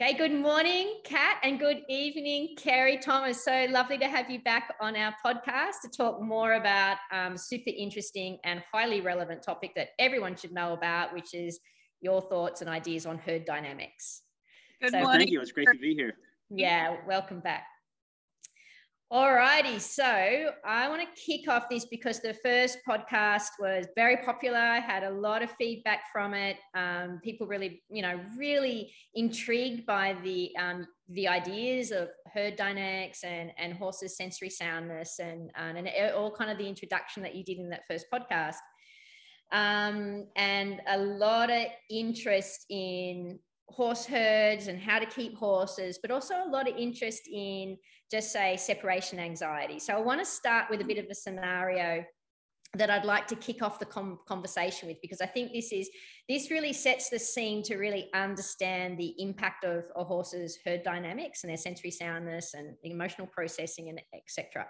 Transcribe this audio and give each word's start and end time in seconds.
Okay, 0.00 0.16
good 0.16 0.32
morning, 0.32 1.00
Kat, 1.02 1.38
and 1.42 1.58
good 1.58 1.78
evening, 1.88 2.54
Kerry 2.56 2.98
Thomas. 2.98 3.44
So 3.44 3.66
lovely 3.68 3.98
to 3.98 4.06
have 4.06 4.30
you 4.30 4.40
back 4.40 4.72
on 4.80 4.94
our 4.94 5.12
podcast 5.26 5.80
to 5.82 5.88
talk 5.88 6.22
more 6.22 6.52
about 6.52 6.98
um, 7.10 7.36
super 7.36 7.72
interesting 7.76 8.38
and 8.44 8.62
highly 8.72 9.00
relevant 9.00 9.42
topic 9.42 9.72
that 9.74 9.88
everyone 9.98 10.36
should 10.36 10.52
know 10.52 10.72
about, 10.72 11.12
which 11.12 11.34
is 11.34 11.58
your 12.00 12.22
thoughts 12.22 12.60
and 12.60 12.70
ideas 12.70 13.06
on 13.06 13.18
herd 13.18 13.44
dynamics. 13.44 14.22
Good 14.80 14.92
so, 14.92 15.00
morning. 15.00 15.18
Thank 15.18 15.30
you. 15.32 15.40
It's 15.40 15.50
great 15.50 15.66
to 15.72 15.78
be 15.80 15.96
here. 15.96 16.12
Yeah, 16.48 16.94
welcome 17.04 17.40
back. 17.40 17.64
Alrighty, 19.10 19.80
so 19.80 20.50
I 20.66 20.86
want 20.90 21.00
to 21.00 21.08
kick 21.18 21.48
off 21.48 21.70
this 21.70 21.86
because 21.86 22.20
the 22.20 22.34
first 22.34 22.80
podcast 22.86 23.48
was 23.58 23.86
very 23.96 24.18
popular. 24.18 24.58
I 24.58 24.80
had 24.80 25.02
a 25.02 25.10
lot 25.10 25.42
of 25.42 25.50
feedback 25.52 26.00
from 26.12 26.34
it. 26.34 26.58
Um, 26.74 27.18
people 27.24 27.46
really, 27.46 27.82
you 27.88 28.02
know, 28.02 28.20
really 28.36 28.92
intrigued 29.14 29.86
by 29.86 30.14
the 30.22 30.54
um, 30.58 30.86
the 31.08 31.26
ideas 31.26 31.90
of 31.90 32.10
herd 32.34 32.56
dynamics 32.56 33.24
and 33.24 33.50
and 33.56 33.72
horses' 33.72 34.14
sensory 34.14 34.50
soundness 34.50 35.18
and 35.20 35.50
and 35.56 35.88
all 36.14 36.30
kind 36.30 36.50
of 36.50 36.58
the 36.58 36.68
introduction 36.68 37.22
that 37.22 37.34
you 37.34 37.42
did 37.44 37.56
in 37.56 37.70
that 37.70 37.84
first 37.88 38.04
podcast. 38.12 38.56
Um, 39.52 40.26
and 40.36 40.82
a 40.86 40.98
lot 40.98 41.48
of 41.48 41.64
interest 41.88 42.66
in 42.68 43.38
horse 43.70 44.06
herds 44.06 44.66
and 44.68 44.78
how 44.78 44.98
to 44.98 45.06
keep 45.06 45.36
horses, 45.36 45.98
but 46.00 46.10
also 46.10 46.34
a 46.34 46.48
lot 46.48 46.68
of 46.68 46.76
interest 46.76 47.22
in 47.32 47.76
just 48.10 48.32
say 48.32 48.56
separation 48.56 49.18
anxiety. 49.18 49.78
So 49.78 49.94
I 49.94 50.00
want 50.00 50.20
to 50.20 50.26
start 50.26 50.70
with 50.70 50.80
a 50.80 50.84
bit 50.84 50.98
of 50.98 51.06
a 51.10 51.14
scenario 51.14 52.04
that 52.74 52.90
I'd 52.90 53.04
like 53.04 53.26
to 53.28 53.36
kick 53.36 53.62
off 53.62 53.78
the 53.78 53.86
conversation 54.26 54.88
with 54.88 55.00
because 55.00 55.22
I 55.22 55.26
think 55.26 55.52
this 55.52 55.72
is 55.72 55.88
this 56.28 56.50
really 56.50 56.74
sets 56.74 57.08
the 57.08 57.18
scene 57.18 57.62
to 57.62 57.76
really 57.76 58.10
understand 58.12 58.98
the 58.98 59.14
impact 59.18 59.64
of 59.64 59.84
a 59.96 60.04
horse's 60.04 60.58
herd 60.66 60.82
dynamics 60.82 61.44
and 61.44 61.50
their 61.50 61.56
sensory 61.56 61.90
soundness 61.90 62.52
and 62.52 62.76
emotional 62.82 63.26
processing 63.26 63.88
and 63.88 64.00
etc. 64.12 64.66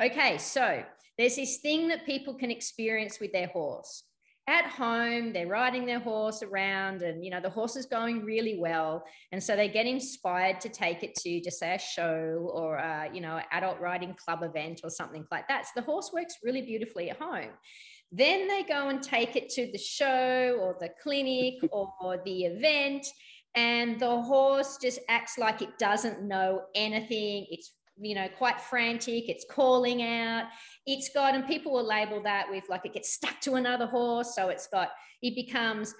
Okay, 0.00 0.36
so 0.36 0.84
there's 1.16 1.36
this 1.36 1.58
thing 1.58 1.88
that 1.88 2.04
people 2.04 2.34
can 2.34 2.50
experience 2.50 3.18
with 3.18 3.32
their 3.32 3.48
horse 3.48 4.04
at 4.48 4.64
home 4.64 5.32
they're 5.32 5.46
riding 5.46 5.84
their 5.84 6.00
horse 6.00 6.42
around 6.42 7.02
and 7.02 7.22
you 7.22 7.30
know 7.30 7.40
the 7.40 7.50
horse 7.50 7.76
is 7.76 7.86
going 7.86 8.24
really 8.24 8.58
well. 8.58 9.04
And 9.30 9.42
so 9.42 9.54
they 9.54 9.68
get 9.68 9.86
inspired 9.86 10.60
to 10.62 10.70
take 10.70 11.02
it 11.02 11.14
to 11.16 11.40
just 11.40 11.58
say 11.58 11.74
a 11.74 11.78
show 11.78 12.50
or 12.52 12.76
a, 12.76 13.10
you 13.12 13.20
know 13.20 13.40
adult 13.52 13.78
riding 13.78 14.14
club 14.14 14.42
event 14.42 14.80
or 14.82 14.90
something 14.90 15.26
like 15.30 15.46
that. 15.48 15.66
So 15.66 15.72
the 15.76 15.82
horse 15.82 16.10
works 16.12 16.36
really 16.42 16.62
beautifully 16.62 17.10
at 17.10 17.18
home. 17.18 17.50
Then 18.10 18.48
they 18.48 18.62
go 18.62 18.88
and 18.88 19.02
take 19.02 19.36
it 19.36 19.50
to 19.50 19.70
the 19.70 19.78
show 19.78 20.56
or 20.58 20.76
the 20.80 20.88
clinic 21.02 21.56
or 21.70 22.22
the 22.24 22.44
event 22.46 23.06
and 23.54 23.98
the 23.98 24.22
horse 24.22 24.78
just 24.80 25.00
acts 25.08 25.36
like 25.36 25.62
it 25.62 25.78
doesn't 25.78 26.22
know 26.22 26.62
anything. 26.74 27.46
It's 27.50 27.72
you 28.00 28.14
know, 28.14 28.28
quite 28.36 28.60
frantic. 28.60 29.28
It's 29.28 29.44
calling 29.50 30.02
out. 30.02 30.44
It's 30.86 31.08
got, 31.10 31.34
and 31.34 31.46
people 31.46 31.72
will 31.72 31.86
label 31.86 32.22
that 32.22 32.50
with 32.50 32.64
like 32.68 32.84
it 32.84 32.94
gets 32.94 33.12
stuck 33.12 33.40
to 33.42 33.54
another 33.54 33.86
horse. 33.86 34.34
So 34.34 34.48
it's 34.48 34.66
got, 34.66 34.90
it 35.22 35.34
becomes, 35.34 35.94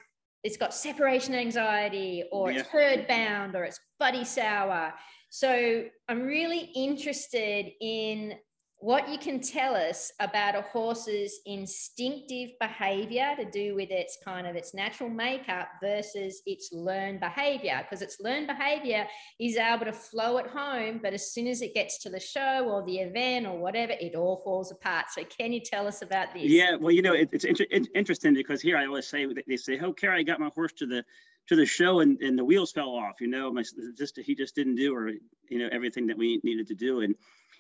it's 0.45 0.57
got 0.57 0.73
separation 0.73 1.35
anxiety 1.35 2.25
or 2.33 2.51
yeah. 2.51 2.61
it's 2.61 2.69
herd 2.69 3.09
bound 3.09 3.57
or 3.57 3.65
it's 3.65 3.81
buddy 3.99 4.25
sour. 4.25 4.95
So 5.31 5.85
I'm 6.09 6.23
really 6.23 6.71
interested 6.75 7.67
in 7.81 8.35
what 8.81 9.09
you 9.09 9.19
can 9.19 9.41
tell 9.41 9.75
us 9.75 10.13
about 10.21 10.55
a 10.55 10.63
horse's 10.63 11.41
instinctive 11.47 12.51
behavior 12.61 13.35
to 13.37 13.45
do 13.51 13.75
with 13.75 13.91
its 13.91 14.17
kind 14.25 14.47
of 14.47 14.55
its 14.55 14.73
natural 14.73 15.09
makeup 15.11 15.69
versus 15.83 16.43
its 16.47 16.73
learned 16.73 17.19
behavior 17.19 17.81
because 17.83 18.03
its 18.03 18.21
learned 18.21 18.47
behavior 18.47 19.05
is 19.41 19.57
able 19.57 19.85
to 19.85 19.93
flow 19.93 20.39
at 20.39 20.47
home 20.47 21.01
but 21.03 21.13
as 21.13 21.33
soon 21.33 21.49
as 21.49 21.61
it 21.61 21.75
gets 21.75 21.99
to 21.99 22.09
the 22.09 22.21
show 22.21 22.69
or 22.69 22.85
the 22.87 22.99
event 22.99 23.47
or 23.47 23.59
whatever 23.59 23.93
it 24.01 24.15
all 24.15 24.41
falls 24.45 24.71
apart. 24.71 25.07
So 25.11 25.25
can 25.25 25.53
you 25.53 25.61
tell 25.61 25.89
us 25.89 26.03
about 26.03 26.33
this? 26.33 26.45
Yeah 26.45 26.77
well 26.77 26.93
you 26.93 27.03
know 27.03 27.15
it, 27.15 27.31
it's 27.33 27.45
inter- 27.45 27.67
interesting 27.97 28.33
because 28.33 28.63
here 28.63 28.77
i 28.77 28.87
always 28.87 29.09
say 29.09 29.27
they 29.47 29.57
say 29.57 29.81
oh 29.81 29.93
Kerry, 29.93 30.21
i 30.21 30.23
got 30.23 30.39
my 30.39 30.51
horse 30.55 30.73
to 30.75 30.87
the 30.87 31.05
to 31.49 31.57
the 31.57 31.67
show 31.67 32.01
and, 32.01 32.21
and 32.21 32.39
the 32.39 32.45
wheels 32.45 32.71
fell 32.71 32.91
off 32.91 33.21
you 33.21 33.27
know 33.27 33.53
my 33.53 33.65
just 33.97 34.19
he 34.19 34.35
just 34.37 34.55
didn't 34.55 34.77
do 34.77 34.95
or 34.95 35.09
you 35.49 35.59
know 35.59 35.69
everything 35.73 36.07
that 36.07 36.17
we 36.17 36.41
needed 36.45 36.69
to 36.69 36.75
do 36.75 37.01
and 37.01 37.15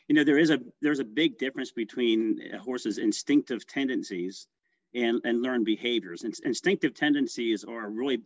you 0.08 0.14
know 0.14 0.24
there 0.24 0.38
is 0.38 0.50
a 0.50 0.58
there's 0.80 1.00
a 1.00 1.04
big 1.04 1.38
difference 1.38 1.70
between 1.70 2.40
a 2.52 2.58
horse's 2.58 2.98
instinctive 2.98 3.66
tendencies 3.66 4.48
and 4.94 5.20
and 5.24 5.42
learned 5.42 5.64
behaviors 5.64 6.24
and 6.24 6.34
instinctive 6.44 6.94
tendencies 6.94 7.64
are 7.64 7.88
really 7.88 8.20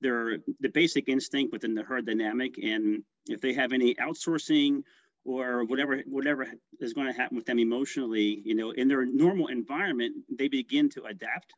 they're 0.00 0.38
the 0.60 0.68
basic 0.68 1.08
instinct 1.08 1.52
within 1.52 1.74
the 1.74 1.82
herd 1.82 2.06
dynamic 2.06 2.58
and 2.58 3.02
if 3.26 3.40
they 3.40 3.52
have 3.54 3.72
any 3.72 3.94
outsourcing 3.94 4.82
or 5.24 5.64
whatever 5.64 6.02
whatever 6.06 6.46
is 6.80 6.92
going 6.92 7.06
to 7.06 7.18
happen 7.18 7.36
with 7.36 7.46
them 7.46 7.58
emotionally 7.58 8.42
you 8.44 8.54
know 8.54 8.70
in 8.72 8.88
their 8.88 9.06
normal 9.06 9.46
environment 9.46 10.14
they 10.36 10.48
begin 10.48 10.88
to 10.88 11.04
adapt 11.04 11.52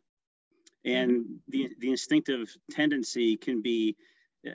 and 0.84 1.10
mm-hmm. 1.10 1.34
the 1.48 1.70
the 1.78 1.90
instinctive 1.90 2.54
tendency 2.70 3.36
can 3.36 3.62
be 3.62 3.96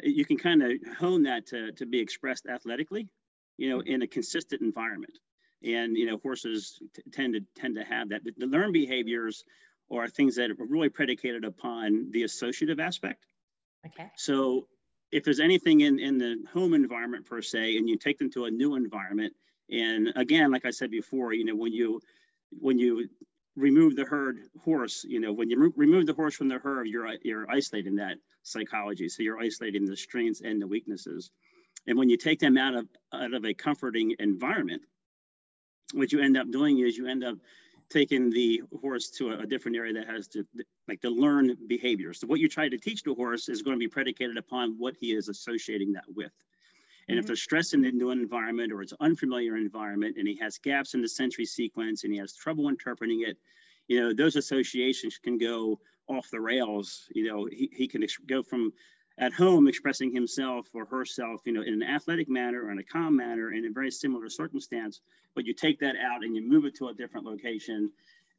you 0.03 0.25
can 0.25 0.38
kind 0.38 0.64
of 0.64 0.72
hone 0.97 1.24
that 1.24 1.46
to, 1.47 1.72
to 1.74 1.85
be 1.85 2.00
expressed 2.00 2.47
athletically 2.47 3.08
you 3.57 3.69
know, 3.69 3.81
in 3.81 4.01
a 4.01 4.07
consistent 4.07 4.61
environment. 4.61 5.17
And, 5.63 5.97
you 5.97 6.05
know, 6.05 6.17
horses 6.17 6.79
t- 6.93 7.01
tend 7.11 7.33
to 7.33 7.41
tend 7.59 7.75
to 7.75 7.83
have 7.83 8.09
that. 8.09 8.21
The 8.23 8.45
learned 8.45 8.73
behaviors 8.73 9.43
are 9.91 10.07
things 10.07 10.35
that 10.35 10.51
are 10.51 10.55
really 10.59 10.89
predicated 10.89 11.45
upon 11.45 12.11
the 12.11 12.23
associative 12.23 12.79
aspect. 12.79 13.25
Okay. 13.85 14.11
So 14.17 14.67
if 15.11 15.23
there's 15.23 15.39
anything 15.39 15.81
in, 15.81 15.99
in 15.99 16.17
the 16.17 16.43
home 16.53 16.73
environment 16.73 17.25
per 17.25 17.41
se, 17.41 17.77
and 17.77 17.88
you 17.88 17.97
take 17.97 18.17
them 18.17 18.31
to 18.31 18.45
a 18.45 18.51
new 18.51 18.75
environment, 18.75 19.33
and 19.69 20.13
again, 20.16 20.51
like 20.51 20.66
I 20.66 20.72
said 20.72 20.91
before, 20.91 21.33
you 21.33 21.45
know, 21.45 21.55
when 21.55 21.73
you 21.73 22.01
when 22.51 22.77
you 22.77 23.09
remove 23.55 23.95
the 23.95 24.03
herd 24.03 24.39
horse, 24.63 25.05
you 25.07 25.19
know, 25.19 25.33
when 25.33 25.49
you 25.49 25.59
re- 25.59 25.73
remove 25.75 26.05
the 26.05 26.13
horse 26.13 26.35
from 26.35 26.49
the 26.49 26.59
herd, 26.59 26.87
you're 26.87 27.07
you're 27.23 27.49
isolating 27.49 27.95
that 27.95 28.17
psychology. 28.43 29.09
So 29.09 29.23
you're 29.23 29.39
isolating 29.39 29.85
the 29.85 29.97
strengths 29.97 30.41
and 30.41 30.61
the 30.61 30.67
weaknesses. 30.67 31.31
And 31.88 31.97
when 31.97 32.09
you 32.09 32.18
take 32.18 32.40
them 32.40 32.57
out 32.57 32.75
of 32.75 32.88
out 33.13 33.34
of 33.34 33.46
a 33.46 33.53
comforting 33.53 34.16
environment, 34.19 34.81
what 35.94 36.12
you 36.12 36.22
end 36.22 36.38
up 36.38 36.50
doing 36.51 36.79
is 36.79 36.97
you 36.97 37.07
end 37.07 37.23
up 37.23 37.38
taking 37.90 38.31
the 38.31 38.63
horse 38.81 39.09
to 39.09 39.29
a, 39.31 39.40
a 39.40 39.46
different 39.46 39.78
area 39.78 39.94
that 39.94 40.07
has 40.07 40.28
to 40.28 40.46
like 40.88 41.01
to 41.01 41.09
learn 41.09 41.56
behavior. 41.68 42.13
So 42.13 42.28
what 42.28 42.40
you 42.40 42.50
try 42.50 42.68
to 42.68 42.78
teach 42.78 43.03
the 43.03 43.13
horse 43.13 43.50
is 43.50 43.62
going 43.62 43.75
to 43.75 43.79
be 43.79 43.88
predicated 43.88 44.38
upon 44.38 44.75
what 44.78 44.96
he 45.00 45.13
is 45.13 45.29
associating 45.29 45.94
that 45.94 46.06
with. 46.16 46.31
And 47.07 47.16
mm-hmm. 47.16 47.19
if 47.19 47.28
there's 47.28 47.41
stress 47.41 47.73
in 47.73 47.81
the 47.81 47.91
new 47.91 48.09
environment 48.09 48.72
or 48.72 48.81
it's 48.81 48.91
an 48.94 48.97
unfamiliar 49.02 49.56
environment 49.56 50.16
and 50.17 50.28
he 50.28 50.38
has 50.38 50.57
gaps 50.57 50.96
in 50.96 51.02
the 51.02 51.09
sensory 51.09 51.46
sequence 51.46 52.03
and 52.03 52.12
he 52.12 52.19
has 52.19 52.35
trouble 52.35 52.69
interpreting 52.69 53.23
it, 53.28 53.38
you 53.88 54.02
know, 54.02 54.13
those 54.13 54.35
associations 54.35 55.19
can 55.19 55.38
go 55.38 55.79
off 56.07 56.29
the 56.31 56.41
rails. 56.41 57.07
You 57.13 57.28
know, 57.28 57.46
he, 57.46 57.69
he 57.72 57.88
can 57.88 58.03
go 58.25 58.41
from 58.41 58.73
at 59.18 59.34
home 59.34 59.68
expressing 59.68 60.12
himself 60.12 60.68
or 60.74 60.86
herself, 60.86 61.42
you 61.46 61.53
know, 61.53 61.62
in 61.62 61.74
an 61.74 61.84
athletic 61.84 62.30
manner 62.30 62.66
or 62.66 62.72
in 62.72 62.80
a 62.80 62.84
calm 62.84 63.16
manner 63.16 63.53
in 63.53 63.66
a 63.66 63.72
very 63.72 63.92
similar 63.92 64.30
circumstance, 64.30 65.02
but 65.36 65.46
you 65.46 65.53
take 65.53 65.80
that 65.80 65.96
out 65.96 66.24
and 66.24 66.36
you 66.36 66.48
move 66.48 66.66
it 66.66 66.76
to 66.76 66.90
a 66.90 66.94
different 66.94 67.26
location, 67.26 67.92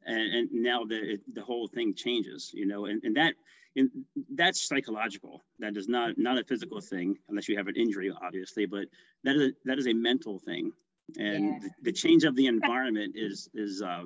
and, 0.05 0.33
and 0.33 0.51
now 0.51 0.83
the 0.83 1.17
the 1.33 1.41
whole 1.41 1.67
thing 1.67 1.93
changes, 1.95 2.51
you 2.53 2.65
know, 2.65 2.85
and, 2.85 3.03
and 3.03 3.17
that 3.17 3.33
and 3.75 3.89
that's 4.35 4.67
psychological. 4.67 5.43
That 5.59 5.77
is 5.77 5.87
not 5.87 6.17
not 6.17 6.37
a 6.37 6.43
physical 6.43 6.79
thing, 6.79 7.17
unless 7.29 7.49
you 7.49 7.57
have 7.57 7.67
an 7.67 7.75
injury, 7.75 8.11
obviously, 8.21 8.65
but 8.65 8.85
that 9.23 9.35
is 9.35 9.41
a, 9.41 9.51
that 9.65 9.79
is 9.79 9.87
a 9.87 9.93
mental 9.93 10.37
thing, 10.39 10.71
and 11.17 11.45
yeah. 11.45 11.59
the, 11.59 11.69
the, 11.83 11.91
change 11.91 12.23
of 12.23 12.35
the 12.35 12.45
environment 12.45 13.13
is 13.15 13.49
is 13.53 13.81
uh, 13.81 14.03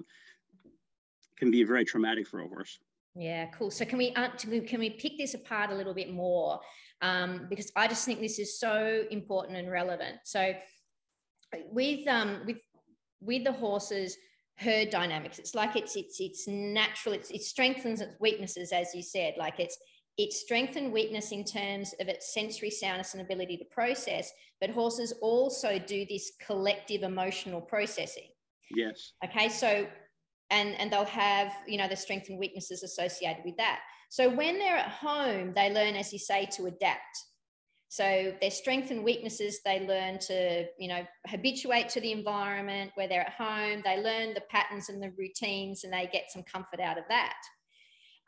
can 1.37 1.51
be 1.51 1.63
very 1.63 1.83
traumatic 1.83 2.27
for 2.27 2.39
a 2.39 2.47
horse. 2.47 2.79
Yeah, 3.15 3.47
cool. 3.47 3.71
So 3.71 3.83
can 3.85 3.97
we 3.97 4.13
uh, 4.13 4.29
can 4.37 4.79
we 4.79 4.89
pick 4.91 5.17
this 5.17 5.33
apart 5.33 5.71
a 5.71 5.75
little 5.75 5.93
bit 5.93 6.11
more? 6.11 6.59
Um, 7.01 7.47
because 7.49 7.71
I 7.75 7.87
just 7.87 8.05
think 8.05 8.21
this 8.21 8.39
is 8.39 8.59
so 8.59 9.03
important 9.11 9.57
and 9.57 9.69
relevant. 9.69 10.17
So 10.23 10.53
with 11.71 12.07
um, 12.07 12.41
with 12.45 12.57
with 13.19 13.43
the 13.43 13.51
horses 13.51 14.15
herd 14.57 14.91
dynamics, 14.91 15.39
it's 15.39 15.55
like 15.55 15.75
it's 15.75 15.95
it's 15.95 16.21
it's 16.21 16.47
natural. 16.47 17.13
It's 17.13 17.31
it 17.31 17.41
strengthens 17.41 17.99
its 17.99 18.15
weaknesses, 18.19 18.71
as 18.71 18.95
you 18.95 19.03
said. 19.03 19.33
Like 19.37 19.59
it's 19.59 19.77
it's 20.17 20.39
strength 20.39 20.77
and 20.77 20.93
weakness 20.93 21.31
in 21.31 21.43
terms 21.43 21.93
of 21.99 22.07
its 22.07 22.33
sensory 22.33 22.69
soundness 22.69 23.13
and 23.13 23.21
ability 23.21 23.57
to 23.57 23.65
process. 23.65 24.31
But 24.61 24.69
horses 24.69 25.13
also 25.21 25.79
do 25.79 26.05
this 26.05 26.31
collective 26.45 27.03
emotional 27.03 27.59
processing. 27.59 28.29
Yes. 28.73 29.13
Okay, 29.25 29.49
so 29.49 29.87
and 30.51 30.75
and 30.79 30.91
they'll 30.91 31.05
have 31.05 31.53
you 31.65 31.77
know 31.77 31.87
the 31.87 31.95
strengths 31.95 32.29
and 32.29 32.37
weaknesses 32.37 32.83
associated 32.83 33.43
with 33.43 33.57
that. 33.57 33.79
So 34.09 34.29
when 34.29 34.59
they're 34.59 34.77
at 34.77 34.89
home 34.89 35.53
they 35.55 35.73
learn 35.73 35.95
as 35.95 36.13
you 36.13 36.19
say 36.19 36.47
to 36.57 36.65
adapt. 36.65 37.17
So 37.87 38.33
their 38.39 38.51
strengths 38.51 38.91
and 38.91 39.03
weaknesses 39.03 39.59
they 39.65 39.85
learn 39.87 40.19
to 40.19 40.65
you 40.77 40.89
know 40.89 41.05
habituate 41.27 41.89
to 41.89 42.01
the 42.01 42.11
environment 42.11 42.91
where 42.95 43.07
they're 43.07 43.27
at 43.27 43.33
home. 43.33 43.81
They 43.83 44.01
learn 44.01 44.33
the 44.33 44.43
patterns 44.49 44.89
and 44.89 45.01
the 45.01 45.11
routines 45.17 45.83
and 45.83 45.91
they 45.91 46.07
get 46.11 46.31
some 46.31 46.43
comfort 46.43 46.79
out 46.79 46.97
of 46.97 47.05
that. 47.09 47.37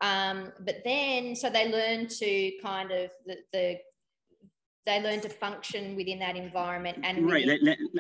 Um, 0.02 0.52
but 0.66 0.78
then 0.84 1.36
so 1.36 1.50
they 1.50 1.72
learn 1.72 2.08
to 2.08 2.52
kind 2.62 2.92
of 2.92 3.12
the, 3.26 3.38
the 3.52 3.78
they 4.86 5.02
learn 5.02 5.22
to 5.22 5.30
function 5.30 5.96
within 5.96 6.20
that 6.20 6.36
environment 6.36 6.98
and 7.04 7.30
right. 7.32 7.48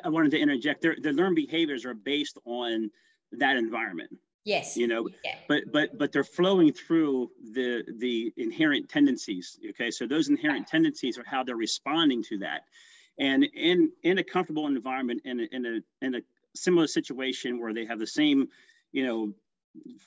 i 0.04 0.10
wanted 0.10 0.32
to 0.32 0.38
interject. 0.40 0.82
Their, 0.82 0.98
their 1.02 1.14
learned 1.14 1.38
behaviors 1.38 1.86
are 1.86 1.94
based 1.94 2.38
on 2.46 2.92
that 3.40 3.58
environment 3.58 4.12
yes. 4.44 4.78
you 4.78 4.88
know? 4.88 5.10
Yeah. 5.24 5.36
but 5.48 5.64
but 5.72 5.98
but 5.98 6.12
they're 6.12 6.24
flowing 6.24 6.74
through 6.74 7.32
the 7.54 7.84
the 7.98 8.34
inherent 8.38 8.90
tendencies 8.90 9.60
okay? 9.72 9.92
So 9.92 10.08
those 10.08 10.30
inherent 10.30 10.68
tendencies 10.68 11.18
are 11.18 11.26
how 11.26 11.44
they're 11.44 11.56
responding 11.56 12.24
to 12.24 12.40
that. 12.40 12.62
And 13.20 13.44
in 13.44 13.92
in 14.04 14.18
a 14.18 14.24
comfortable 14.24 14.68
environment 14.68 15.22
in 15.26 15.40
a, 15.40 15.48
in 15.52 15.66
a 15.66 16.06
in 16.06 16.16
a 16.16 16.22
similar 16.56 16.88
situation 16.88 17.60
where 17.60 17.74
they 17.74 17.86
have 17.86 18.00
the 18.00 18.08
same 18.08 18.50
you 18.92 19.06
know 19.06 19.34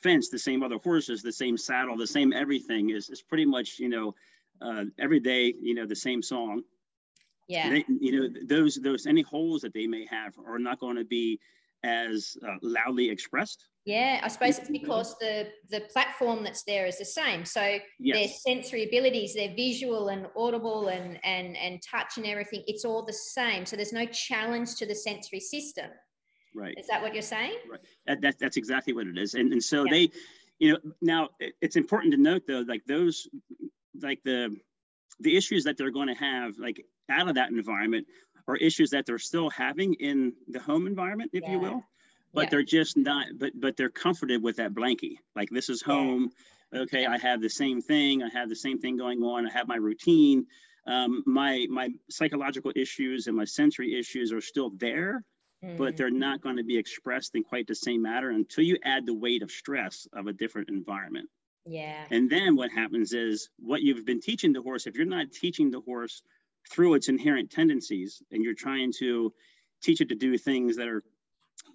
fence 0.02 0.28
the 0.28 0.38
same 0.38 0.62
other 0.62 0.78
horses 0.78 1.22
the 1.22 1.32
same 1.32 1.56
saddle 1.56 1.96
the 1.96 2.06
same 2.06 2.32
everything 2.32 2.90
is 2.90 3.10
is 3.10 3.20
pretty 3.20 3.44
much 3.44 3.80
you 3.80 3.88
know 3.88 4.14
uh, 4.62 4.84
every 4.98 5.20
day 5.20 5.52
you 5.60 5.74
know 5.74 5.86
the 5.86 5.96
same 5.96 6.22
song. 6.22 6.62
Yeah. 7.48 7.70
They, 7.70 7.84
you 8.00 8.12
know 8.12 8.40
those 8.44 8.76
those 8.76 9.06
any 9.06 9.22
holes 9.22 9.62
that 9.62 9.72
they 9.72 9.86
may 9.86 10.06
have 10.06 10.34
are 10.44 10.58
not 10.58 10.80
going 10.80 10.96
to 10.96 11.04
be 11.04 11.38
as 11.86 12.36
uh, 12.46 12.56
loudly 12.62 13.08
expressed. 13.10 13.66
Yeah 13.84 14.20
i 14.24 14.28
suppose 14.28 14.58
it's 14.58 14.68
because 14.68 15.16
the 15.20 15.46
the 15.70 15.80
platform 15.92 16.42
that's 16.42 16.64
there 16.64 16.86
is 16.86 16.98
the 16.98 17.04
same. 17.04 17.44
So 17.44 17.78
yes. 18.00 18.16
their 18.16 18.28
sensory 18.28 18.84
abilities 18.84 19.34
their 19.34 19.54
visual 19.54 20.08
and 20.08 20.26
audible 20.36 20.88
and 20.88 21.18
and 21.24 21.56
and 21.56 21.80
touch 21.82 22.16
and 22.16 22.26
everything 22.26 22.62
it's 22.66 22.84
all 22.84 23.04
the 23.04 23.12
same. 23.12 23.64
So 23.64 23.76
there's 23.76 23.92
no 23.92 24.06
challenge 24.06 24.74
to 24.76 24.86
the 24.86 24.94
sensory 24.94 25.40
system. 25.40 25.90
Right. 26.54 26.74
Is 26.78 26.86
that 26.88 27.02
what 27.02 27.12
you're 27.12 27.22
saying? 27.22 27.58
Right. 27.70 27.80
That, 28.06 28.20
that 28.22 28.38
that's 28.38 28.56
exactly 28.56 28.92
what 28.92 29.06
it 29.06 29.18
is. 29.18 29.34
And 29.34 29.52
and 29.52 29.62
so 29.62 29.84
yeah. 29.84 29.92
they 29.92 30.10
you 30.58 30.72
know 30.72 30.78
now 31.00 31.28
it's 31.60 31.76
important 31.76 32.12
to 32.14 32.20
note 32.20 32.42
though 32.48 32.64
like 32.66 32.84
those 32.86 33.28
like 34.02 34.20
the 34.24 34.56
the 35.20 35.36
issues 35.36 35.64
that 35.64 35.76
they're 35.76 35.90
going 35.90 36.08
to 36.08 36.14
have 36.14 36.58
like 36.58 36.84
out 37.10 37.28
of 37.28 37.34
that 37.36 37.50
environment 37.50 38.06
are 38.48 38.56
issues 38.56 38.90
that 38.90 39.06
they're 39.06 39.18
still 39.18 39.50
having 39.50 39.94
in 39.94 40.32
the 40.48 40.60
home 40.60 40.86
environment 40.86 41.30
if 41.32 41.42
yeah. 41.42 41.52
you 41.52 41.58
will 41.58 41.82
but 42.36 42.44
yeah. 42.44 42.48
they're 42.50 42.62
just 42.62 42.96
not 42.96 43.26
but 43.36 43.52
but 43.54 43.76
they're 43.76 43.88
comforted 43.88 44.42
with 44.42 44.56
that 44.56 44.72
blankie 44.72 45.16
like 45.34 45.48
this 45.50 45.68
is 45.68 45.82
home 45.82 46.30
yeah. 46.72 46.80
okay 46.80 47.06
i 47.06 47.18
have 47.18 47.40
the 47.40 47.50
same 47.50 47.80
thing 47.80 48.22
i 48.22 48.28
have 48.28 48.48
the 48.48 48.56
same 48.56 48.78
thing 48.78 48.96
going 48.96 49.22
on 49.22 49.46
i 49.46 49.50
have 49.50 49.66
my 49.66 49.76
routine 49.76 50.46
um, 50.88 51.24
my 51.26 51.66
my 51.68 51.88
psychological 52.08 52.70
issues 52.76 53.26
and 53.26 53.36
my 53.36 53.44
sensory 53.44 53.98
issues 53.98 54.32
are 54.32 54.40
still 54.40 54.70
there 54.76 55.24
mm-hmm. 55.64 55.76
but 55.76 55.96
they're 55.96 56.10
not 56.10 56.40
going 56.40 56.58
to 56.58 56.62
be 56.62 56.78
expressed 56.78 57.34
in 57.34 57.42
quite 57.42 57.66
the 57.66 57.74
same 57.74 58.02
manner 58.02 58.30
until 58.30 58.62
you 58.62 58.76
add 58.84 59.04
the 59.04 59.14
weight 59.14 59.42
of 59.42 59.50
stress 59.50 60.06
of 60.12 60.28
a 60.28 60.32
different 60.32 60.68
environment 60.68 61.28
yeah 61.64 62.04
and 62.12 62.30
then 62.30 62.54
what 62.54 62.70
happens 62.70 63.12
is 63.12 63.48
what 63.58 63.82
you've 63.82 64.04
been 64.04 64.20
teaching 64.20 64.52
the 64.52 64.62
horse 64.62 64.86
if 64.86 64.94
you're 64.94 65.06
not 65.06 65.32
teaching 65.32 65.70
the 65.70 65.80
horse 65.80 66.22
through 66.70 66.94
its 66.94 67.08
inherent 67.08 67.50
tendencies 67.50 68.22
and 68.30 68.42
you're 68.42 68.54
trying 68.54 68.92
to 68.98 69.32
teach 69.82 70.00
it 70.00 70.08
to 70.08 70.14
do 70.14 70.36
things 70.36 70.76
that 70.76 70.88
are 70.88 71.02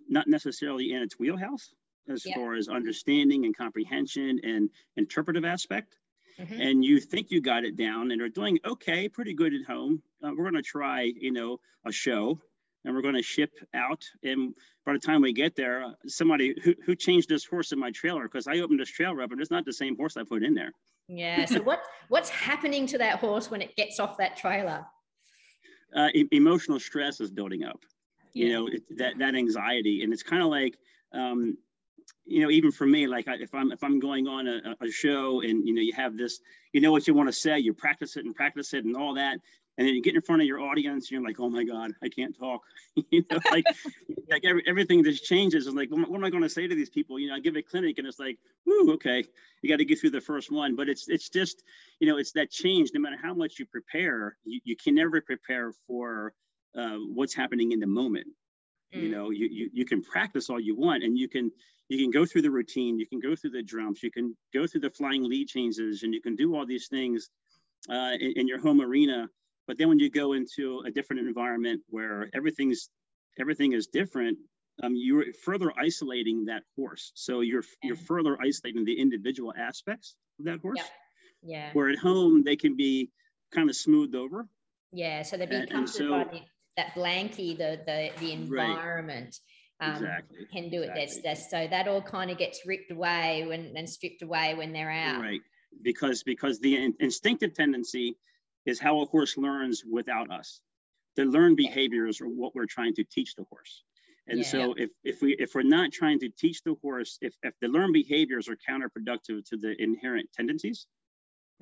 not 0.10 0.28
necessarily 0.28 0.92
in 0.92 1.02
its 1.02 1.18
wheelhouse 1.18 1.74
as 2.10 2.26
yeah. 2.26 2.36
far 2.36 2.56
as 2.56 2.68
understanding 2.68 3.46
and 3.46 3.56
comprehension 3.56 4.40
and 4.44 4.70
interpretive 4.98 5.46
aspect. 5.46 5.96
Mm-hmm. 6.40 6.62
And 6.62 6.86
you 6.86 7.00
think 7.00 7.32
you 7.32 7.42
got 7.42 7.64
it 7.64 7.78
down 7.78 8.12
and 8.12 8.22
are 8.22 8.30
doing 8.30 8.60
okay, 8.66 9.10
pretty 9.10 9.34
good 9.34 9.54
at 9.54 9.66
home. 9.66 10.02
Uh, 10.24 10.32
we're 10.36 10.50
going 10.50 10.62
to 10.62 10.62
try, 10.62 11.04
you 11.04 11.32
know, 11.32 11.60
a 11.86 11.92
show 11.92 12.40
and 12.84 12.96
we're 12.96 13.02
going 13.02 13.16
to 13.16 13.22
ship 13.22 13.52
out. 13.74 14.04
And 14.24 14.56
by 14.86 14.94
the 14.94 15.00
time 15.00 15.22
we 15.22 15.34
get 15.34 15.56
there, 15.56 15.84
uh, 15.84 15.92
somebody 16.08 16.56
who, 16.64 16.74
who 16.86 16.96
changed 16.96 17.30
this 17.30 17.46
horse 17.46 17.72
in 17.72 17.80
my 17.80 17.92
trailer 17.92 18.24
because 18.24 18.48
I 18.48 18.60
opened 18.60 18.80
this 18.80 18.90
trailer 18.90 19.22
up 19.22 19.32
and 19.32 19.40
it's 19.40 19.52
not 19.52 19.66
the 19.66 19.74
same 19.74 19.98
horse 19.98 20.18
I 20.18 20.24
put 20.24 20.44
in 20.44 20.54
there. 20.54 20.72
Yeah. 21.08 21.46
So 21.46 21.62
what 21.62 21.82
what's 22.10 22.30
happening 22.30 22.88
to 22.88 22.98
that 23.00 23.20
horse 23.20 23.52
when 23.52 23.62
it 23.62 23.76
gets 23.76 24.00
off 24.00 24.18
that 24.18 24.38
trailer? 24.38 24.86
Uh, 25.96 26.08
e- 26.14 26.28
emotional 26.32 26.80
stress 26.80 27.20
is 27.20 27.30
building 27.32 27.66
up 27.66 27.82
you 28.34 28.50
know 28.50 28.68
it, 28.68 28.84
that 28.98 29.18
that 29.18 29.36
anxiety 29.36 30.04
and 30.04 30.14
it's 30.14 30.24
kind 30.24 30.42
of 30.42 30.50
like 30.50 30.78
um, 31.14 31.58
you 32.26 32.42
know 32.42 32.50
even 32.50 32.72
for 32.72 32.86
me 32.86 33.08
like 33.08 33.28
I, 33.28 33.36
if 33.36 33.54
i'm 33.54 33.72
if 33.72 33.84
i'm 33.84 34.00
going 34.00 34.28
on 34.28 34.48
a, 34.48 34.76
a, 34.82 34.92
show 34.92 35.42
and 35.42 35.68
you 35.68 35.74
know 35.74 35.82
you 35.82 35.94
have 35.94 36.18
this 36.18 36.40
you 36.74 36.82
know 36.82 36.92
what 36.92 37.08
you 37.08 37.14
want 37.14 37.30
to 37.30 37.34
say 37.34 37.60
you 37.60 37.74
practice 37.74 38.16
it 38.16 38.26
and 38.26 38.36
practice 38.36 38.74
it 38.74 38.86
and 38.86 38.96
all 38.96 39.14
that 39.16 39.40
and 39.78 39.88
then 39.88 39.96
you 39.96 40.02
get 40.02 40.16
in 40.16 40.22
front 40.22 40.42
of 40.42 40.48
your 40.48 40.60
audience 40.60 41.06
and 41.06 41.12
you're 41.12 41.28
like 41.28 41.40
oh 41.40 41.50
my 41.50 41.64
god 41.64 41.92
i 42.04 42.10
can't 42.10 42.38
talk 42.38 42.62
you 43.10 43.24
know 43.30 43.40
like 43.52 43.66
like 44.30 44.44
every, 44.46 44.64
everything 44.68 45.04
just 45.04 45.26
changes 45.26 45.68
and 45.68 45.76
like 45.76 45.90
what, 45.90 46.10
what 46.10 46.18
am 46.18 46.24
i 46.24 46.30
going 46.30 46.44
to 46.44 46.50
say 46.50 46.68
to 46.68 46.76
these 46.76 46.90
people 46.90 47.20
you 47.20 47.28
know 47.28 47.36
i 47.36 47.40
give 47.40 47.56
a 47.56 47.62
clinic 47.62 47.98
and 47.98 48.08
it's 48.08 48.20
like 48.20 48.38
whoo 48.66 48.94
okay 48.94 49.24
you 49.62 49.70
got 49.70 49.78
to 49.78 49.86
get 49.86 50.00
through 50.00 50.10
the 50.10 50.22
first 50.22 50.52
one 50.52 50.76
but 50.76 50.90
it's 50.90 51.08
it's 51.08 51.30
just 51.30 51.64
you 52.00 52.08
know 52.08 52.18
it's 52.18 52.32
that 52.32 52.52
change 52.52 52.92
no 52.94 53.00
matter 53.00 53.18
how 53.22 53.34
much 53.34 53.60
you 53.60 53.66
prepare 53.66 54.36
you, 54.44 54.60
you 54.64 54.76
can 54.76 54.96
never 54.96 55.22
prepare 55.22 55.72
for 55.88 56.34
uh, 56.78 56.98
what's 57.14 57.34
happening 57.34 57.72
in 57.72 57.80
the 57.80 57.88
moment. 57.88 58.28
Mm. 58.94 59.04
You 59.04 59.10
know, 59.10 59.30
you, 59.30 59.48
you 59.48 59.70
you 59.74 59.86
can 59.86 60.02
practice 60.02 60.50
all 60.50 60.60
you 60.60 60.76
want, 60.76 61.04
and 61.04 61.18
you 61.18 61.28
can 61.28 61.52
you 61.90 61.98
can 61.98 62.12
go 62.12 62.26
through 62.26 62.44
the 62.44 62.52
routine, 62.52 63.00
you 63.00 63.08
can 63.08 63.20
go 63.20 63.36
through 63.36 63.52
the 63.52 63.64
drums 63.64 64.02
you 64.02 64.12
can 64.12 64.36
go 64.54 64.66
through 64.66 64.82
the 64.82 64.90
flying 64.90 65.24
lead 65.24 65.48
changes, 65.48 66.04
and 66.04 66.14
you 66.14 66.22
can 66.22 66.36
do 66.36 66.56
all 66.56 66.66
these 66.66 66.88
things 66.88 67.30
uh, 67.90 68.14
in, 68.20 68.34
in 68.38 68.48
your 68.48 68.60
home 68.60 68.82
arena. 68.82 69.30
But 69.72 69.78
then 69.78 69.88
when 69.88 70.00
you 70.00 70.10
go 70.10 70.34
into 70.34 70.84
a 70.86 70.92
different 70.92 71.26
environment 71.26 71.82
where 71.88 72.30
everything's 72.34 72.90
everything 73.40 73.72
is 73.72 73.88
different, 73.88 74.38
um, 74.84 74.98
you're 74.98 75.32
further 75.46 75.72
isolating 75.80 76.44
that 76.48 76.64
horse. 76.76 77.14
So 77.16 77.40
you're 77.40 77.64
you're 77.82 77.96
further 77.96 78.38
isolating 78.42 78.84
the 78.84 79.00
individual 79.00 79.54
aspects 79.58 80.18
of 80.40 80.44
that 80.44 80.60
horse. 80.60 80.82
Yeah. 81.42 81.68
yeah. 81.68 81.70
Where 81.72 81.88
at 81.88 82.00
home 82.00 82.44
they 82.44 82.58
can 82.58 82.76
be 82.76 83.12
kind 83.56 83.70
of 83.70 83.78
smoothed 83.78 84.14
over. 84.14 84.46
Yeah. 84.92 85.24
So 85.24 85.38
they're 85.38 85.48
being 85.48 85.68
comforted 85.68 85.96
so, 85.96 86.10
by 86.10 86.24
the 86.26 86.42
that 86.76 86.94
blankie, 86.94 87.58
the 87.58 87.80
the 87.86 88.10
the 88.20 88.34
environment. 88.34 89.40
Right. 89.80 89.88
Um, 89.88 90.04
exactly. 90.04 90.38
Can 90.52 90.70
do 90.70 90.82
it. 90.82 90.90
Exactly. 90.90 91.02
That's 91.06 91.22
that's 91.22 91.50
so 91.50 91.66
that 91.70 91.88
all 91.88 92.02
kind 92.02 92.30
of 92.30 92.38
gets 92.38 92.60
ripped 92.66 92.92
away 92.92 93.46
when 93.48 93.72
and 93.78 93.90
stripped 93.90 94.22
away 94.22 94.54
when 94.54 94.74
they're 94.74 94.92
out. 94.92 95.22
Right. 95.22 95.40
Because 95.82 96.24
because 96.24 96.60
the 96.60 96.76
in, 96.76 96.94
instinctive 97.00 97.54
tendency 97.54 98.18
is 98.66 98.80
how 98.80 99.02
a 99.02 99.06
horse 99.06 99.38
learns 99.38 99.84
without 99.90 100.32
us. 100.32 100.62
The 101.16 101.26
learned 101.26 101.58
behaviors 101.58 102.22
are 102.22 102.28
what 102.28 102.56
we're 102.56 102.66
trying 102.66 102.94
to 102.96 103.04
teach 103.04 103.36
the 103.36 103.44
horse. 103.50 103.84
And 104.28 104.40
yeah, 104.40 104.46
so 104.46 104.74
if 104.78 104.92
if 105.04 105.22
we 105.22 105.36
if 105.40 105.56
we're 105.56 105.64
not 105.64 105.92
trying 105.92 106.20
to 106.20 106.30
teach 106.30 106.64
the 106.64 106.76
horse, 106.82 107.18
if 107.22 107.34
if 107.44 107.54
the 107.60 107.68
learned 107.68 107.94
behaviors 107.94 108.48
are 108.48 108.58
counterproductive 108.70 109.44
to 109.50 109.58
the 109.58 109.76
inherent 109.82 110.30
tendencies, 110.32 110.86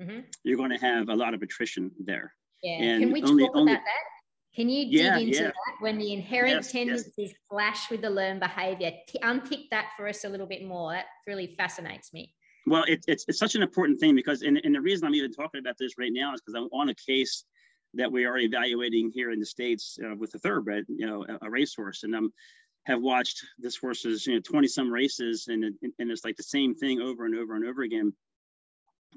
mm-hmm. 0.00 0.20
you're 0.44 0.58
going 0.58 0.70
to 0.70 0.78
have 0.78 1.08
a 1.08 1.14
lot 1.14 1.34
of 1.34 1.42
attrition 1.42 1.90
there. 1.98 2.34
Yeah. 2.62 2.72
And 2.72 3.02
Can 3.02 3.12
we 3.12 3.22
only, 3.22 3.44
talk 3.44 3.56
only, 3.56 3.72
about 3.72 3.84
that? 3.84 4.54
Can 4.54 4.68
you 4.68 4.84
dig 4.84 4.92
yeah, 4.92 5.16
into 5.16 5.38
yeah. 5.38 5.46
that 5.46 5.54
when 5.80 5.96
the 5.98 6.12
inherent 6.12 6.56
yes, 6.56 6.72
tendencies 6.72 7.12
yes. 7.16 7.32
clash 7.50 7.90
with 7.90 8.02
the 8.02 8.10
learned 8.10 8.40
behavior? 8.40 8.92
T- 9.08 9.18
unpick 9.22 9.70
that 9.70 9.86
for 9.96 10.06
us 10.06 10.24
a 10.24 10.28
little 10.28 10.46
bit 10.46 10.64
more. 10.64 10.92
That 10.92 11.06
really 11.26 11.54
fascinates 11.56 12.12
me. 12.12 12.34
Well, 12.66 12.84
it, 12.84 13.04
it's, 13.08 13.24
it's 13.28 13.38
such 13.38 13.54
an 13.54 13.62
important 13.62 13.98
thing 14.00 14.14
because, 14.14 14.42
and, 14.42 14.60
and 14.64 14.74
the 14.74 14.80
reason 14.80 15.06
I'm 15.06 15.14
even 15.14 15.32
talking 15.32 15.60
about 15.60 15.76
this 15.78 15.98
right 15.98 16.12
now 16.12 16.34
is 16.34 16.40
because 16.40 16.54
I'm 16.54 16.68
on 16.78 16.90
a 16.90 16.94
case 16.94 17.44
that 17.94 18.10
we 18.10 18.24
are 18.24 18.38
evaluating 18.38 19.10
here 19.12 19.30
in 19.30 19.40
the 19.40 19.46
States 19.46 19.98
uh, 20.04 20.14
with 20.14 20.34
a 20.34 20.38
thoroughbred, 20.38 20.84
you 20.88 21.06
know, 21.06 21.24
a, 21.28 21.46
a 21.46 21.50
racehorse. 21.50 22.02
And 22.04 22.14
I 22.14 22.18
um, 22.18 22.32
have 22.84 23.02
watched 23.02 23.44
this 23.58 23.76
horse's, 23.76 24.26
you 24.26 24.34
know, 24.34 24.40
20 24.40 24.68
some 24.68 24.92
races 24.92 25.48
and, 25.48 25.64
and 25.64 26.10
it's 26.10 26.24
like 26.24 26.36
the 26.36 26.42
same 26.42 26.74
thing 26.74 27.00
over 27.00 27.24
and 27.24 27.34
over 27.34 27.56
and 27.56 27.66
over 27.66 27.82
again. 27.82 28.12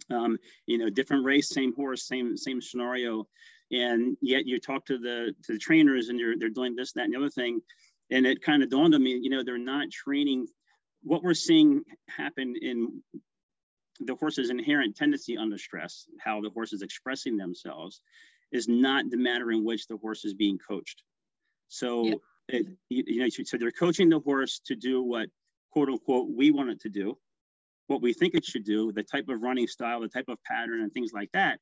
Um, 0.09 0.39
you 0.65 0.79
know, 0.79 0.89
different 0.89 1.23
race, 1.23 1.49
same 1.49 1.73
horse, 1.75 2.07
same, 2.07 2.35
same 2.35 2.61
scenario 2.61 3.27
and 3.73 4.17
yet 4.21 4.45
you 4.45 4.59
talk 4.59 4.85
to 4.85 4.97
the 4.97 5.33
to 5.43 5.53
the 5.53 5.59
trainers 5.59 6.09
and 6.09 6.19
you're 6.19 6.37
they're 6.37 6.49
doing 6.49 6.75
this 6.75 6.93
that 6.93 7.05
and 7.05 7.13
the 7.13 7.17
other 7.17 7.29
thing 7.29 7.59
and 8.11 8.25
it 8.25 8.41
kind 8.41 8.63
of 8.63 8.69
dawned 8.69 8.93
on 8.93 9.03
me 9.03 9.19
you 9.21 9.29
know 9.29 9.43
they're 9.43 9.57
not 9.57 9.89
training 9.91 10.47
what 11.01 11.23
we're 11.23 11.33
seeing 11.33 11.81
happen 12.07 12.55
in 12.61 13.01
the 13.99 14.15
horse's 14.15 14.49
inherent 14.49 14.95
tendency 14.95 15.37
under 15.37 15.57
stress 15.57 16.07
how 16.19 16.41
the 16.41 16.49
horse 16.49 16.73
is 16.73 16.81
expressing 16.81 17.37
themselves 17.37 18.01
is 18.51 18.67
not 18.67 19.09
the 19.09 19.17
manner 19.17 19.51
in 19.51 19.63
which 19.63 19.87
the 19.87 19.97
horse 19.97 20.25
is 20.25 20.33
being 20.33 20.57
coached 20.57 21.03
so 21.67 22.05
yeah. 22.05 22.15
it, 22.49 22.65
you, 22.89 23.03
you 23.05 23.19
know 23.21 23.27
so 23.29 23.57
they're 23.57 23.71
coaching 23.71 24.09
the 24.09 24.19
horse 24.19 24.61
to 24.65 24.75
do 24.75 25.01
what 25.01 25.29
quote 25.71 25.89
unquote 25.89 26.27
we 26.29 26.51
want 26.51 26.69
it 26.69 26.81
to 26.81 26.89
do 26.89 27.17
what 27.87 28.01
we 28.01 28.13
think 28.13 28.33
it 28.33 28.45
should 28.45 28.63
do 28.63 28.91
the 28.91 29.03
type 29.03 29.29
of 29.29 29.41
running 29.41 29.67
style 29.67 30.01
the 30.01 30.07
type 30.07 30.27
of 30.27 30.37
pattern 30.43 30.81
and 30.81 30.91
things 30.91 31.11
like 31.13 31.31
that 31.33 31.59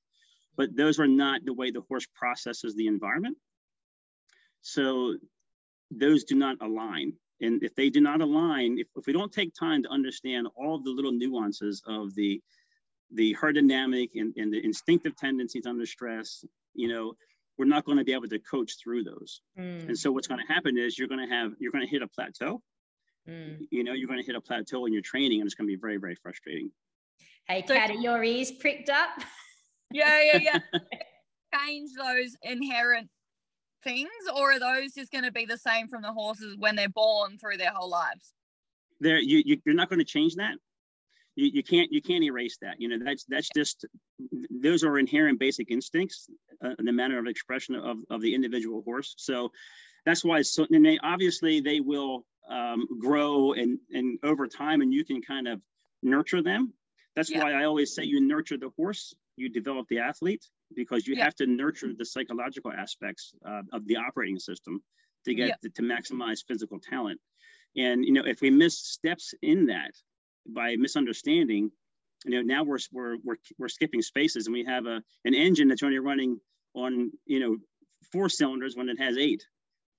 but 0.58 0.76
those 0.76 1.00
are 1.00 1.08
not 1.08 1.46
the 1.46 1.54
way 1.54 1.72
the 1.72 1.82
horse 1.82 2.06
processes 2.16 2.76
the 2.76 2.88
environment. 2.88 3.38
So 4.62 5.16
those 5.90 6.24
do 6.24 6.36
not 6.36 6.58
align. 6.62 7.14
And 7.42 7.64
if 7.64 7.76
they 7.76 7.90
do 7.90 8.02
not 8.02 8.22
align, 8.22 8.78
if, 8.80 8.88
if 8.96 9.06
we 9.08 9.14
don't 9.14 9.32
take 9.32 9.54
time 9.54 9.84
to 9.84 9.90
understand 9.90 10.48
all 10.56 10.80
the 10.80 10.92
little 10.92 11.12
nuances 11.12 11.82
of 11.86 12.14
the 12.16 12.42
the 13.14 13.34
herd 13.34 13.56
dynamic 13.56 14.12
and, 14.16 14.34
and 14.38 14.54
the 14.54 14.64
instinctive 14.64 15.18
tendencies 15.18 15.66
under 15.66 15.86
stress, 15.86 16.46
you 16.74 16.88
know, 16.88 17.14
we're 17.58 17.66
not 17.66 17.84
going 17.84 17.98
to 17.98 18.06
be 18.06 18.14
able 18.14 18.30
to 18.30 18.40
coach 18.40 18.78
through 18.82 19.04
those. 19.04 19.42
Mm. 19.60 19.90
And 19.90 20.00
so 20.00 20.14
what's 20.14 20.28
going 20.28 20.40
to 20.40 20.54
happen 20.54 20.78
is 20.78 20.98
you're 20.98 21.10
going 21.10 21.28
to 21.28 21.36
have 21.36 21.52
you're 21.60 21.74
going 21.74 21.86
to 21.86 21.92
hit 21.92 22.02
a 22.02 22.08
plateau. 22.08 22.62
Mm. 23.28 23.68
You 23.70 23.84
know, 23.84 23.94
you're 23.94 24.08
going 24.08 24.20
to 24.20 24.26
hit 24.26 24.36
a 24.36 24.42
plateau 24.42 24.86
in 24.86 24.94
your 24.94 25.02
training, 25.02 25.42
and 25.42 25.48
it's 25.48 25.56
going 25.56 25.68
to 25.68 25.76
be 25.76 25.80
very, 25.80 25.98
very 25.98 26.16
frustrating. 26.16 26.72
Hey, 27.48 27.62
Kat, 27.64 28.00
your 28.00 28.24
ears 28.24 28.52
pricked 28.52 28.90
up? 28.90 29.10
yeah, 29.92 30.22
yeah, 30.24 30.38
yeah. 30.74 30.80
change 31.54 31.92
those 31.98 32.36
inherent 32.44 33.10
things, 33.84 34.10
or 34.36 34.54
are 34.54 34.60
those 34.60 34.94
just 34.94 35.12
going 35.12 35.24
to 35.24 35.32
be 35.32 35.46
the 35.46 35.58
same 35.58 35.88
from 35.88 36.02
the 36.02 36.14
horses 36.14 36.56
when 36.58 36.76
they're 36.76 36.90
born 36.90 37.38
through 37.38 37.58
their 37.58 37.72
whole 37.72 37.90
lives? 37.90 38.34
There, 39.00 39.20
you, 39.20 39.42
you 39.46 39.62
you're 39.66 39.76
not 39.76 39.90
going 39.90 40.00
to 40.00 40.06
change 40.06 40.36
that. 40.36 40.56
You, 41.36 41.50
you 41.54 41.64
can't 41.64 41.92
you 41.92 42.02
can't 42.02 42.24
erase 42.24 42.58
that. 42.62 42.76
You 42.80 42.90
know 42.90 43.04
that's 43.04 43.26
that's 43.26 43.50
just 43.56 43.86
those 44.50 44.84
are 44.84 45.00
inherent 45.00 45.40
basic 45.40 45.72
instincts 45.72 46.30
uh, 46.64 46.76
in 46.78 46.86
the 46.86 46.92
manner 46.92 47.18
of 47.18 47.28
expression 47.28 47.76
of, 47.76 47.98
of 48.10 48.22
the 48.22 48.36
individual 48.36 48.84
horse. 48.84 49.16
So 49.18 49.52
that's 50.06 50.24
why 50.24 50.42
so 50.42 50.66
and 50.70 50.86
they 50.86 51.00
obviously 51.04 51.60
they 51.60 51.80
will 51.80 52.26
um, 52.50 52.88
grow 53.00 53.54
and 53.54 53.80
and 53.92 54.20
over 54.24 54.48
time 54.48 54.82
and 54.82 54.94
you 54.94 55.06
can 55.06 55.22
kind 55.22 55.48
of 55.48 55.62
nurture 56.04 56.42
them 56.42 56.74
that's 57.16 57.30
yeah. 57.30 57.44
why 57.44 57.54
i 57.54 57.66
always 57.66 57.94
say 57.94 58.04
you 58.04 58.20
nurture 58.20 58.58
the 58.58 58.72
horse 58.76 59.14
you 59.36 59.50
develop 59.50 59.88
the 59.90 60.00
athlete 60.00 60.46
because 60.76 61.08
you 61.08 61.16
yeah. 61.16 61.26
have 61.26 61.36
to 61.36 61.46
nurture 61.46 61.92
the 61.98 62.06
psychological 62.06 62.72
aspects 62.72 63.34
uh, 63.46 63.62
of 63.74 63.86
the 63.88 63.98
operating 63.98 64.40
system 64.40 64.82
to 65.26 65.34
get 65.34 65.48
yeah. 65.50 65.56
to, 65.62 65.70
to 65.70 65.82
maximize 65.82 66.40
physical 66.48 66.80
talent 66.80 67.20
and 67.76 68.04
you 68.06 68.14
know 68.14 68.24
if 68.26 68.42
we 68.42 68.50
miss 68.50 68.78
steps 68.78 69.34
in 69.42 69.68
that 69.68 69.92
by 70.48 70.76
misunderstanding 70.76 71.72
you 72.26 72.32
know 72.32 72.42
now 72.42 72.64
we're 72.64 72.80
we're 72.92 73.18
we're, 73.24 73.36
we're 73.58 73.70
skipping 73.70 74.02
spaces 74.02 74.48
and 74.48 74.54
we 74.54 74.66
have 74.66 74.86
a 74.86 75.02
an 75.26 75.34
engine 75.34 75.68
that's 75.68 75.84
only 75.84 76.00
running 76.00 76.40
on 76.74 77.12
you 77.26 77.40
know 77.40 77.58
four 78.12 78.30
cylinders 78.30 78.76
when 78.76 78.90
it 78.90 79.00
has 79.00 79.18
eight 79.18 79.44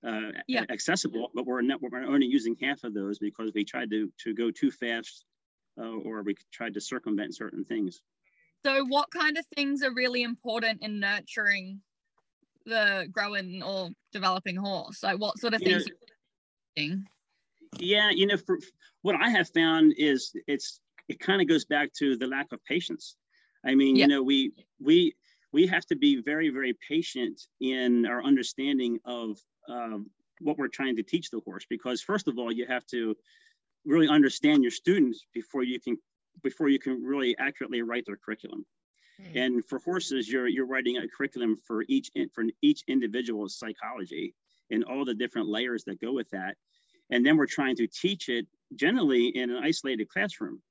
uh, 0.05 0.31
yeah. 0.47 0.63
accessible, 0.69 1.31
but 1.33 1.45
we're 1.45 1.61
not, 1.61 1.81
we're 1.81 2.03
only 2.03 2.27
using 2.27 2.55
half 2.61 2.83
of 2.83 2.93
those 2.93 3.19
because 3.19 3.51
we 3.55 3.63
tried 3.63 3.89
to 3.89 4.11
to 4.23 4.33
go 4.33 4.51
too 4.51 4.69
fast, 4.69 5.23
uh, 5.79 5.85
or 5.85 6.23
we 6.23 6.35
tried 6.51 6.73
to 6.73 6.81
circumvent 6.81 7.35
certain 7.35 7.63
things. 7.63 8.01
So, 8.65 8.85
what 8.85 9.11
kind 9.11 9.37
of 9.37 9.45
things 9.55 9.83
are 9.83 9.93
really 9.93 10.23
important 10.23 10.81
in 10.81 10.99
nurturing 10.99 11.81
the 12.65 13.07
growing 13.11 13.61
or 13.61 13.89
developing 14.11 14.55
horse? 14.55 15.03
Like, 15.03 15.19
what 15.19 15.37
sort 15.37 15.53
of 15.53 15.61
things? 15.61 15.85
You 16.75 16.89
know, 16.89 17.01
yeah, 17.79 18.09
you 18.11 18.27
know, 18.27 18.37
for, 18.37 18.59
what 19.01 19.15
I 19.21 19.29
have 19.29 19.49
found 19.49 19.93
is 19.97 20.33
it's 20.47 20.79
it 21.09 21.19
kind 21.19 21.41
of 21.41 21.47
goes 21.47 21.65
back 21.65 21.91
to 21.99 22.17
the 22.17 22.27
lack 22.27 22.51
of 22.51 22.63
patience. 22.63 23.15
I 23.65 23.75
mean, 23.75 23.95
yeah. 23.95 24.03
you 24.03 24.07
know, 24.07 24.23
we 24.23 24.53
we 24.79 25.13
we 25.51 25.67
have 25.67 25.85
to 25.87 25.95
be 25.95 26.21
very 26.21 26.49
very 26.49 26.75
patient 26.87 27.41
in 27.59 28.05
our 28.05 28.23
understanding 28.23 28.99
of 29.05 29.37
um, 29.69 30.09
what 30.39 30.57
we're 30.57 30.67
trying 30.67 30.95
to 30.95 31.03
teach 31.03 31.29
the 31.29 31.39
horse 31.41 31.65
because 31.69 32.01
first 32.01 32.27
of 32.27 32.37
all 32.37 32.51
you 32.51 32.65
have 32.67 32.85
to 32.87 33.15
really 33.85 34.07
understand 34.07 34.61
your 34.61 34.71
students 34.71 35.25
before 35.33 35.63
you 35.63 35.79
can 35.79 35.97
before 36.41 36.69
you 36.69 36.79
can 36.79 37.03
really 37.03 37.35
accurately 37.37 37.81
write 37.81 38.05
their 38.05 38.17
curriculum 38.17 38.65
mm-hmm. 39.21 39.37
and 39.37 39.65
for 39.65 39.79
horses 39.79 40.29
you're 40.29 40.47
you're 40.47 40.65
writing 40.65 40.97
a 40.97 41.07
curriculum 41.07 41.57
for 41.65 41.83
each 41.87 42.09
for 42.33 42.43
each 42.61 42.83
individual's 42.87 43.57
psychology 43.57 44.33
and 44.71 44.83
all 44.83 45.05
the 45.05 45.13
different 45.13 45.47
layers 45.47 45.83
that 45.83 46.01
go 46.01 46.11
with 46.11 46.29
that 46.31 46.55
and 47.09 47.25
then 47.25 47.37
we're 47.37 47.45
trying 47.45 47.75
to 47.75 47.87
teach 47.87 48.29
it 48.29 48.47
generally 48.75 49.27
in 49.27 49.49
an 49.51 49.63
isolated 49.63 50.09
classroom 50.09 50.61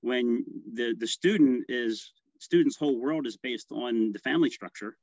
when 0.00 0.44
the 0.74 0.94
the 0.98 1.06
student 1.06 1.64
is 1.68 2.12
student's 2.38 2.76
whole 2.76 2.98
world 2.98 3.26
is 3.26 3.36
based 3.36 3.70
on 3.70 4.12
the 4.12 4.18
family 4.20 4.50
structure 4.50 4.96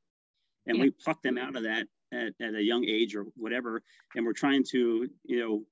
and 0.66 0.78
yeah. 0.78 0.84
we 0.84 0.92
pluck 0.92 1.22
them 1.22 1.38
out 1.38 1.56
of 1.56 1.64
that 1.64 1.88
at, 2.14 2.34
at 2.42 2.56
a 2.56 2.64
young 2.64 2.86
age 2.86 3.16
or 3.16 3.26
whatever 3.36 3.82
and 4.16 4.26
we're 4.26 4.34
trying 4.34 4.64
to 4.64 5.08
you 5.26 5.40
know 5.40 5.64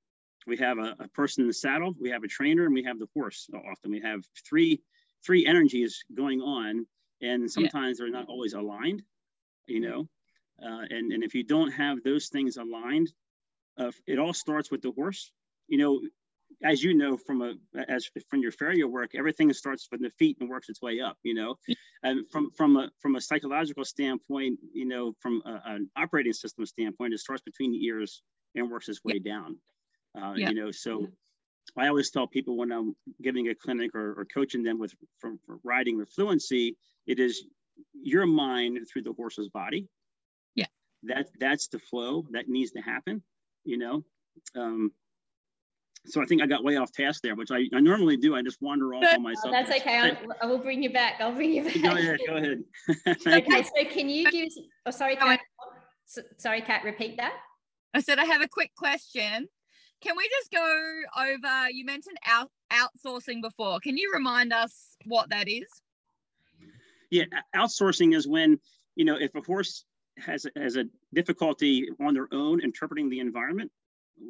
we 0.48 0.58
have 0.58 0.78
a, 0.78 0.96
a 1.00 1.08
person 1.10 1.42
in 1.42 1.48
the 1.48 1.54
saddle 1.54 1.94
we 2.00 2.10
have 2.10 2.24
a 2.24 2.28
trainer 2.28 2.66
and 2.66 2.74
we 2.74 2.84
have 2.84 3.00
the 3.00 3.08
horse 3.14 3.50
often 3.54 3.92
we 3.92 4.02
have 4.02 4.22
three 4.48 4.82
three 5.26 5.46
energies 5.46 6.04
going 6.14 6.42
on 6.42 6.86
and 7.22 7.50
sometimes 7.50 7.98
yeah. 8.00 8.06
they're 8.06 8.12
not 8.12 8.28
always 8.28 8.54
aligned 8.54 9.02
you 9.68 9.80
know 9.80 10.08
uh, 10.64 10.86
and 10.90 11.12
and 11.12 11.24
if 11.24 11.34
you 11.34 11.44
don't 11.44 11.72
have 11.72 12.04
those 12.04 12.28
things 12.30 12.58
aligned 12.58 13.12
uh, 13.78 13.92
it 14.08 14.20
all 14.20 14.34
starts 14.34 14.72
with 14.72 14.82
the 14.82 14.92
horse 14.92 15.32
you 15.68 15.78
know 15.78 16.00
as 16.64 16.84
you 16.84 16.94
know 16.94 17.18
from 17.18 17.42
a 17.42 17.54
as 17.88 18.10
from 18.30 18.42
your 18.42 18.52
farrier 18.52 18.88
work, 18.88 19.12
everything 19.16 19.52
starts 19.54 19.86
from 19.86 20.02
the 20.02 20.10
feet 20.12 20.38
and 20.40 20.50
works 20.50 20.70
its 20.70 20.82
way 20.82 21.00
up. 21.02 21.18
You 21.24 21.34
know, 21.34 21.56
and 22.04 22.30
from 22.32 22.52
from 22.52 22.78
a 22.78 22.90
from 23.00 23.16
a 23.16 23.22
psychological 23.22 23.86
standpoint, 23.86 24.60
you 24.74 24.86
know, 24.86 25.14
from 25.20 25.42
a, 25.46 25.62
an 25.66 25.90
operating 25.96 26.34
system 26.34 26.66
standpoint, 26.66 27.14
it 27.14 27.20
starts 27.20 27.42
between 27.42 27.72
the 27.72 27.84
ears 27.86 28.22
and 28.56 28.70
works 28.70 28.90
its 28.90 29.04
way 29.04 29.20
down. 29.20 29.58
Uh, 30.20 30.34
yeah. 30.36 30.50
You 30.50 30.56
know, 30.56 30.72
so 30.72 31.08
I 31.78 31.88
always 31.88 32.10
tell 32.10 32.28
people 32.28 32.58
when 32.58 32.72
I'm 32.72 32.96
giving 33.22 33.50
a 33.50 33.56
clinic 33.56 33.94
or, 33.96 34.20
or 34.20 34.26
coaching 34.34 34.64
them 34.64 34.80
with 34.80 34.94
from 35.20 35.40
riding 35.64 35.98
with 35.98 36.10
fluency, 36.10 36.78
it 37.08 37.20
is 37.20 37.46
your 37.94 38.26
mind 38.26 38.80
through 38.92 39.04
the 39.04 39.14
horse's 39.14 39.50
body. 39.50 39.88
Yeah, 40.56 40.68
that 41.04 41.28
that's 41.40 41.68
the 41.68 41.80
flow 41.80 42.26
that 42.32 42.48
needs 42.48 42.72
to 42.72 42.82
happen. 42.82 43.24
You 43.64 43.78
know. 43.78 44.04
Um, 44.56 44.92
so 46.08 46.22
I 46.22 46.26
think 46.26 46.42
I 46.42 46.46
got 46.46 46.64
way 46.64 46.76
off 46.78 46.92
task 46.92 47.22
there, 47.24 47.36
which 47.36 47.50
I, 47.52 47.64
I 47.74 47.80
normally 47.80 48.16
do. 48.16 48.36
I 48.36 48.42
just 48.42 48.62
wander 48.62 48.94
off 48.94 49.04
on 49.04 49.24
myself. 49.24 49.48
Oh, 49.48 49.52
that's 49.52 49.72
okay. 49.82 49.98
I'll, 49.98 50.18
I 50.42 50.46
will 50.46 50.60
bring 50.60 50.84
you 50.84 50.94
back. 50.94 51.16
I'll 51.20 51.34
bring 51.34 51.52
you 51.52 51.64
back. 51.64 51.82
Go 51.82 51.90
ahead. 51.90 52.20
Go 52.28 52.36
ahead. 52.36 52.64
okay. 53.28 53.58
You. 53.58 53.64
So 53.64 53.90
can 53.92 54.10
you 54.10 54.32
give? 54.32 54.50
Oh, 54.86 54.92
sorry, 54.92 55.16
Kat. 55.16 55.40
Sorry, 56.38 56.62
Kat. 56.62 56.84
Repeat 56.84 57.18
that. 57.18 57.34
I 57.94 58.02
said 58.02 58.20
I 58.20 58.26
have 58.26 58.42
a 58.42 58.48
quick 58.48 58.72
question. 58.78 59.48
Can 60.06 60.16
we 60.16 60.30
just 60.30 60.52
go 60.52 61.02
over? 61.18 61.70
You 61.72 61.86
mentioned 61.86 62.18
out, 62.28 62.52
outsourcing 62.72 63.42
before. 63.42 63.80
Can 63.80 63.98
you 63.98 64.12
remind 64.14 64.54
us 64.54 64.98
what 65.06 65.30
that 65.30 65.48
is? 65.48 65.68
Yeah, 67.10 67.26
outsourcing 67.56 68.16
is 68.16 68.28
when 68.28 68.60
you 68.96 69.06
know 69.06 69.18
if 69.20 69.34
a 69.36 69.42
horse 69.42 69.86
has 70.18 70.46
has 70.56 70.76
a 70.76 70.86
difficulty 71.14 71.90
on 72.00 72.14
their 72.14 72.28
own 72.32 72.62
interpreting 72.62 73.10
the 73.10 73.20
environment 73.20 73.72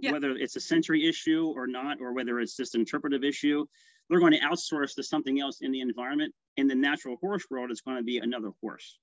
yeah. 0.01 0.11
whether 0.11 0.31
it's 0.31 0.55
a 0.55 0.59
sensory 0.59 1.07
issue 1.07 1.51
or 1.55 1.67
not, 1.67 1.99
or 2.01 2.13
whether 2.13 2.39
it's 2.39 2.55
just 2.55 2.75
an 2.75 2.81
interpretive 2.81 3.23
issue, 3.23 3.65
they're 4.09 4.19
going 4.19 4.33
to 4.33 4.39
outsource 4.39 4.95
to 4.95 5.03
something 5.03 5.39
else 5.39 5.61
in 5.61 5.71
the 5.71 5.81
environment. 5.81 6.33
In 6.57 6.67
the 6.67 6.75
natural 6.75 7.17
horse 7.21 7.45
world, 7.49 7.71
it's 7.71 7.81
going 7.81 7.97
to 7.97 8.03
be 8.03 8.19
another 8.19 8.51
horse. 8.61 8.97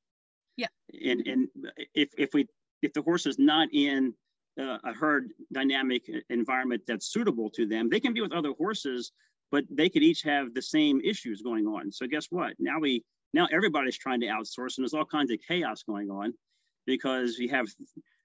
Yeah. 0.57 0.69
And 0.93 1.27
and 1.27 1.49
if 1.95 2.11
if 2.17 2.35
we 2.35 2.47
if 2.83 2.93
the 2.93 3.03
horse 3.03 3.27
is 3.27 3.39
not 3.39 3.69
in 3.73 4.15
uh, 4.61 4.79
a 4.85 4.93
herd 4.93 5.31
dynamic 5.53 6.09
environment 6.31 6.83
that's 6.87 7.13
suitable 7.13 7.51
to 7.51 7.67
them, 7.67 7.89
they 7.89 8.01
can 8.01 8.13
be 8.13 8.21
with 8.21 8.33
other 8.33 8.53
horses, 8.59 9.13
but 9.51 9.65
they 9.71 9.89
could 9.89 10.03
each 10.03 10.23
have 10.23 10.55
the 10.55 10.63
same 10.63 11.01
issues 11.03 11.43
going 11.43 11.67
on. 11.67 11.91
So 11.93 12.07
guess 12.07 12.27
what? 12.31 12.55
Now 12.59 12.79
we 12.79 13.05
now 13.35 13.49
everybody's 13.51 13.97
trying 13.97 14.21
to 14.21 14.27
outsource, 14.27 14.77
and 14.77 14.85
there's 14.85 14.95
all 14.95 15.05
kinds 15.05 15.31
of 15.31 15.39
chaos 15.47 15.83
going 15.83 16.11
on 16.11 16.35
because 16.87 17.39
we 17.39 17.49
have 17.49 17.67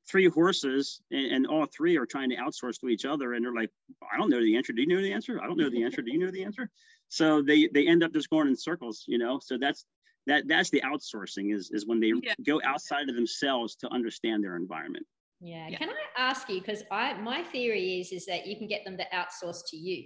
three 0.09 0.27
horses 0.27 1.01
and, 1.11 1.31
and, 1.31 1.47
all 1.47 1.65
three 1.65 1.97
are 1.97 2.05
trying 2.05 2.29
to 2.29 2.37
outsource 2.37 2.79
to 2.79 2.87
each 2.87 3.03
other 3.03 3.33
and 3.33 3.43
they're 3.43 3.53
like 3.53 3.69
i 4.11 4.17
don't 4.17 4.29
know 4.29 4.41
the 4.41 4.55
answer. 4.55 4.73
Do 4.73 4.81
you 4.81 4.87
know 4.87 5.01
the 5.01 5.11
answer? 5.11 5.41
I 5.41 5.47
don't 5.47 5.57
know 5.57 5.69
the 5.69 5.83
answer. 5.83 6.01
Do 6.01 6.11
you 6.11 6.19
know 6.19 6.31
the 6.31 6.43
answer? 6.43 6.69
So 7.09 7.41
they 7.41 7.67
they 7.73 7.87
end 7.87 8.03
up 8.03 8.13
just 8.13 8.29
going 8.29 8.47
in 8.47 8.55
circles 8.55 9.03
you 9.07 9.17
know? 9.17 9.39
So 9.43 9.57
that's 9.57 9.85
that 10.25 10.47
that's 10.47 10.69
the 10.69 10.81
outsourcing 10.81 11.53
is 11.53 11.71
is 11.71 11.85
when 11.85 11.99
they 11.99 12.13
yeah. 12.23 12.33
go 12.45 12.61
outside 12.63 13.09
of 13.09 13.15
themselves 13.15 13.75
to 13.77 13.93
understand 13.93 14.43
their 14.43 14.55
environment 14.55 15.05
yeah, 15.39 15.67
yeah. 15.69 15.77
can 15.77 15.89
i 15.89 16.21
ask 16.21 16.49
you 16.49 16.59
because 16.59 16.83
i 16.91 17.13
my 17.21 17.43
theory 17.43 17.99
is 17.99 18.11
is 18.11 18.25
that 18.25 18.47
you 18.47 18.57
can 18.57 18.67
get 18.67 18.83
them 18.83 18.97
to 18.97 19.05
outsource 19.13 19.61
to 19.67 19.77
you 19.77 20.05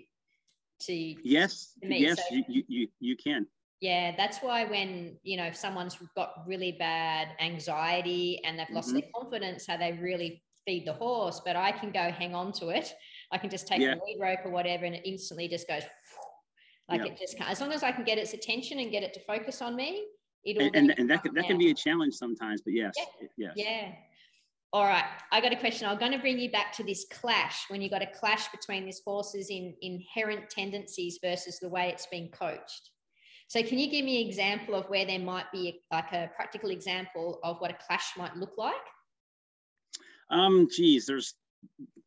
to 0.80 0.94
yes 0.94 1.74
to 1.82 1.94
yes 1.94 2.18
so, 2.18 2.36
you, 2.48 2.64
you 2.68 2.88
you 3.00 3.16
can 3.16 3.46
yeah, 3.82 4.14
that's 4.16 4.38
why 4.40 4.66
when, 4.66 5.18
you 5.24 5.38
know, 5.38 5.46
if 5.46 5.56
someone's 5.56 5.98
got 6.16 6.44
really 6.46 6.74
bad 6.74 7.30
anxiety 7.40 8.40
and 8.46 8.58
they've 8.58 8.70
lost 8.70 8.90
mm-hmm. 8.90 9.00
their 9.00 9.10
confidence, 9.16 9.66
how 9.66 9.76
they 9.78 9.94
really 9.94 10.44
feed 10.68 10.86
the 10.86 10.94
horse, 10.94 11.42
but 11.44 11.56
I 11.56 11.72
can 11.72 11.92
go 11.92 12.12
hang 12.12 12.36
on 12.36 12.52
to 12.54 12.70
it. 12.70 12.94
I 13.32 13.40
can 13.40 13.50
just 13.50 13.68
take 13.68 13.82
yeah. 13.82 13.96
a 13.96 14.06
lead 14.06 14.20
rope 14.22 14.46
or 14.46 14.52
whatever 14.52 14.86
and 14.86 14.94
it 14.94 15.02
instantly 15.04 15.48
just 15.48 15.68
goes 15.68 15.82
like 16.90 17.08
it 17.08 17.18
just. 17.18 17.38
As 17.42 17.60
long 17.60 17.72
as 17.72 17.82
I 17.82 17.92
can 17.92 18.04
get 18.04 18.20
its 18.20 18.34
attention 18.34 18.78
and 18.78 18.92
get 18.92 19.02
it 19.02 19.16
to 19.16 19.20
focus 19.22 19.64
on 19.64 19.76
me, 19.76 20.06
it'll. 20.46 20.62
And, 20.62 20.76
and, 20.76 21.00
and 21.00 21.10
that, 21.10 21.24
can, 21.24 21.34
that 21.34 21.46
can 21.46 21.58
be 21.58 21.72
a 21.72 21.74
challenge 21.74 22.14
sometimes, 22.14 22.62
but 22.62 22.74
yes. 22.74 22.94
Yeah. 22.98 23.28
Yes. 23.38 23.54
Yeah. 23.56 23.92
All 24.74 24.86
right, 24.86 25.04
I 25.34 25.42
got 25.42 25.52
a 25.52 25.58
question. 25.58 25.86
I'm 25.90 25.98
going 25.98 26.14
to 26.14 26.18
bring 26.18 26.40
you 26.40 26.50
back 26.50 26.72
to 26.78 26.84
this 26.84 27.06
clash 27.12 27.66
when 27.68 27.82
you 27.82 27.90
got 27.90 28.02
a 28.02 28.08
clash 28.08 28.48
between 28.52 28.86
this 28.86 29.02
horse's 29.04 29.50
in 29.50 29.74
inherent 29.82 30.50
tendencies 30.50 31.20
versus 31.22 31.60
the 31.60 31.68
way 31.68 31.90
it's 31.90 32.08
being 32.08 32.30
coached. 32.30 32.92
So 33.50 33.62
can 33.62 33.78
you 33.80 33.92
give 33.92 34.06
me 34.06 34.22
an 34.22 34.28
example 34.30 34.76
of 34.76 34.86
where 34.86 35.06
there 35.06 35.20
might 35.20 35.52
be 35.52 35.82
like 35.92 36.14
a 36.14 36.32
practical 36.38 36.70
example 36.70 37.42
of 37.44 37.58
what 37.60 37.70
a 37.70 37.78
clash 37.86 38.14
might 38.16 38.38
look 38.38 38.54
like? 38.58 38.76
Um, 40.30 40.70
geez, 40.74 41.06
there's, 41.06 41.34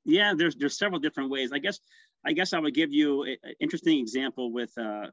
yeah, 0.06 0.32
there's, 0.34 0.56
there's 0.56 0.78
several 0.78 1.00
different 1.00 1.28
ways. 1.28 1.52
I 1.52 1.58
guess, 1.58 1.80
I 2.24 2.32
guess 2.32 2.54
I 2.54 2.60
would 2.60 2.72
give 2.72 2.94
you 2.94 3.24
an 3.24 3.36
interesting 3.60 3.98
example 3.98 4.50
with, 4.50 4.72
uh, 4.78 5.08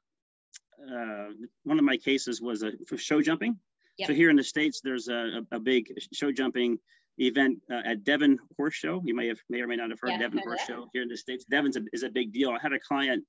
uh, 0.90 1.26
one 1.64 1.78
of 1.78 1.84
my 1.84 1.98
cases 1.98 2.42
was 2.42 2.64
a 2.64 2.72
for 2.88 2.98
show 2.98 3.22
jumping. 3.22 3.60
Yep. 3.98 4.08
So 4.08 4.14
here 4.14 4.30
in 4.30 4.38
the 4.38 4.44
States, 4.44 4.80
there's 4.82 5.10
a, 5.10 5.42
a 5.52 5.60
big 5.60 5.92
show 6.14 6.32
jumping 6.32 6.80
event 7.28 7.60
uh, 7.72 7.82
at 7.86 8.04
Devon 8.04 8.40
Horse 8.58 8.74
Show. 8.74 9.02
You 9.06 9.16
may 9.16 9.28
have 9.28 9.40
may 9.50 9.62
or 9.62 9.68
may 9.68 9.76
not 9.76 9.90
have 9.90 10.00
heard 10.00 10.12
yeah, 10.12 10.20
Devon 10.20 10.40
Horse 10.40 10.62
Show 10.68 10.88
here 10.94 11.02
in 11.04 11.10
the 11.10 11.18
States. 11.18 11.46
Devon's 11.46 11.78
a, 11.78 11.82
is 11.94 12.04
a 12.04 12.10
big 12.10 12.34
deal. 12.34 12.50
I 12.50 12.58
had 12.62 12.74
a 12.74 12.80
client 12.80 13.24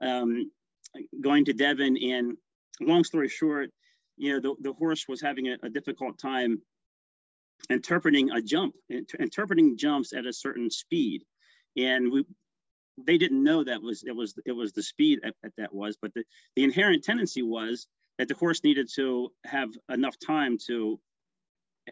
um, 0.00 0.50
going 1.20 1.44
to 1.46 1.52
Devon 1.52 1.96
and 1.96 2.36
long 2.80 3.04
story 3.04 3.28
short, 3.28 3.70
you 4.16 4.32
know, 4.32 4.40
the, 4.40 4.70
the 4.70 4.72
horse 4.74 5.06
was 5.08 5.20
having 5.20 5.48
a, 5.48 5.56
a 5.62 5.68
difficult 5.68 6.18
time 6.18 6.60
interpreting 7.70 8.30
a 8.30 8.42
jump, 8.42 8.74
interpreting 9.18 9.76
jumps 9.76 10.12
at 10.12 10.26
a 10.26 10.32
certain 10.32 10.70
speed, 10.70 11.22
and 11.76 12.10
we 12.10 12.24
they 13.06 13.18
didn't 13.18 13.44
know 13.44 13.62
that 13.62 13.82
was 13.82 14.04
it 14.04 14.16
was 14.16 14.34
it 14.46 14.52
was 14.52 14.72
the 14.72 14.82
speed 14.82 15.20
that, 15.22 15.52
that 15.58 15.74
was, 15.74 15.98
but 16.00 16.12
the, 16.14 16.24
the 16.54 16.64
inherent 16.64 17.04
tendency 17.04 17.42
was 17.42 17.86
that 18.18 18.28
the 18.28 18.34
horse 18.34 18.64
needed 18.64 18.88
to 18.94 19.30
have 19.44 19.68
enough 19.90 20.16
time 20.24 20.56
to 20.66 20.98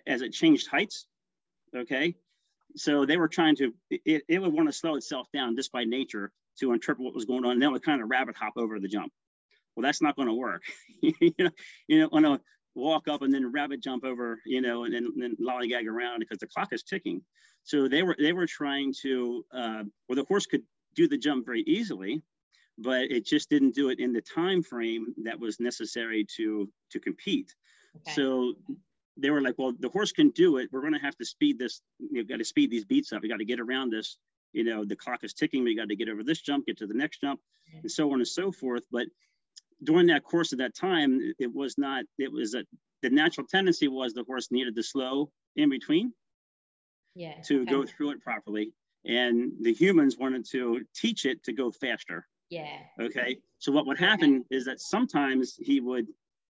as 0.07 0.23
it 0.23 0.33
changed 0.33 0.69
heights. 0.69 1.07
Okay, 1.75 2.15
so 2.77 3.05
they 3.05 3.17
were 3.17 3.29
trying 3.29 3.57
to 3.57 3.75
it, 3.91 4.23
it 4.29 4.39
would 4.41 4.53
want 4.53 4.69
to 4.69 4.73
slow 4.73 4.95
itself 4.97 5.29
down 5.33 5.57
just 5.57 5.73
by 5.73 5.85
nature 5.85 6.33
to 6.61 6.73
interpret 6.73 7.05
what 7.05 7.15
was 7.15 7.25
going 7.25 7.45
on. 7.45 7.53
And 7.53 7.63
then 7.63 7.71
it 7.71 7.73
would 7.73 7.83
kind 7.83 8.03
of 8.03 8.09
rabbit 8.09 8.37
hop 8.37 8.55
over 8.57 8.79
the 8.79 8.89
jump. 8.89 9.13
Well, 9.75 9.83
that's 9.83 10.03
not 10.03 10.17
going 10.17 10.29
to 10.29 10.35
work. 10.35 10.63
you 11.01 11.33
know, 11.39 11.51
you 11.89 12.01
know, 12.01 12.09
on 12.13 12.25
a 12.25 12.41
walk 12.75 13.09
up 13.09 13.23
and 13.23 13.33
then 13.33 13.51
rabbit 13.53 13.83
jump 13.83 14.05
over, 14.05 14.41
you 14.45 14.61
know, 14.61 14.85
and 14.85 14.95
then, 14.95 15.05
and 15.05 15.23
then 15.23 15.37
lollygag 15.41 15.87
around 15.87 16.21
because 16.21 16.39
the 16.39 16.47
clock 16.47 16.73
is 16.73 16.83
ticking. 16.83 17.23
So 17.65 17.89
they 17.89 18.03
were 18.03 18.17
they 18.19 18.33
were 18.33 18.47
trying 18.47 18.95
to 19.03 19.45
uh, 19.53 19.83
well 20.09 20.17
the 20.17 20.25
horse 20.29 20.47
could 20.47 20.63
do 20.95 21.09
the 21.09 21.19
jump 21.19 21.47
very 21.47 21.63
easily, 21.63 22.23
but 22.79 23.11
it 23.11 23.25
just 23.25 23.49
didn't 23.49 23.75
do 23.75 23.89
it 23.89 23.99
in 23.99 24.13
the 24.13 24.21
time 24.21 24.63
frame 24.63 25.15
that 25.25 25.41
was 25.41 25.61
necessary 25.61 26.27
to 26.37 26.69
to 26.91 27.01
compete. 27.01 27.55
Okay. 27.97 28.13
So 28.15 28.55
they 29.17 29.31
were 29.31 29.41
like, 29.41 29.55
well, 29.59 29.73
the 29.79 29.89
horse 29.89 30.13
can 30.13 30.31
do 30.31 30.59
it. 30.59 30.69
We're 30.73 30.81
going 30.81 30.95
to 30.95 30.99
have 30.99 31.17
to 31.17 31.25
speed 31.25 31.59
this. 31.59 31.81
You've 31.99 32.29
got 32.29 32.39
to 32.39 32.45
speed 32.45 32.71
these 32.71 32.85
beats 32.85 33.13
up. 33.13 33.23
You 33.23 33.29
got 33.29 33.39
to 33.39 33.45
get 33.45 33.61
around 33.61 33.91
this. 33.91 34.19
You 34.53 34.65
know, 34.65 34.85
the 34.85 34.97
clock 34.97 35.25
is 35.25 35.35
ticking. 35.35 35.65
We 35.65 35.77
got 35.77 35.89
to 35.89 35.97
get 35.97 36.09
over 36.09 36.23
this 36.23 36.41
jump, 36.41 36.67
get 36.67 36.79
to 36.79 36.87
the 36.87 36.95
next 36.95 37.21
jump, 37.21 37.41
and 37.83 37.91
so 37.91 38.13
on 38.13 38.21
and 38.21 38.29
so 38.29 38.53
forth. 38.53 38.85
But 38.91 39.07
during 39.83 40.07
that 40.09 40.25
course 40.25 40.53
of 40.53 40.59
that 40.59 40.75
time, 40.75 41.21
it 41.39 41.53
was 41.53 41.77
not, 41.77 42.05
it 42.19 42.33
was 42.33 42.55
a, 42.55 42.65
the 43.03 43.11
natural 43.11 43.47
tendency 43.47 43.89
was 43.89 44.15
the 44.15 44.25
horse 44.25 44.49
needed 44.51 44.77
to 44.77 44.83
slow 44.83 45.31
in 45.57 45.71
between 45.71 46.13
yeah, 47.15 47.35
to 47.47 47.63
okay. 47.63 47.71
go 47.71 47.85
through 47.85 48.11
it 48.11 48.21
properly. 48.21 48.73
And 49.05 49.53
the 49.61 49.73
humans 49.73 50.17
wanted 50.17 50.47
to 50.53 50.83
teach 50.95 51.27
it 51.27 51.45
to 51.45 51.53
go 51.53 51.71
faster. 51.71 52.27
Yeah. 52.49 52.79
Okay. 53.01 53.39
So 53.59 53.73
what 53.73 53.87
would 53.87 53.99
happen 53.99 54.37
okay. 54.37 54.57
is 54.57 54.65
that 54.67 54.81
sometimes 54.81 55.55
he 55.57 55.81
would 55.81 56.07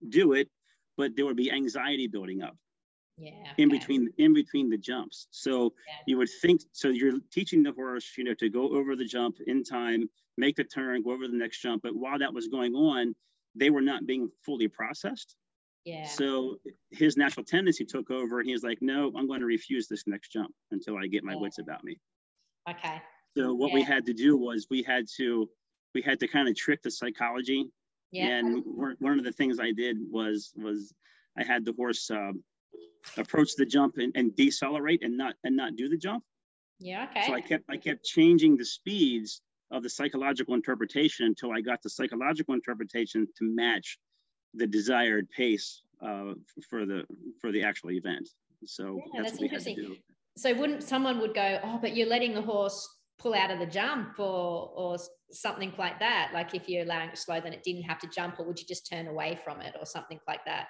do 0.07 0.33
it, 0.33 0.49
but 0.97 1.15
there 1.15 1.25
would 1.25 1.37
be 1.37 1.51
anxiety 1.51 2.07
building 2.07 2.41
up. 2.41 2.55
Yeah. 3.17 3.31
In 3.57 3.69
between 3.69 4.09
in 4.17 4.33
between 4.33 4.69
the 4.71 4.77
jumps. 4.77 5.27
So 5.29 5.73
yeah. 5.87 5.93
you 6.07 6.17
would 6.17 6.29
think 6.41 6.61
so 6.71 6.87
you're 6.87 7.19
teaching 7.31 7.61
the 7.61 7.71
horse, 7.71 8.11
you 8.17 8.23
know, 8.23 8.33
to 8.35 8.49
go 8.49 8.75
over 8.75 8.95
the 8.95 9.05
jump 9.05 9.37
in 9.45 9.63
time 9.63 10.09
make 10.37 10.55
the 10.55 10.63
turn, 10.63 11.03
go 11.03 11.11
over 11.11 11.27
the 11.27 11.37
next 11.37 11.61
jump. 11.61 11.83
But 11.83 11.95
while 11.95 12.19
that 12.19 12.33
was 12.33 12.47
going 12.47 12.73
on, 12.73 13.15
they 13.55 13.69
were 13.69 13.81
not 13.81 14.05
being 14.05 14.29
fully 14.45 14.67
processed. 14.67 15.35
Yeah. 15.85 16.07
So 16.07 16.57
his 16.91 17.17
natural 17.17 17.45
tendency 17.45 17.85
took 17.85 18.09
over, 18.09 18.39
and 18.39 18.47
he 18.47 18.53
was 18.53 18.63
like, 18.63 18.79
"No, 18.81 19.11
I'm 19.15 19.27
going 19.27 19.41
to 19.41 19.45
refuse 19.45 19.87
this 19.87 20.07
next 20.07 20.29
jump 20.29 20.53
until 20.71 20.97
I 20.97 21.07
get 21.07 21.23
my 21.23 21.33
yeah. 21.33 21.39
wits 21.39 21.59
about 21.59 21.83
me." 21.83 21.97
Okay. 22.69 23.01
So 23.37 23.53
what 23.53 23.73
we 23.73 23.83
had 23.83 24.05
to 24.05 24.13
do 24.13 24.37
was 24.37 24.67
we 24.69 24.81
had 24.83 25.05
to 25.17 25.49
we 25.93 26.01
had 26.01 26.19
to 26.21 26.27
kind 26.27 26.47
of 26.47 26.55
trick 26.55 26.81
the 26.83 26.91
psychology. 26.91 27.69
Yeah. 28.13 28.27
And 28.27 28.63
one 28.99 29.17
of 29.17 29.25
the 29.25 29.31
things 29.31 29.59
I 29.59 29.71
did 29.71 29.97
was 30.09 30.53
was 30.55 30.93
I 31.35 31.43
had 31.43 31.65
the 31.65 31.73
horse 31.73 32.11
uh, 32.11 32.31
approach 33.17 33.55
the 33.57 33.65
jump 33.65 33.97
and, 33.97 34.11
and 34.15 34.35
decelerate 34.35 35.03
and 35.03 35.17
not 35.17 35.33
and 35.43 35.55
not 35.55 35.75
do 35.75 35.89
the 35.89 35.97
jump. 35.97 36.23
Yeah. 36.79 37.07
Okay. 37.09 37.25
So 37.25 37.33
I 37.33 37.41
kept 37.41 37.63
I 37.69 37.77
kept 37.77 38.05
changing 38.05 38.55
the 38.55 38.65
speeds 38.65 39.41
of 39.71 39.81
the 39.81 39.89
psychological 39.89 40.53
interpretation 40.53 41.25
until 41.25 41.51
I 41.51 41.61
got 41.61 41.81
the 41.81 41.89
psychological 41.89 42.53
interpretation 42.53 43.27
to 43.39 43.45
match 43.45 43.97
the 44.53 44.67
desired 44.67 45.27
pace 45.31 45.81
uh, 45.99 46.33
for 46.69 46.85
the 46.85 47.05
for 47.41 47.51
the 47.51 47.63
actual 47.63 47.91
event. 47.91 48.29
So 48.65 48.99
yeah, 49.13 49.23
that's, 49.23 49.31
that's 49.31 49.41
interesting. 49.41 49.97
So 50.37 50.53
wouldn't 50.53 50.83
someone 50.83 51.19
would 51.19 51.33
go, 51.33 51.59
oh, 51.63 51.79
but 51.81 51.95
you're 51.95 52.07
letting 52.07 52.35
the 52.35 52.41
horse 52.43 52.87
pull 53.19 53.33
out 53.33 53.51
of 53.51 53.59
the 53.59 53.65
jump 53.65 54.19
or 54.19 54.71
or 54.75 54.97
something 55.31 55.73
like 55.77 55.99
that? 55.99 56.31
Like 56.33 56.53
if 56.53 56.67
you're 56.67 56.83
allowing 56.83 57.09
it 57.09 57.17
slow, 57.17 57.39
then 57.39 57.53
it 57.53 57.63
didn't 57.63 57.83
have 57.83 57.99
to 57.99 58.07
jump, 58.07 58.39
or 58.39 58.45
would 58.45 58.59
you 58.59 58.65
just 58.67 58.89
turn 58.89 59.07
away 59.07 59.39
from 59.43 59.61
it 59.61 59.75
or 59.79 59.85
something 59.85 60.19
like 60.27 60.43
that? 60.45 60.67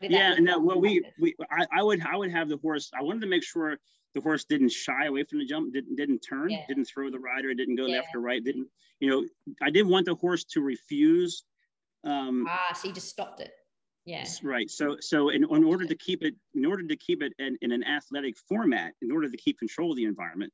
yeah, 0.00 0.34
no. 0.34 0.60
Well, 0.60 0.80
we 0.80 1.02
we 1.20 1.34
I, 1.50 1.66
I 1.78 1.82
would 1.82 2.04
I 2.06 2.16
would 2.16 2.30
have 2.30 2.48
the 2.48 2.58
horse. 2.58 2.90
I 2.98 3.02
wanted 3.02 3.22
to 3.22 3.26
make 3.26 3.42
sure 3.42 3.78
the 4.14 4.20
horse 4.20 4.44
didn't 4.44 4.70
shy 4.70 5.06
away 5.06 5.24
from 5.24 5.38
the 5.38 5.46
jump, 5.46 5.72
didn't 5.72 5.96
didn't 5.96 6.20
turn, 6.20 6.50
yeah. 6.50 6.64
didn't 6.68 6.84
throw 6.84 7.10
the 7.10 7.18
rider, 7.18 7.52
didn't 7.54 7.76
go 7.76 7.86
yeah. 7.86 7.96
left 7.96 8.08
or 8.14 8.20
right, 8.20 8.44
didn't 8.44 8.68
you 9.00 9.10
know? 9.10 9.24
I 9.60 9.70
didn't 9.70 9.90
want 9.90 10.06
the 10.06 10.14
horse 10.14 10.44
to 10.44 10.60
refuse. 10.60 11.44
Um, 12.04 12.46
ah, 12.48 12.72
so 12.74 12.88
you 12.88 12.94
just 12.94 13.08
stopped 13.08 13.40
it. 13.40 13.52
Yeah. 14.04 14.24
Right. 14.42 14.68
So 14.70 14.96
so 15.00 15.28
in, 15.28 15.44
in 15.44 15.64
order 15.64 15.86
to 15.86 15.94
keep 15.94 16.22
it 16.22 16.34
in 16.54 16.66
order 16.66 16.86
to 16.86 16.96
keep 16.96 17.22
it 17.22 17.32
in, 17.38 17.56
in 17.62 17.72
an 17.72 17.84
athletic 17.84 18.36
format, 18.48 18.94
in 19.00 19.12
order 19.12 19.30
to 19.30 19.36
keep 19.36 19.58
control 19.58 19.92
of 19.92 19.96
the 19.96 20.04
environment, 20.04 20.52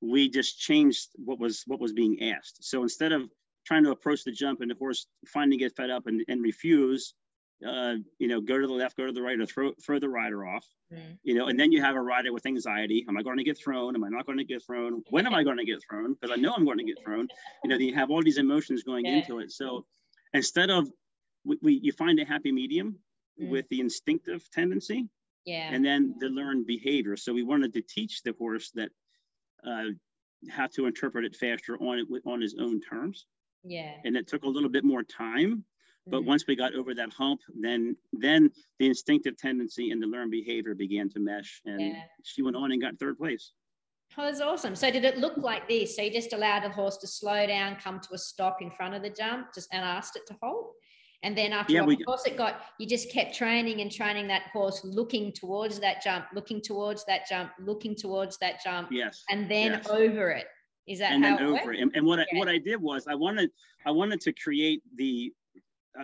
we 0.00 0.28
just 0.28 0.58
changed 0.58 1.08
what 1.16 1.38
was 1.38 1.62
what 1.66 1.80
was 1.80 1.92
being 1.92 2.32
asked. 2.32 2.64
So 2.64 2.82
instead 2.82 3.12
of 3.12 3.28
trying 3.66 3.84
to 3.84 3.90
approach 3.90 4.24
the 4.24 4.32
jump 4.32 4.60
and 4.60 4.70
the 4.70 4.74
horse 4.74 5.06
finally 5.26 5.56
get 5.56 5.76
fed 5.76 5.90
up 5.90 6.06
and, 6.06 6.22
and 6.28 6.42
refuse, 6.42 7.14
uh, 7.66 7.94
you 8.18 8.26
know, 8.26 8.40
go 8.40 8.58
to 8.58 8.66
the 8.66 8.72
left, 8.72 8.96
go 8.96 9.06
to 9.06 9.12
the 9.12 9.20
right, 9.20 9.38
or 9.38 9.46
throw 9.46 9.72
throw 9.84 9.98
the 9.98 10.08
rider 10.08 10.46
off. 10.46 10.66
Mm. 10.92 11.18
You 11.22 11.34
know, 11.34 11.46
and 11.48 11.60
then 11.60 11.72
you 11.72 11.82
have 11.82 11.94
a 11.94 12.00
rider 12.00 12.32
with 12.32 12.46
anxiety. 12.46 13.04
Am 13.08 13.16
I 13.16 13.22
going 13.22 13.38
to 13.38 13.44
get 13.44 13.58
thrown? 13.58 13.94
Am 13.94 14.04
I 14.04 14.08
not 14.08 14.26
going 14.26 14.38
to 14.38 14.44
get 14.44 14.64
thrown? 14.64 15.02
When 15.10 15.26
am 15.26 15.34
I 15.34 15.44
going 15.44 15.58
to 15.58 15.64
get 15.64 15.82
thrown? 15.88 16.14
Because 16.14 16.36
I 16.36 16.40
know 16.40 16.54
I'm 16.56 16.64
going 16.64 16.78
to 16.78 16.84
get 16.84 16.98
thrown. 17.04 17.28
You 17.62 17.70
know, 17.70 17.76
you 17.76 17.94
have 17.94 18.10
all 18.10 18.22
these 18.22 18.38
emotions 18.38 18.82
going 18.82 19.04
yeah. 19.04 19.16
into 19.16 19.40
it. 19.40 19.52
So 19.52 19.84
instead 20.32 20.70
of 20.70 20.88
we, 21.44 21.58
we, 21.62 21.80
you 21.82 21.92
find 21.92 22.18
a 22.18 22.24
happy 22.24 22.52
medium 22.52 22.96
mm. 23.40 23.50
with 23.50 23.68
the 23.68 23.80
instinctive 23.80 24.48
tendency. 24.52 25.08
Yeah. 25.44 25.70
And 25.72 25.84
then 25.84 26.14
the 26.18 26.28
learned 26.28 26.66
behavior. 26.66 27.16
So 27.16 27.32
we 27.32 27.42
wanted 27.42 27.72
to 27.74 27.82
teach 27.82 28.22
the 28.22 28.34
horse 28.38 28.70
that 28.74 28.90
uh, 29.66 29.84
how 30.50 30.66
to 30.68 30.86
interpret 30.86 31.24
it 31.24 31.36
faster 31.36 31.76
on 31.78 31.98
it 31.98 32.06
on 32.26 32.40
his 32.40 32.56
own 32.58 32.80
terms. 32.80 33.26
Yeah. 33.62 33.92
And 34.04 34.16
it 34.16 34.26
took 34.26 34.44
a 34.44 34.48
little 34.48 34.70
bit 34.70 34.84
more 34.84 35.02
time 35.02 35.64
but 36.06 36.20
mm-hmm. 36.20 36.28
once 36.28 36.44
we 36.46 36.56
got 36.56 36.74
over 36.74 36.94
that 36.94 37.12
hump, 37.12 37.40
then 37.58 37.96
then 38.12 38.50
the 38.78 38.86
instinctive 38.86 39.36
tendency 39.36 39.90
and 39.90 40.02
the 40.02 40.06
learned 40.06 40.30
behavior 40.30 40.74
began 40.74 41.08
to 41.10 41.20
mesh, 41.20 41.60
and 41.64 41.80
yeah. 41.80 42.02
she 42.22 42.42
went 42.42 42.56
on 42.56 42.72
and 42.72 42.80
got 42.80 42.98
third 42.98 43.18
place. 43.18 43.52
Oh, 44.18 44.24
that's 44.24 44.40
awesome. 44.40 44.74
So 44.74 44.90
did 44.90 45.04
it 45.04 45.18
look 45.18 45.36
like 45.36 45.68
this? 45.68 45.94
So 45.94 46.02
you 46.02 46.10
just 46.10 46.32
allowed 46.32 46.64
the 46.64 46.70
horse 46.70 46.96
to 46.98 47.06
slow 47.06 47.46
down, 47.46 47.76
come 47.76 48.00
to 48.00 48.14
a 48.14 48.18
stop 48.18 48.60
in 48.60 48.70
front 48.72 48.94
of 48.94 49.02
the 49.02 49.10
jump, 49.10 49.54
just 49.54 49.68
and 49.72 49.84
asked 49.84 50.16
it 50.16 50.26
to 50.26 50.36
hold. 50.42 50.72
And 51.22 51.36
then 51.36 51.52
after 51.52 51.74
yeah, 51.74 51.84
of 51.84 51.98
course 52.06 52.24
it 52.24 52.36
got 52.36 52.62
you 52.78 52.86
just 52.86 53.12
kept 53.12 53.34
training 53.34 53.82
and 53.82 53.92
training 53.92 54.26
that 54.28 54.44
horse 54.52 54.80
looking 54.84 55.32
towards 55.32 55.78
that 55.80 56.02
jump, 56.02 56.24
looking 56.34 56.62
towards 56.62 57.04
that 57.06 57.28
jump, 57.28 57.50
looking 57.60 57.94
towards 57.94 58.38
that 58.38 58.62
jump. 58.64 58.88
Yes. 58.90 59.22
And 59.28 59.50
then 59.50 59.72
yes. 59.72 59.88
over 59.88 60.30
it. 60.30 60.46
Is 60.86 60.98
that 61.00 61.12
and 61.12 61.24
how 61.24 61.36
then 61.36 61.46
over 61.46 61.72
it? 61.72 61.80
And, 61.80 61.94
and 61.94 62.06
what 62.06 62.20
I 62.20 62.26
what 62.32 62.48
I 62.48 62.56
did 62.58 62.80
was 62.80 63.06
I 63.06 63.14
wanted 63.14 63.50
I 63.84 63.90
wanted 63.90 64.20
to 64.22 64.32
create 64.32 64.82
the 64.96 65.32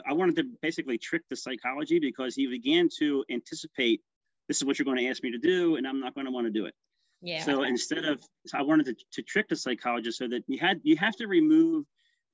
I 0.07 0.13
wanted 0.13 0.37
to 0.37 0.45
basically 0.61 0.99
trick 0.99 1.23
the 1.31 1.37
psychology 1.37 1.99
because 1.99 2.35
he 2.35 2.47
began 2.47 2.89
to 2.99 3.25
anticipate 3.31 4.03
this 4.49 4.59
is 4.59 4.65
what 4.65 4.79
you're 4.79 4.85
going 4.85 4.99
to 4.99 5.09
ask 5.09 5.23
me 5.23 5.31
to 5.33 5.39
do, 5.39 5.77
and 5.77 5.87
I'm 5.87 5.99
not 5.99 6.15
going 6.15 6.27
to 6.27 6.31
want 6.31 6.47
to 6.47 6.53
do 6.53 6.67
it. 6.67 6.75
Yeah. 7.23 7.43
So 7.43 7.63
instead 7.63 8.05
of, 8.05 8.23
so 8.47 8.59
I 8.59 8.63
wanted 8.63 8.87
to, 8.87 8.97
to 9.13 9.23
trick 9.23 9.49
the 9.49 9.57
psychologist 9.57 10.19
so 10.19 10.29
that 10.29 10.45
you 10.47 10.59
had 10.59 10.81
you 10.83 10.97
have 10.97 11.17
to 11.17 11.27
remove 11.27 11.85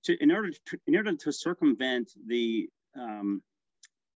to 0.05 0.23
in 0.23 0.31
order 0.31 0.51
to, 0.51 0.79
in 0.87 0.97
order 0.97 1.15
to 1.15 1.33
circumvent 1.33 2.13
the 2.27 2.69
um, 2.99 3.43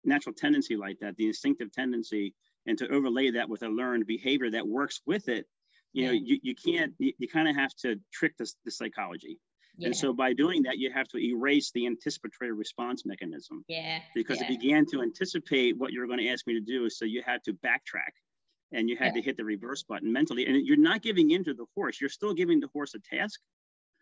natural 0.04 0.34
tendency 0.34 0.76
like 0.76 1.00
that, 1.00 1.16
the 1.18 1.28
instinctive 1.28 1.72
tendency, 1.72 2.34
and 2.66 2.78
to 2.78 2.88
overlay 2.90 3.32
that 3.32 3.50
with 3.50 3.64
a 3.64 3.70
learned 3.70 4.06
behavior 4.06 4.50
that 4.52 4.68
works 4.68 5.02
with 5.06 5.28
it. 5.30 5.46
You 5.94 6.04
yeah. 6.04 6.08
know, 6.08 6.14
you, 6.14 6.40
you 6.42 6.56
can't 6.56 6.94
you, 6.98 7.14
you 7.18 7.28
kind 7.28 7.48
of 7.48 7.56
have 7.56 7.74
to 7.82 8.00
trick 8.12 8.34
the, 8.38 8.52
the 8.66 8.72
psychology. 8.72 9.40
Yeah. 9.78 9.88
And 9.88 9.96
so 9.96 10.14
by 10.14 10.34
doing 10.34 10.64
that, 10.64 10.78
you 10.78 10.92
have 10.92 11.08
to 11.10 11.18
erase 11.18 11.72
the 11.72 11.88
anticipatory 11.88 12.52
response 12.52 13.06
mechanism. 13.06 13.66
Yeah. 13.68 14.00
Because 14.14 14.40
yeah. 14.40 14.46
it 14.46 14.60
began 14.60 14.86
to 14.92 15.02
anticipate 15.02 15.78
what 15.78 15.92
you're 15.92 16.06
going 16.06 16.20
to 16.20 16.30
ask 16.30 16.46
me 16.46 16.54
to 16.54 16.62
do. 16.62 16.90
So 16.90 17.06
you 17.06 17.24
had 17.26 17.44
to 17.46 17.54
backtrack 17.54 18.14
and 18.72 18.88
you 18.88 18.98
had 18.98 19.08
yeah. 19.08 19.14
to 19.14 19.22
hit 19.22 19.38
the 19.38 19.44
reverse 19.44 19.84
button 19.84 20.12
mentally. 20.12 20.46
And 20.46 20.66
you're 20.66 20.78
not 20.78 21.02
giving 21.02 21.32
in 21.32 21.44
to 21.46 21.56
the 21.56 21.66
horse. 21.76 22.00
You're 22.00 22.12
still 22.12 22.36
giving 22.36 22.60
the 22.60 22.70
horse 22.72 22.94
a 22.94 23.00
task. 23.00 23.40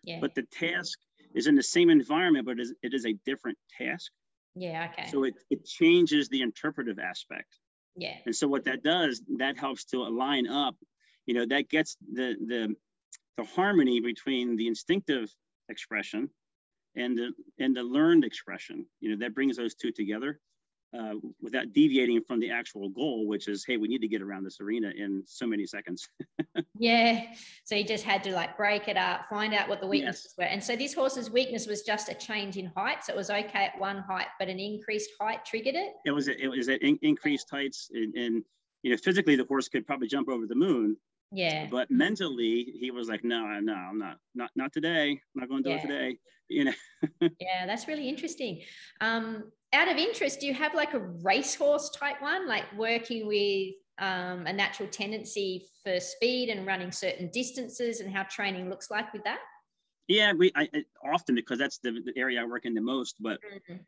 Yeah. 0.03 0.17
But 0.19 0.35
the 0.35 0.43
task 0.43 0.99
is 1.33 1.47
in 1.47 1.55
the 1.55 1.63
same 1.63 1.89
environment, 1.89 2.45
but 2.45 2.59
it 2.59 2.61
is, 2.61 2.73
it 2.81 2.93
is 2.93 3.05
a 3.05 3.13
different 3.25 3.57
task. 3.77 4.11
Yeah. 4.55 4.89
Okay. 4.91 5.09
So 5.09 5.23
it, 5.23 5.35
it 5.49 5.65
changes 5.65 6.29
the 6.29 6.41
interpretive 6.41 6.99
aspect. 6.99 7.57
Yeah. 7.95 8.15
And 8.25 8.35
so 8.35 8.47
what 8.47 8.65
that 8.65 8.83
does, 8.83 9.21
that 9.37 9.57
helps 9.57 9.85
to 9.85 9.97
align 9.97 10.47
up, 10.47 10.75
you 11.25 11.33
know, 11.33 11.45
that 11.47 11.69
gets 11.69 11.97
the 12.13 12.35
the 12.45 12.75
the 13.37 13.43
harmony 13.43 13.99
between 13.99 14.55
the 14.55 14.67
instinctive 14.67 15.33
expression 15.69 16.29
and 16.95 17.17
the, 17.17 17.31
and 17.59 17.75
the 17.75 17.83
learned 17.83 18.25
expression. 18.25 18.85
You 18.99 19.11
know, 19.11 19.17
that 19.25 19.33
brings 19.33 19.57
those 19.57 19.75
two 19.75 19.91
together 19.91 20.39
uh, 20.97 21.13
without 21.41 21.71
deviating 21.73 22.21
from 22.21 22.39
the 22.39 22.51
actual 22.51 22.89
goal, 22.89 23.27
which 23.27 23.47
is, 23.47 23.63
hey, 23.65 23.77
we 23.77 23.87
need 23.87 24.01
to 24.01 24.07
get 24.07 24.21
around 24.21 24.43
this 24.43 24.59
arena 24.59 24.91
in 24.95 25.23
so 25.25 25.47
many 25.47 25.65
seconds. 25.65 26.07
yeah. 26.77 27.27
So 27.63 27.75
you 27.75 27.83
just 27.85 28.03
had 28.03 28.23
to 28.25 28.33
like 28.33 28.57
break 28.57 28.87
it 28.87 28.97
up, 28.97 29.21
find 29.29 29.53
out 29.53 29.69
what 29.69 29.79
the 29.79 29.87
weaknesses 29.87 30.33
yes. 30.37 30.45
were. 30.45 30.51
And 30.51 30.63
so 30.63 30.75
this 30.75 30.93
horse's 30.93 31.31
weakness 31.31 31.67
was 31.67 31.83
just 31.83 32.09
a 32.09 32.13
change 32.13 32.57
in 32.57 32.71
height. 32.75 33.05
So 33.05 33.13
it 33.13 33.15
was 33.15 33.29
okay 33.29 33.65
at 33.65 33.79
one 33.79 33.99
height, 33.99 34.27
but 34.37 34.49
an 34.49 34.59
increased 34.59 35.11
height 35.19 35.45
triggered 35.45 35.75
it. 35.75 35.93
It 36.05 36.11
was, 36.11 36.27
it 36.27 36.47
was 36.47 36.67
at 36.67 36.81
in, 36.81 36.99
increased 37.01 37.49
heights 37.49 37.89
and, 37.93 38.13
and 38.15 38.43
you 38.83 38.91
know, 38.91 38.97
physically 38.97 39.35
the 39.35 39.45
horse 39.45 39.69
could 39.69 39.87
probably 39.87 40.07
jump 40.07 40.27
over 40.27 40.45
the 40.45 40.55
moon. 40.55 40.97
Yeah. 41.31 41.67
But 41.71 41.89
mentally, 41.89 42.73
he 42.77 42.91
was 42.91 43.07
like, 43.07 43.23
no, 43.23 43.45
no, 43.61 43.73
I'm 43.73 43.97
not, 43.97 44.17
not, 44.35 44.49
not 44.55 44.73
today. 44.73 45.11
I'm 45.11 45.39
not 45.39 45.47
going 45.47 45.63
to 45.63 45.69
do 45.69 45.75
Yeah. 45.75 45.81
it 45.81 45.87
today. 45.87 46.17
You 46.49 46.63
know. 46.65 46.73
Yeah, 47.39 47.65
that's 47.65 47.87
really 47.87 48.09
interesting. 48.09 48.61
Um, 48.99 49.51
out 49.73 49.89
of 49.89 49.97
interest, 49.97 50.39
do 50.39 50.47
you 50.47 50.53
have 50.53 50.73
like 50.73 50.93
a 50.93 50.99
racehorse 50.99 51.89
type 51.91 52.21
one, 52.21 52.47
like 52.47 52.65
working 52.77 53.27
with 53.27 53.73
um, 53.99 54.45
a 54.47 54.53
natural 54.53 54.89
tendency 54.89 55.65
for 55.83 55.99
speed 55.99 56.49
and 56.49 56.65
running 56.65 56.91
certain 56.91 57.29
distances 57.31 57.99
and 57.99 58.13
how 58.13 58.23
training 58.23 58.69
looks 58.69 58.91
like 58.91 59.11
with 59.13 59.23
that? 59.23 59.39
Yeah, 60.07 60.33
we 60.33 60.51
I, 60.55 60.67
I 60.73 60.83
often 61.13 61.35
because 61.35 61.57
that's 61.57 61.77
the, 61.77 62.01
the 62.03 62.13
area 62.17 62.41
I 62.41 62.45
work 62.45 62.65
in 62.65 62.73
the 62.73 62.81
most. 62.81 63.15
But 63.19 63.39
Mhm. 63.43 63.79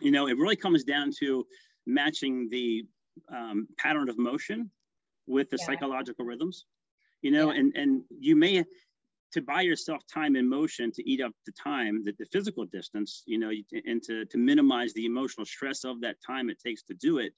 you 0.00 0.10
know, 0.10 0.28
it 0.28 0.38
really 0.38 0.56
comes 0.56 0.84
down 0.84 1.10
to 1.20 1.46
matching 1.86 2.48
the 2.50 2.86
um, 3.30 3.68
pattern 3.78 4.08
of 4.08 4.18
motion 4.18 4.70
with 5.26 5.50
the 5.50 5.58
Yeah. 5.58 5.66
psychological 5.66 6.24
rhythms. 6.24 6.66
You 7.22 7.30
know, 7.30 7.50
Yeah. 7.50 7.58
and 7.58 7.76
and 7.76 8.04
you 8.10 8.36
may 8.36 8.64
to 9.32 9.42
buy 9.42 9.60
yourself 9.62 10.02
time 10.06 10.36
and 10.36 10.48
motion 10.48 10.90
to 10.92 11.08
eat 11.10 11.20
up 11.20 11.32
the 11.44 11.52
time, 11.52 12.04
the, 12.04 12.12
the 12.18 12.24
physical 12.26 12.64
distance, 12.64 13.22
you 13.26 13.38
know, 13.38 13.50
and 13.86 14.02
to, 14.02 14.24
to 14.26 14.38
minimize 14.38 14.92
the 14.94 15.04
emotional 15.04 15.44
stress 15.44 15.84
of 15.84 16.00
that 16.00 16.16
time 16.26 16.48
it 16.48 16.58
takes 16.60 16.82
to 16.84 16.94
do 16.94 17.18
it. 17.18 17.32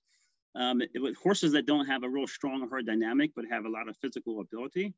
Um, 0.55 0.81
it- 0.83 0.91
with 1.01 1.17
horses 1.17 1.53
that 1.53 1.67
don't 1.67 1.87
have 1.87 2.03
a 2.05 2.09
real 2.09 2.27
strong 2.27 2.69
herd 2.71 2.87
dynamic, 2.87 3.33
but 3.35 3.45
have 3.51 3.65
a 3.65 3.69
lot 3.69 3.89
of 3.89 3.97
physical 3.99 4.41
ability, 4.41 4.95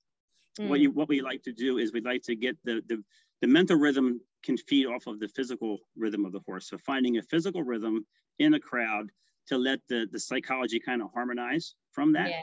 what 0.59 0.79
Mm. 0.79 0.83
you 0.83 0.91
what 0.91 1.09
we 1.09 1.21
like 1.21 1.43
to 1.45 1.53
do 1.53 1.79
is 1.79 1.93
we'd 1.93 2.05
like 2.05 2.23
to 2.23 2.35
get 2.35 2.57
the, 2.65 2.83
the 2.89 3.03
the 3.41 3.47
mental 3.47 3.77
rhythm 3.77 4.21
can 4.43 4.57
feed 4.57 4.87
off 4.87 5.07
of 5.07 5.21
the 5.21 5.29
physical 5.29 5.79
rhythm 5.97 6.25
of 6.27 6.33
the 6.33 6.41
horse. 6.41 6.69
So 6.69 6.77
finding 6.77 7.17
a 7.19 7.23
physical 7.23 7.63
rhythm 7.63 8.05
in 8.41 8.55
a 8.55 8.61
crowd 8.61 9.11
to 9.47 9.57
let 9.57 9.81
the 9.89 10.09
the 10.11 10.19
psychology 10.19 10.81
kind 10.81 11.03
of 11.03 11.09
harmonize 11.15 11.77
from 11.93 12.13
that. 12.15 12.31
yeah. 12.31 12.43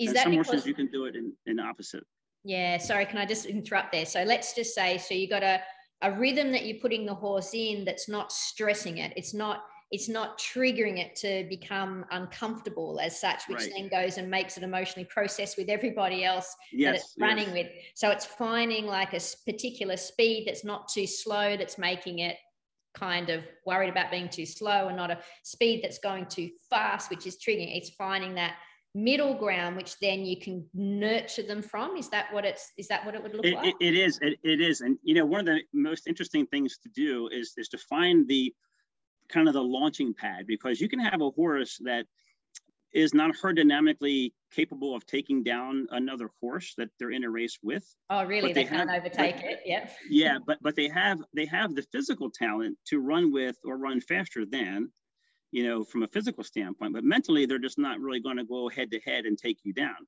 Is 0.00 0.08
and 0.08 0.16
that 0.16 0.22
some 0.24 0.32
because 0.32 0.46
horses 0.48 0.66
you 0.66 0.74
can 0.74 0.88
do 0.90 1.04
it 1.06 1.14
in, 1.14 1.32
in 1.46 1.60
opposite. 1.60 2.04
Yeah, 2.44 2.78
sorry, 2.78 3.06
can 3.06 3.18
I 3.18 3.26
just 3.26 3.46
interrupt 3.46 3.92
there? 3.92 4.06
So 4.06 4.22
let's 4.22 4.54
just 4.54 4.74
say, 4.74 4.98
so 4.98 5.14
you 5.14 5.28
got 5.28 5.42
a, 5.42 5.60
a 6.02 6.12
rhythm 6.12 6.52
that 6.52 6.66
you're 6.66 6.80
putting 6.80 7.06
the 7.06 7.14
horse 7.14 7.54
in 7.54 7.84
that's 7.84 8.08
not 8.08 8.30
stressing 8.30 8.98
it. 8.98 9.14
It's 9.16 9.32
not, 9.32 9.64
it's 9.90 10.08
not 10.08 10.38
triggering 10.38 10.98
it 10.98 11.16
to 11.16 11.46
become 11.48 12.04
uncomfortable 12.10 13.00
as 13.00 13.18
such, 13.18 13.48
which 13.48 13.60
Right. 13.60 13.72
then 13.74 13.88
goes 13.88 14.18
and 14.18 14.30
makes 14.30 14.58
it 14.58 14.62
emotionally 14.62 15.06
processed 15.06 15.56
with 15.56 15.70
everybody 15.70 16.24
else 16.24 16.54
that 16.72 16.96
it's 16.96 17.14
running 17.18 17.46
yes. 17.46 17.54
with. 17.54 17.66
So 17.94 18.10
it's 18.10 18.26
finding 18.26 18.86
like 18.86 19.14
a 19.14 19.20
particular 19.46 19.96
speed 19.96 20.44
that's 20.46 20.64
not 20.64 20.88
too 20.88 21.06
slow, 21.06 21.56
that's 21.56 21.78
making 21.78 22.18
it 22.18 22.36
kind 22.92 23.30
of 23.30 23.42
worried 23.66 23.90
about 23.90 24.10
being 24.10 24.28
too 24.28 24.46
slow 24.46 24.88
and 24.88 24.96
not 24.96 25.10
a 25.10 25.18
speed 25.42 25.82
that's 25.82 25.98
going 25.98 26.26
too 26.26 26.50
fast, 26.70 27.10
which 27.10 27.26
is 27.26 27.36
triggering. 27.36 27.76
It's 27.76 27.90
finding 27.90 28.34
that 28.34 28.54
middle 28.94 29.34
ground, 29.34 29.76
which 29.76 29.98
then 29.98 30.24
you 30.24 30.38
can 30.38 30.64
nurture 30.72 31.42
them 31.42 31.62
from. 31.62 31.96
Is 31.96 32.08
that 32.10 32.32
what 32.32 32.44
it's, 32.44 32.72
is 32.78 32.88
that 32.88 33.04
what 33.04 33.14
it 33.14 33.22
would 33.22 33.34
look 33.34 33.44
It, 33.44 33.54
like? 33.54 33.66
it, 33.68 33.74
it 33.80 33.94
is. 33.94 34.18
It, 34.22 34.38
it 34.44 34.60
is. 34.60 34.80
And 34.80 34.98
you 35.02 35.14
know, 35.14 35.26
one 35.26 35.40
of 35.40 35.46
the 35.46 35.60
most 35.72 36.06
interesting 36.06 36.46
things 36.46 36.78
to 36.78 36.88
do 36.90 37.28
is 37.32 37.54
is 37.56 37.68
to 37.68 37.78
find 37.78 38.26
the 38.28 38.52
kind 39.28 39.48
of 39.48 39.54
the 39.54 39.62
launching 39.62 40.14
pad 40.14 40.46
because 40.46 40.80
you 40.80 40.88
can 40.88 40.98
have 41.00 41.20
a 41.20 41.30
horse 41.30 41.78
that 41.84 42.06
is 42.92 43.12
not 43.12 43.34
herd 43.34 43.56
dynamically 43.56 44.32
capable 44.54 44.94
of 44.94 45.04
taking 45.04 45.42
down 45.42 45.84
another 45.90 46.30
horse 46.40 46.74
that 46.78 46.88
they're 46.98 47.10
in 47.10 47.24
a 47.24 47.30
race 47.30 47.58
with. 47.60 47.84
oh, 48.10 48.24
really? 48.24 48.50
but 48.50 48.54
They, 48.54 48.62
they 48.62 48.68
can't 48.68 48.88
have- 48.88 49.00
overtake 49.00 49.36
but- 49.36 49.44
it. 49.44 49.60
Yep. 49.66 49.90
Yeah, 50.08 50.38
but 50.46 50.58
but 50.62 50.76
they 50.76 50.88
have 50.88 51.20
they 51.34 51.46
have 51.46 51.74
the 51.74 51.82
physical 51.90 52.30
talent 52.30 52.78
to 52.88 53.00
run 53.00 53.32
with 53.32 53.56
or 53.64 53.76
run 53.76 54.00
faster 54.00 54.44
than, 54.46 54.90
you 55.54 55.62
know, 55.68 55.84
from 55.84 56.02
a 56.02 56.08
physical 56.08 56.42
standpoint. 56.42 56.92
But 56.92 57.04
mentally, 57.04 57.46
they're 57.46 57.66
just 57.68 57.78
not 57.78 58.00
really 58.00 58.20
going 58.20 58.38
to 58.38 58.44
go 58.44 58.68
head 58.68 58.90
to 58.90 59.00
head 59.00 59.24
and 59.24 59.38
take 59.38 59.58
you 59.64 59.72
down. 59.72 60.00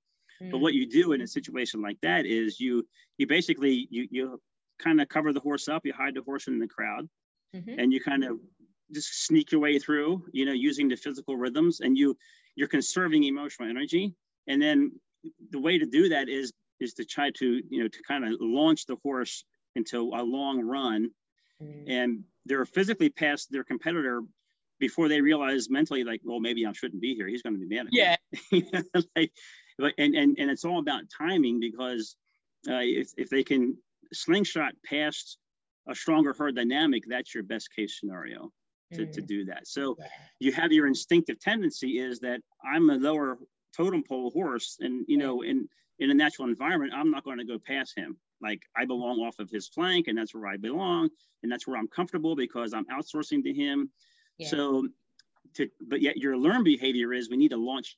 But 0.50 0.58
Mm, 0.58 0.60
what 0.60 0.74
you 0.74 0.86
do 0.86 1.12
in 1.12 1.22
a 1.22 1.26
situation 1.26 1.80
like 1.80 1.98
that 2.02 2.26
is 2.26 2.60
you 2.60 2.86
you 3.18 3.26
basically 3.26 3.86
you 3.90 4.02
you 4.10 4.42
kind 4.78 5.00
of 5.00 5.08
cover 5.08 5.32
the 5.32 5.40
horse 5.40 5.66
up, 5.68 5.86
you 5.86 5.94
hide 5.94 6.14
the 6.14 6.22
horse 6.30 6.46
in 6.48 6.58
the 6.58 6.68
crowd, 6.68 7.08
mhm. 7.54 7.74
and 7.80 7.92
you 7.92 8.00
kind 8.00 8.24
of 8.24 8.38
just 8.92 9.26
sneak 9.26 9.50
your 9.52 9.60
way 9.60 9.78
through, 9.78 10.10
you 10.32 10.44
know, 10.44 10.52
using 10.52 10.88
the 10.88 10.96
physical 10.96 11.36
rhythms, 11.36 11.80
and 11.80 11.96
you 11.96 12.16
you're 12.56 12.68
conserving 12.78 13.24
emotional 13.24 13.68
energy. 13.70 14.14
And 14.48 14.60
then 14.60 14.78
the 15.50 15.60
way 15.66 15.78
to 15.78 15.86
do 15.86 16.08
that 16.10 16.28
is 16.28 16.52
is 16.80 16.92
to 16.94 17.04
try 17.04 17.30
to 17.40 17.46
you 17.70 17.78
know 17.82 17.88
to 17.88 18.02
kind 18.02 18.24
of 18.26 18.32
launch 18.40 18.86
the 18.86 18.96
horse 19.02 19.44
into 19.76 19.98
a 20.20 20.22
long 20.22 20.60
run, 20.60 21.10
Mm. 21.62 21.84
and 21.88 22.24
they're 22.44 22.66
physically 22.66 23.08
past 23.08 23.50
their 23.50 23.64
competitor 23.64 24.22
before 24.78 25.08
they 25.08 25.20
realize 25.20 25.70
mentally 25.70 26.04
like, 26.04 26.20
well, 26.24 26.40
maybe 26.40 26.66
I 26.66 26.72
shouldn't 26.72 27.00
be 27.02 27.14
here. 27.14 27.26
He's 27.28 27.42
going 27.42 27.58
to 27.58 27.66
be 27.66 27.74
mad 27.74 27.86
at 27.86 27.92
me 27.92 27.98
Yeah. 27.98 28.16
like, 29.16 29.32
but 29.78 29.94
and, 29.98 30.14
and 30.14 30.36
and 30.38 30.50
it's 30.50 30.64
all 30.64 30.78
about 30.78 31.04
timing 31.16 31.60
because 31.60 32.16
uh, 32.68 32.80
if 32.82 33.10
if 33.16 33.28
they 33.30 33.44
can 33.44 33.76
slingshot 34.12 34.74
past 34.84 35.38
a 35.88 35.94
stronger 35.94 36.34
herd 36.36 36.56
dynamic, 36.56 37.04
that's 37.06 37.34
your 37.34 37.44
best 37.44 37.68
case 37.74 37.98
scenario 37.98 38.50
to, 38.94 39.06
to 39.06 39.22
Mm. 39.22 39.26
do 39.26 39.44
that. 39.46 39.66
So 39.66 39.98
you 40.40 40.52
have 40.52 40.72
your 40.72 40.86
instinctive 40.86 41.38
tendency 41.40 41.98
is 41.98 42.20
that 42.20 42.40
I'm 42.64 42.90
a 42.90 42.94
lower 42.96 43.38
totem 43.76 44.02
pole 44.02 44.30
horse, 44.30 44.78
and 44.80 45.04
you 45.08 45.16
know, 45.18 45.42
in 45.42 45.68
in 45.98 46.10
a 46.10 46.14
natural 46.14 46.48
environment, 46.48 46.92
I'm 46.94 47.10
not 47.10 47.24
going 47.24 47.38
to 47.38 47.44
go 47.44 47.58
past 47.58 47.96
him. 47.96 48.18
Like 48.40 48.60
I 48.76 48.84
belong 48.84 49.20
off 49.20 49.38
of 49.38 49.50
his 49.50 49.68
flank, 49.68 50.08
and 50.08 50.16
that's 50.18 50.34
where 50.34 50.46
I 50.46 50.56
belong, 50.56 51.10
and 51.42 51.50
that's 51.50 51.66
where 51.66 51.76
I'm 51.78 51.88
comfortable 51.88 52.36
because 52.36 52.74
I'm 52.74 52.86
outsourcing 52.86 53.42
to 53.44 53.52
him. 53.52 53.90
Yeah. 54.38 54.48
So, 54.48 54.88
to 55.54 55.70
but 55.80 56.00
yet 56.02 56.16
your 56.18 56.36
learned 56.36 56.64
behavior 56.64 57.12
is 57.14 57.30
we 57.30 57.36
need 57.36 57.50
to 57.50 57.56
launch 57.56 57.96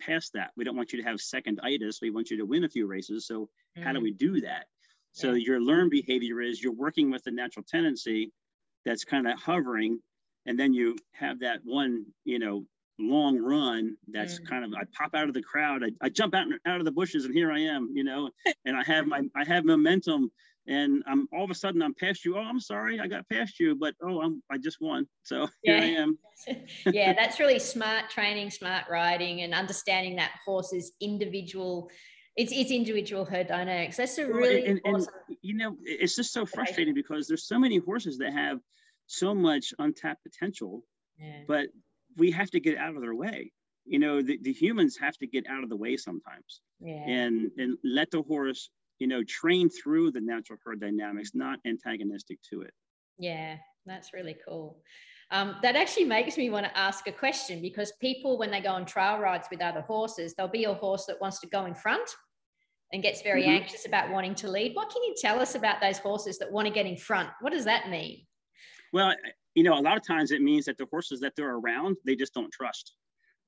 past 0.00 0.34
that. 0.34 0.52
We 0.56 0.64
don't 0.64 0.76
want 0.76 0.92
you 0.92 1.02
to 1.02 1.08
have 1.08 1.20
second 1.20 1.60
itis. 1.62 2.00
We 2.02 2.10
want 2.10 2.30
you 2.30 2.38
to 2.38 2.46
win 2.46 2.64
a 2.64 2.68
few 2.68 2.86
races. 2.86 3.26
So 3.26 3.50
how 3.80 3.92
do 3.92 4.00
Mm. 4.00 4.02
we 4.02 4.12
do 4.12 4.40
that? 4.42 4.66
So 5.12 5.32
Yeah. 5.32 5.34
your 5.34 5.60
learned 5.60 5.90
behavior 5.90 6.40
is 6.40 6.62
you're 6.62 6.74
working 6.74 7.10
with 7.10 7.24
the 7.24 7.30
natural 7.32 7.64
tendency 7.68 8.32
that's 8.84 9.04
kind 9.04 9.28
of 9.28 9.38
hovering, 9.38 10.00
and 10.46 10.58
then 10.58 10.72
you 10.74 10.96
have 11.14 11.40
that 11.40 11.60
one, 11.64 12.06
you 12.24 12.38
know, 12.38 12.66
long 12.98 13.38
run 13.38 13.96
that's 14.08 14.38
Mm. 14.38 14.46
kind 14.48 14.64
of 14.64 14.72
I 14.74 14.84
pop 14.96 15.14
out 15.14 15.28
of 15.28 15.34
the 15.34 15.42
crowd, 15.42 15.82
I, 15.84 15.90
I 16.00 16.08
jump 16.10 16.34
out 16.34 16.46
out 16.66 16.78
of 16.80 16.84
the 16.84 16.92
bushes, 16.92 17.24
and 17.24 17.34
here 17.34 17.50
I 17.52 17.60
am, 17.60 17.90
you 17.94 18.04
know, 18.04 18.30
and 18.64 18.76
I 18.76 18.84
have 18.84 19.06
my 19.06 19.22
I 19.36 19.44
have 19.44 19.64
momentum, 19.64 20.30
and 20.66 21.02
I'm 21.06 21.28
all 21.32 21.44
of 21.44 21.50
a 21.50 21.54
sudden 21.54 21.82
I'm 21.82 21.94
past 21.94 22.24
you. 22.24 22.36
Oh, 22.36 22.40
I'm 22.40 22.60
sorry, 22.60 23.00
I 23.00 23.06
got 23.06 23.28
past 23.28 23.58
you, 23.58 23.74
but 23.74 23.94
oh, 24.02 24.20
I'm 24.20 24.42
I 24.50 24.58
just 24.58 24.80
won. 24.80 25.06
So 25.22 25.48
here 25.62 25.76
I 25.76 25.84
Yeah. 25.84 25.98
am. 26.00 26.18
yeah, 26.86 27.12
that's 27.12 27.38
really 27.40 27.58
smart 27.58 28.10
training, 28.10 28.50
smart 28.50 28.84
riding, 28.90 29.42
and 29.42 29.54
understanding 29.54 30.16
that 30.16 30.32
horse's 30.44 30.92
individual. 31.00 31.90
It's 32.36 32.52
it's 32.52 32.70
individual 32.70 33.24
herd 33.24 33.48
dynamics. 33.48 33.96
That's 33.96 34.16
a 34.18 34.26
really 34.26 34.66
and, 34.66 34.80
and, 34.84 34.96
awesome. 34.96 35.14
you 35.42 35.54
know 35.54 35.76
it's 35.82 36.16
just 36.16 36.32
so 36.32 36.46
frustrating 36.46 36.94
because 36.94 37.26
there's 37.26 37.46
so 37.46 37.58
many 37.58 37.78
horses 37.78 38.18
that 38.18 38.32
have 38.32 38.58
so 39.06 39.34
much 39.34 39.74
untapped 39.78 40.22
potential 40.22 40.82
yeah. 41.18 41.42
but 41.46 41.66
we 42.16 42.30
have 42.30 42.50
to 42.50 42.60
get 42.60 42.78
out 42.78 42.94
of 42.94 43.00
their 43.02 43.14
way 43.14 43.52
you 43.84 43.98
know 43.98 44.22
the, 44.22 44.38
the 44.42 44.52
humans 44.52 44.96
have 44.96 45.16
to 45.18 45.26
get 45.26 45.46
out 45.48 45.62
of 45.62 45.68
the 45.68 45.76
way 45.76 45.96
sometimes 45.96 46.60
yeah. 46.80 47.04
and 47.06 47.50
and 47.58 47.76
let 47.84 48.10
the 48.10 48.22
horse 48.22 48.70
you 48.98 49.06
know 49.06 49.22
train 49.24 49.68
through 49.68 50.10
the 50.10 50.20
natural 50.20 50.58
herd 50.64 50.80
dynamics 50.80 51.32
not 51.34 51.58
antagonistic 51.64 52.40
to 52.42 52.62
it 52.62 52.72
Yeah, 53.18 53.58
that's 53.86 54.12
really 54.12 54.36
cool. 54.46 54.82
Um, 55.30 55.56
that 55.62 55.76
actually 55.76 56.04
makes 56.04 56.36
me 56.36 56.50
want 56.50 56.66
to 56.66 56.76
ask 56.76 57.06
a 57.06 57.12
question 57.12 57.62
because 57.62 57.92
people, 58.00 58.38
when 58.38 58.50
they 58.50 58.60
go 58.60 58.70
on 58.70 58.84
trail 58.84 59.18
rides 59.18 59.48
with 59.50 59.60
other 59.62 59.80
horses, 59.80 60.34
there'll 60.34 60.50
be 60.50 60.64
a 60.64 60.74
horse 60.74 61.06
that 61.06 61.20
wants 61.20 61.40
to 61.40 61.46
go 61.46 61.64
in 61.64 61.74
front 61.74 62.08
and 62.92 63.02
gets 63.02 63.22
very 63.22 63.44
Mhm. 63.44 63.48
anxious 63.48 63.86
about 63.86 64.10
wanting 64.10 64.34
to 64.36 64.48
lead. 64.50 64.74
What 64.74 64.90
can 64.90 65.02
you 65.02 65.14
tell 65.16 65.40
us 65.40 65.54
about 65.54 65.80
those 65.80 65.98
horses 65.98 66.38
that 66.38 66.52
want 66.52 66.68
to 66.68 66.74
get 66.74 66.84
in 66.86 66.96
front? 66.96 67.30
What 67.40 67.52
does 67.52 67.64
that 67.64 67.88
mean? 67.88 68.26
well 68.92 69.14
you 69.54 69.62
know 69.62 69.78
a 69.78 69.80
lot 69.80 69.96
of 69.96 70.06
times 70.06 70.30
it 70.30 70.42
means 70.42 70.64
that 70.66 70.78
the 70.78 70.86
horses 70.90 71.20
that 71.20 71.34
they're 71.36 71.56
around 71.56 71.96
they 72.04 72.16
just 72.16 72.34
don't 72.34 72.52
trust 72.52 72.94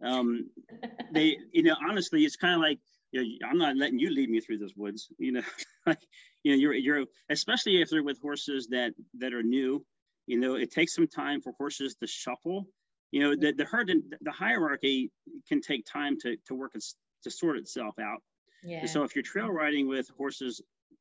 um 0.02 0.50
they 1.10 1.36
you 1.52 1.62
know 1.62 1.76
honestly 1.88 2.24
it's 2.24 2.36
kind 2.36 2.54
of 2.54 2.60
like 2.60 2.78
you 3.22 3.38
know, 3.40 3.48
i'm 3.48 3.58
not 3.58 3.76
letting 3.76 3.98
you 3.98 4.10
lead 4.10 4.30
me 4.30 4.40
through 4.40 4.58
this 4.58 4.72
woods 4.76 5.08
you 5.18 5.32
know 5.32 5.42
like 5.86 6.00
you 6.42 6.52
know 6.52 6.58
you're 6.58 6.74
you're 6.74 7.04
especially 7.30 7.80
if 7.80 7.90
they're 7.90 8.02
with 8.02 8.20
horses 8.20 8.68
that 8.68 8.92
that 9.18 9.32
are 9.32 9.42
new 9.42 9.84
you 10.26 10.38
know 10.38 10.54
it 10.54 10.70
takes 10.70 10.94
some 10.94 11.06
time 11.06 11.40
for 11.40 11.52
horses 11.58 11.96
to 11.96 12.06
shuffle 12.06 12.66
you 13.10 13.20
know 13.20 13.34
the, 13.36 13.52
the 13.52 13.64
herd 13.64 13.90
the 14.20 14.32
hierarchy 14.32 15.10
can 15.48 15.60
take 15.60 15.84
time 15.86 16.18
to 16.20 16.36
to 16.46 16.54
work 16.54 16.72
its, 16.74 16.96
to 17.22 17.30
sort 17.30 17.56
itself 17.56 17.98
out 17.98 18.22
Yeah. 18.62 18.80
and 18.80 18.90
so 18.90 19.02
if 19.04 19.14
you're 19.14 19.22
trail 19.22 19.48
riding 19.48 19.88
with 19.88 20.08
horses 20.16 20.60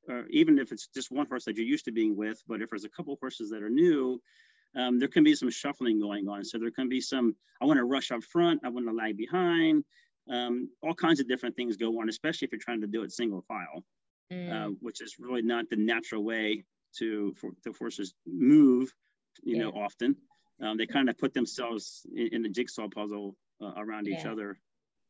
or 0.09 0.25
even 0.29 0.59
if 0.59 0.71
it's 0.71 0.87
just 0.87 1.11
one 1.11 1.27
horse 1.27 1.45
that 1.45 1.55
you're 1.55 1.65
used 1.65 1.85
to 1.85 1.91
being 1.91 2.15
with 2.15 2.41
but 2.47 2.61
if 2.61 2.69
there's 2.69 2.85
a 2.85 2.89
couple 2.89 3.17
horses 3.19 3.49
that 3.51 3.63
are 3.63 3.69
new 3.69 4.21
um, 4.75 4.99
there 4.99 5.07
can 5.07 5.23
be 5.23 5.35
some 5.35 5.49
shuffling 5.49 5.99
going 5.99 6.27
on. 6.27 6.43
So 6.43 6.57
there 6.57 6.71
can 6.71 6.89
be 6.89 7.01
some, 7.01 7.35
I 7.61 7.65
want 7.65 7.77
to 7.77 7.85
rush 7.85 8.11
up 8.11 8.23
front, 8.23 8.61
I 8.63 8.69
want 8.69 8.87
to 8.87 8.93
lag 8.93 9.17
behind. 9.17 9.83
Um, 10.29 10.69
all 10.81 10.93
kinds 10.93 11.19
of 11.19 11.27
different 11.27 11.55
things 11.55 11.77
go 11.77 11.99
on, 11.99 12.09
especially 12.09 12.45
if 12.45 12.51
you're 12.51 12.59
trying 12.59 12.81
to 12.81 12.87
do 12.87 13.03
it 13.03 13.11
single 13.11 13.41
file, 13.41 13.83
Mm, 14.31 14.51
uh, 14.51 14.69
which 14.79 15.01
is 15.01 15.17
really 15.19 15.41
not 15.41 15.69
the 15.69 15.75
natural 15.75 16.23
way 16.23 16.63
to 16.97 17.33
for 17.35 17.51
the 17.63 17.73
horses 17.73 18.13
move. 18.25 18.93
You 19.43 19.57
know, 19.57 19.71
often 19.71 20.15
um, 20.61 20.77
they 20.77 20.85
kind 20.85 21.09
of 21.09 21.17
put 21.17 21.33
themselves 21.33 22.05
in, 22.15 22.29
in 22.35 22.41
the 22.43 22.49
jigsaw 22.49 22.87
puzzle 22.87 23.35
uh, 23.61 23.73
around 23.77 24.07
each 24.07 24.25
other. 24.25 24.57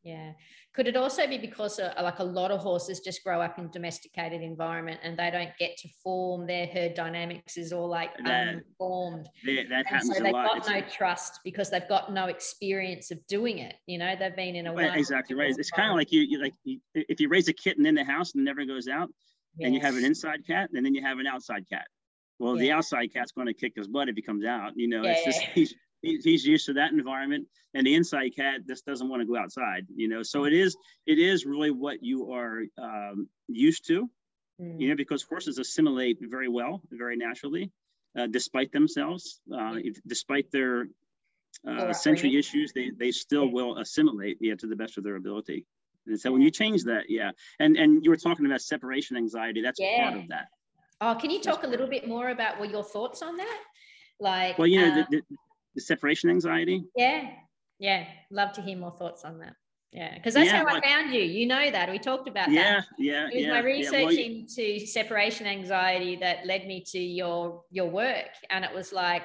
Yeah. 0.03 0.33
Could 0.73 0.87
it 0.87 0.97
also 0.97 1.27
be 1.27 1.37
because 1.37 1.79
uh, 1.79 1.93
like 2.01 2.19
a 2.19 2.23
lot 2.23 2.51
of 2.51 2.59
horses 2.59 2.99
just 2.99 3.23
grow 3.23 3.41
up 3.41 3.57
in 3.57 3.69
domesticated 3.71 4.41
environment 4.41 4.99
and 5.01 5.17
they 5.17 5.31
don't 5.31 5.51
get 5.57 5.77
to 5.77 5.87
form 6.03 6.45
their 6.45 6.65
herd 6.67 6.93
dynamics 6.93 7.57
is 7.57 7.71
all 7.71 7.87
like 7.87 8.11
that, 8.25 8.47
unformed. 8.47 9.29
That, 9.45 9.69
that 9.69 9.87
happens 9.87 10.17
so 10.17 10.23
they've 10.23 10.33
got 10.33 10.67
no 10.67 10.81
trust 10.81 11.39
because 11.45 11.69
they've 11.69 11.87
got 11.87 12.11
no 12.11 12.25
experience 12.25 13.11
of 13.11 13.25
doing 13.27 13.59
it. 13.59 13.75
You 13.87 13.97
know, 13.97 14.13
they've 14.19 14.35
been 14.35 14.55
in 14.55 14.67
a 14.67 14.73
right, 14.73 14.97
exactly 14.97 15.35
right. 15.35 15.53
It's 15.57 15.71
kind 15.71 15.89
of 15.89 15.95
like 15.95 16.11
you, 16.11 16.21
you 16.21 16.41
like 16.41 16.53
you, 16.63 16.79
if 16.95 17.21
you 17.21 17.29
raise 17.29 17.47
a 17.47 17.53
kitten 17.53 17.85
in 17.85 17.95
the 17.95 18.03
house 18.03 18.33
and 18.35 18.43
never 18.43 18.65
goes 18.65 18.87
out, 18.89 19.09
yes. 19.57 19.67
and 19.67 19.75
you 19.75 19.79
have 19.79 19.95
an 19.95 20.03
inside 20.03 20.45
cat, 20.45 20.69
and 20.73 20.85
then 20.85 20.93
you 20.93 21.01
have 21.01 21.19
an 21.19 21.27
outside 21.27 21.63
cat. 21.69 21.87
Well, 22.39 22.57
yeah. 22.57 22.61
the 22.61 22.71
outside 22.71 23.13
cat's 23.13 23.31
going 23.31 23.47
to 23.47 23.53
kick 23.53 23.73
his 23.75 23.87
butt 23.87 24.09
if 24.09 24.15
he 24.15 24.21
comes 24.21 24.43
out. 24.43 24.71
You 24.75 24.89
know, 24.89 25.03
yeah, 25.03 25.15
it's 25.15 25.55
just 25.55 25.75
he's 26.03 26.45
used 26.45 26.65
to 26.67 26.73
that 26.73 26.91
environment 26.91 27.47
and 27.73 27.87
the 27.87 27.95
inside 27.95 28.35
cat 28.35 28.61
just 28.67 28.85
doesn't 28.85 29.09
want 29.09 29.21
to 29.21 29.25
go 29.25 29.37
outside 29.37 29.85
you 29.95 30.07
know? 30.07 30.23
So 30.23 30.45
it 30.45 30.53
is 30.53 30.75
it 31.05 31.19
is 31.19 31.45
really 31.45 31.71
what 31.71 32.03
you 32.03 32.31
are 32.33 32.63
um, 32.77 33.27
used 33.47 33.87
to 33.87 34.09
mm. 34.61 34.79
you 34.79 34.89
know 34.89 34.95
because 34.95 35.23
horses 35.23 35.57
assimilate 35.57 36.17
very 36.21 36.49
well 36.49 36.81
very 36.91 37.15
naturally 37.15 37.71
uh, 38.17 38.27
despite 38.27 38.71
themselves 38.71 39.39
uh, 39.51 39.75
if, 39.77 39.99
despite 40.05 40.51
their 40.51 40.87
uh, 41.67 41.93
sensory 41.93 42.35
issues 42.37 42.71
they 42.73 42.91
they 42.97 43.11
still 43.11 43.47
will 43.47 43.77
assimilate 43.77 44.37
yeah 44.41 44.55
to 44.55 44.67
the 44.67 44.75
best 44.75 44.97
of 44.97 45.03
their 45.03 45.15
ability. 45.15 45.65
And 46.05 46.19
so 46.19 46.31
when 46.31 46.41
you 46.41 46.51
change 46.51 46.83
that 46.83 47.03
yeah. 47.09 47.31
And 47.59 47.77
and 47.77 48.03
you 48.03 48.09
were 48.09 48.17
talking 48.17 48.45
about 48.45 48.61
separation 48.61 49.17
anxiety 49.17 49.61
that's 49.61 49.79
yeah. 49.79 50.09
part 50.09 50.21
of 50.21 50.27
that. 50.29 50.47
Oh 51.01 51.15
can 51.15 51.29
you 51.29 51.39
talk 51.39 51.63
a 51.63 51.67
little 51.67 51.87
bit 51.87 52.07
more 52.07 52.29
about 52.29 52.59
what 52.59 52.69
your 52.69 52.83
thoughts 52.83 53.21
on 53.21 53.37
that? 53.37 53.61
Like 54.19 54.57
well 54.57 54.67
you 54.67 54.81
know 54.81 54.95
the, 54.95 55.07
the, 55.09 55.37
the 55.75 55.81
separation 55.81 56.29
anxiety. 56.29 56.83
Yeah, 56.95 57.29
yeah. 57.79 58.05
Love 58.31 58.53
to 58.53 58.61
hear 58.61 58.77
more 58.77 58.91
thoughts 58.91 59.23
on 59.23 59.39
that. 59.39 59.55
Yeah, 59.91 60.15
because 60.15 60.33
that's 60.33 60.47
yeah, 60.47 60.65
how 60.65 60.75
I 60.75 60.81
found 60.81 61.13
you. 61.13 61.21
You 61.21 61.45
know 61.45 61.69
that 61.69 61.89
we 61.89 61.99
talked 61.99 62.27
about 62.27 62.51
yeah, 62.51 62.79
that. 62.79 62.85
Yeah, 62.97 63.11
yeah. 63.13 63.27
It 63.27 63.35
was 63.35 63.43
yeah, 63.43 63.51
my 63.51 63.59
research 63.59 63.93
yeah. 63.93 64.05
Well, 64.05 64.17
into 64.17 64.85
separation 64.87 65.45
anxiety 65.45 66.15
that 66.15 66.47
led 66.47 66.65
me 66.65 66.83
to 66.87 66.99
your 66.99 67.61
your 67.69 67.89
work, 67.91 68.29
and 68.49 68.65
it 68.65 68.73
was 68.73 68.91
like, 68.91 69.21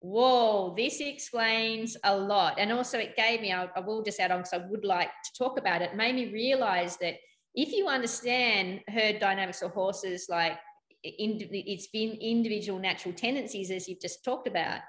whoa, 0.00 0.74
this 0.74 1.00
explains 1.00 1.96
a 2.04 2.16
lot. 2.16 2.58
And 2.58 2.72
also, 2.72 2.98
it 2.98 3.16
gave 3.16 3.42
me. 3.42 3.52
I, 3.52 3.68
I 3.76 3.80
will 3.80 4.02
just 4.02 4.18
add 4.18 4.30
on 4.30 4.38
because 4.38 4.54
I 4.54 4.66
would 4.66 4.84
like 4.84 5.08
to 5.08 5.30
talk 5.38 5.58
about 5.58 5.82
it. 5.82 5.94
Made 5.94 6.14
me 6.14 6.32
realize 6.32 6.96
that 6.98 7.16
if 7.54 7.72
you 7.72 7.86
understand 7.86 8.80
herd 8.88 9.18
dynamics 9.18 9.60
of 9.60 9.72
horses, 9.72 10.26
like 10.30 10.58
in, 11.02 11.38
it's 11.50 11.88
been 11.88 12.12
individual 12.12 12.78
natural 12.78 13.12
tendencies, 13.12 13.70
as 13.70 13.86
you've 13.86 14.00
just 14.00 14.24
talked 14.24 14.48
about 14.48 14.80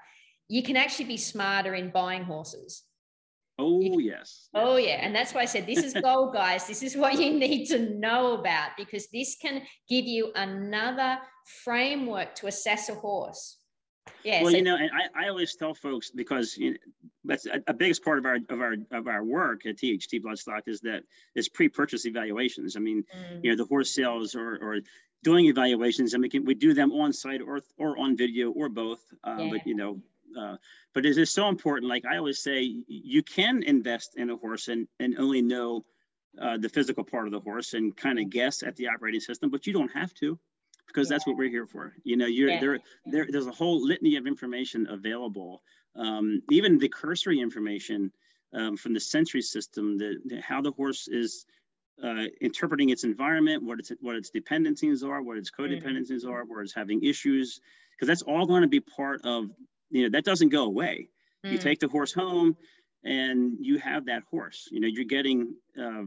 you 0.50 0.64
can 0.64 0.76
actually 0.76 1.04
be 1.04 1.16
smarter 1.16 1.74
in 1.74 1.90
buying 1.90 2.24
horses. 2.24 2.82
Oh, 3.56 3.80
can, 3.80 4.00
yes. 4.00 4.48
Oh, 4.52 4.76
yeah. 4.76 4.98
And 5.00 5.14
that's 5.14 5.32
why 5.32 5.42
I 5.42 5.44
said 5.44 5.64
this 5.64 5.84
is 5.84 5.94
gold, 6.02 6.34
guys. 6.34 6.66
This 6.66 6.82
is 6.82 6.96
what 6.96 7.20
you 7.20 7.38
need 7.38 7.66
to 7.66 7.78
know 7.78 8.32
about 8.32 8.70
because 8.76 9.06
this 9.12 9.36
can 9.40 9.62
give 9.88 10.06
you 10.06 10.32
another 10.34 11.18
framework 11.62 12.34
to 12.36 12.48
assess 12.48 12.88
a 12.88 12.94
horse. 12.96 13.58
Yeah. 14.24 14.42
Well, 14.42 14.50
so, 14.50 14.56
you 14.56 14.64
know, 14.64 14.76
and 14.76 14.90
I, 14.92 15.26
I 15.26 15.28
always 15.28 15.54
tell 15.54 15.72
folks 15.72 16.10
because 16.10 16.56
you 16.56 16.72
know, 16.72 16.76
that's 17.24 17.46
a, 17.46 17.62
a, 17.68 17.72
biggest 17.72 18.04
part 18.04 18.18
of 18.18 18.26
our 18.26 18.38
of 18.48 18.60
our 18.60 18.74
of 18.90 19.06
our 19.06 19.22
work 19.22 19.66
at 19.66 19.76
THT 19.76 20.22
Bloodstock 20.24 20.62
is 20.66 20.80
that 20.80 21.02
is 21.34 21.48
pre-purchase 21.48 22.06
evaluations. 22.06 22.76
I 22.76 22.80
mean, 22.80 23.04
mm. 23.16 23.40
you 23.44 23.50
know, 23.50 23.56
the 23.56 23.66
horse 23.66 23.94
sales 23.94 24.34
or 24.34 24.58
or 24.60 24.80
doing 25.22 25.46
evaluations, 25.46 26.14
and 26.14 26.22
we 26.22 26.28
can 26.28 26.44
we 26.44 26.54
do 26.54 26.74
them 26.74 26.92
on 26.92 27.12
site 27.12 27.40
or 27.40 27.60
or 27.78 27.98
on 27.98 28.16
video 28.16 28.50
or 28.50 28.68
both. 28.68 29.00
Um, 29.22 29.38
yeah. 29.38 29.48
But 29.52 29.66
you 29.66 29.74
know, 29.74 30.00
uh, 30.38 30.56
but 30.94 31.06
it 31.06 31.16
is 31.16 31.30
so 31.30 31.48
important. 31.48 31.88
Like 31.88 32.04
I 32.04 32.16
always 32.16 32.42
say, 32.42 32.82
you 32.86 33.22
can 33.22 33.62
invest 33.62 34.16
in 34.16 34.30
a 34.30 34.36
horse 34.36 34.68
and, 34.68 34.88
and 34.98 35.18
only 35.18 35.42
know 35.42 35.84
uh, 36.40 36.58
the 36.58 36.68
physical 36.68 37.04
part 37.04 37.26
of 37.26 37.32
the 37.32 37.40
horse 37.40 37.74
and 37.74 37.96
kind 37.96 38.18
of 38.18 38.30
guess 38.30 38.62
at 38.62 38.76
the 38.76 38.88
operating 38.88 39.20
system, 39.20 39.50
but 39.50 39.66
you 39.66 39.72
don't 39.72 39.92
have 39.92 40.14
to 40.14 40.38
because 40.86 41.08
yeah. 41.08 41.14
that's 41.14 41.26
what 41.26 41.36
we're 41.36 41.50
here 41.50 41.66
for. 41.66 41.94
You 42.04 42.16
know, 42.16 42.26
you're 42.26 42.50
yeah. 42.50 42.60
there, 42.60 42.78
there, 43.06 43.26
there's 43.28 43.46
a 43.46 43.52
whole 43.52 43.84
litany 43.84 44.16
of 44.16 44.26
information 44.26 44.86
available. 44.88 45.62
Um, 45.96 46.42
even 46.50 46.78
the 46.78 46.88
cursory 46.88 47.40
information 47.40 48.12
um, 48.52 48.76
from 48.76 48.94
the 48.94 49.00
sensory 49.00 49.42
system, 49.42 49.98
the, 49.98 50.16
the, 50.24 50.40
how 50.40 50.60
the 50.60 50.72
horse 50.72 51.08
is 51.08 51.46
uh, 52.02 52.24
interpreting 52.40 52.90
its 52.90 53.04
environment, 53.04 53.62
what 53.62 53.78
its 53.78 53.92
what 54.00 54.16
its 54.16 54.30
dependencies 54.30 55.02
are, 55.02 55.22
what 55.22 55.36
its 55.36 55.50
mm-hmm. 55.50 55.72
codependencies 55.72 56.24
mm-hmm. 56.24 56.30
are, 56.30 56.44
where 56.44 56.62
it's 56.62 56.74
having 56.74 57.04
issues, 57.04 57.60
because 57.92 58.08
that's 58.08 58.22
all 58.22 58.46
going 58.46 58.62
to 58.62 58.68
be 58.68 58.80
part 58.80 59.20
of 59.24 59.50
you 59.90 60.02
know 60.02 60.10
that 60.10 60.24
doesn't 60.24 60.50
go 60.50 60.64
away. 60.64 61.08
Mm. 61.44 61.52
you 61.52 61.58
take 61.58 61.80
the 61.80 61.88
horse 61.88 62.12
home 62.12 62.56
and 63.04 63.56
you 63.60 63.78
have 63.78 64.06
that 64.06 64.22
horse. 64.30 64.68
You 64.70 64.80
know 64.80 64.88
you're 64.88 65.04
getting 65.04 65.54
uh, 65.78 66.04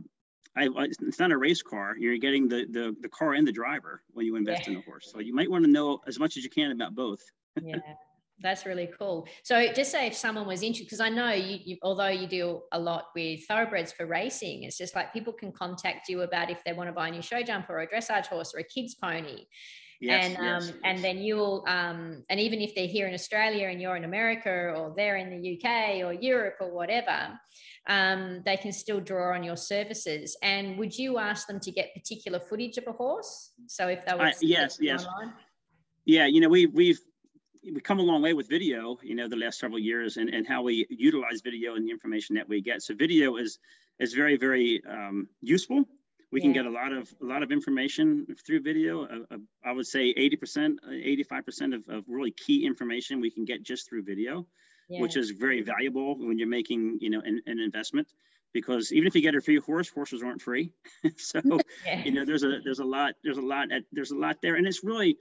I, 0.56 0.70
it's 0.76 1.20
not 1.20 1.32
a 1.32 1.38
race 1.38 1.64
car. 1.64 1.96
You're 1.98 2.18
getting 2.18 2.48
the, 2.48 2.66
the 2.70 2.96
the 3.02 3.10
car 3.10 3.34
and 3.34 3.48
the 3.48 3.52
driver 3.52 4.04
when 4.12 4.26
you 4.26 4.36
invest 4.36 4.68
yeah. 4.68 4.74
in 4.74 4.80
a 4.80 4.82
horse. 4.82 5.12
So 5.12 5.20
you 5.20 5.34
might 5.34 5.50
want 5.50 5.66
to 5.66 5.72
know 5.72 6.00
as 6.08 6.20
much 6.20 6.38
as 6.38 6.44
you 6.44 6.50
can 6.50 6.72
about 6.72 6.96
both. 6.96 7.22
Yeah 7.64 7.78
that's 8.44 8.66
really 8.66 8.90
cool. 9.00 9.28
So 9.44 9.72
just 9.74 9.92
say 9.92 10.08
if 10.08 10.16
someone 10.16 10.46
was 10.46 10.62
interested 10.62 10.86
because 10.86 11.00
i 11.00 11.10
know 11.10 11.32
you, 11.32 11.60
you, 11.64 11.78
although 11.82 12.08
you 12.08 12.28
deal 12.28 12.64
a 12.72 12.80
lot 12.80 13.06
with 13.16 13.46
thoroughbreds 13.48 13.92
for 13.92 14.06
racing 14.06 14.64
it's 14.64 14.78
just 14.78 14.96
like 14.96 15.14
people 15.14 15.34
can 15.34 15.52
contact 15.52 16.10
you 16.10 16.22
about 16.22 16.50
if 16.50 16.64
they 16.64 16.74
want 16.74 16.90
to 16.90 16.94
buy 16.94 17.08
a 17.08 17.12
new 17.12 17.22
show 17.22 17.42
jumper 17.42 17.74
or 17.74 17.82
a 17.82 17.88
dressage 17.88 18.28
horse 18.28 18.54
or 18.54 18.60
a 18.60 18.64
kids 18.64 18.96
pony 18.96 19.46
Yes, 20.04 20.26
and 20.26 20.38
um, 20.38 20.44
yes, 20.44 20.74
and 20.84 21.04
then 21.04 21.20
you'll 21.20 21.64
um, 21.66 22.26
and 22.30 22.38
even 22.38 22.60
if 22.60 22.76
they're 22.76 22.88
here 22.88 23.08
in 23.08 23.14
Australia 23.14 23.70
and 23.70 23.82
you're 23.82 23.96
in 23.96 24.04
America 24.04 24.50
or 24.50 24.94
they're 24.98 25.16
in 25.16 25.30
the 25.30 25.56
UK 25.56 26.06
or 26.06 26.12
Europe 26.12 26.56
or 26.60 26.74
whatever, 26.74 27.40
um, 27.88 28.42
they 28.46 28.58
can 28.58 28.74
still 28.74 29.00
draw 29.00 29.34
on 29.34 29.44
your 29.44 29.56
services. 29.56 30.36
And 30.44 30.78
would 30.78 30.94
you 30.98 31.20
ask 31.20 31.48
them 31.48 31.60
to 31.62 31.72
get 31.72 31.94
particular 31.94 32.42
footage 32.42 32.78
of 32.78 32.84
a 32.88 32.92
horse? 32.92 33.54
So 33.68 33.88
if 33.88 34.06
they 34.06 34.14
were 34.14 34.26
uh, 34.26 34.32
yes, 34.42 34.78
yes, 34.82 35.06
online? 35.06 35.34
yeah, 36.04 36.26
you 36.26 36.42
know 36.42 36.50
we 36.50 36.66
we've 36.66 37.00
we've 37.64 37.84
come 37.84 38.00
a 38.00 38.04
long 38.04 38.22
way 38.22 38.34
with 38.34 38.50
video, 38.50 38.98
you 39.02 39.16
know, 39.16 39.30
the 39.30 39.38
last 39.38 39.58
several 39.58 39.80
years 39.80 40.18
and, 40.18 40.30
and 40.30 40.46
how 40.46 40.62
we 40.62 40.86
utilize 40.90 41.40
video 41.42 41.76
and 41.76 41.86
the 41.86 41.92
information 41.92 42.36
that 42.36 42.50
we 42.50 42.62
get. 42.62 42.82
So 42.82 42.94
video 42.94 43.38
is 43.38 43.58
is 44.00 44.14
very, 44.14 44.36
very 44.36 44.82
um, 44.90 45.30
useful 45.40 45.86
we 46.34 46.40
yeah. 46.40 46.46
can 46.46 46.54
get 46.54 46.66
a 46.66 46.70
lot 46.72 46.92
of 46.92 47.14
a 47.22 47.26
lot 47.26 47.44
of 47.44 47.52
information 47.52 48.26
through 48.46 48.62
video. 48.62 49.04
Uh, 49.04 49.36
uh, 49.36 49.38
I 49.64 49.72
would 49.72 49.86
say 49.86 50.14
80%, 50.14 50.78
85% 51.32 51.76
of, 51.76 51.88
of 51.88 52.04
really 52.08 52.32
key 52.32 52.66
information 52.66 53.22
we 53.22 53.30
can 53.30 53.46
get 53.46 53.62
just 53.62 53.88
through 53.88 54.04
video, 54.04 54.48
yeah. 54.90 55.00
which 55.00 55.16
is 55.16 55.30
very 55.30 55.62
valuable 55.62 56.18
when 56.18 56.40
you're 56.40 56.48
making 56.48 56.98
you 57.02 57.12
know 57.12 57.22
an, 57.24 57.42
an, 57.46 57.60
investment. 57.60 58.08
Because 58.52 58.92
even 58.92 59.08
if 59.08 59.16
you 59.16 59.22
get 59.22 59.36
a 59.36 59.42
free 59.42 59.60
horse, 59.60 59.90
horses 59.90 60.24
aren't 60.24 60.42
free. 60.42 60.72
so 61.18 61.40
yeah. 61.86 62.04
you 62.04 62.12
know 62.12 62.26
there's 62.26 62.44
a 62.44 62.60
there's 62.64 62.80
a 62.80 62.86
lot 62.86 63.14
there's 63.24 63.38
a 63.38 63.42
lot 63.42 63.72
at, 63.72 63.84
there's 63.92 64.12
a 64.12 64.18
lot 64.18 64.38
there, 64.42 64.56
and 64.56 64.66
it's 64.66 64.84
really 64.84 65.18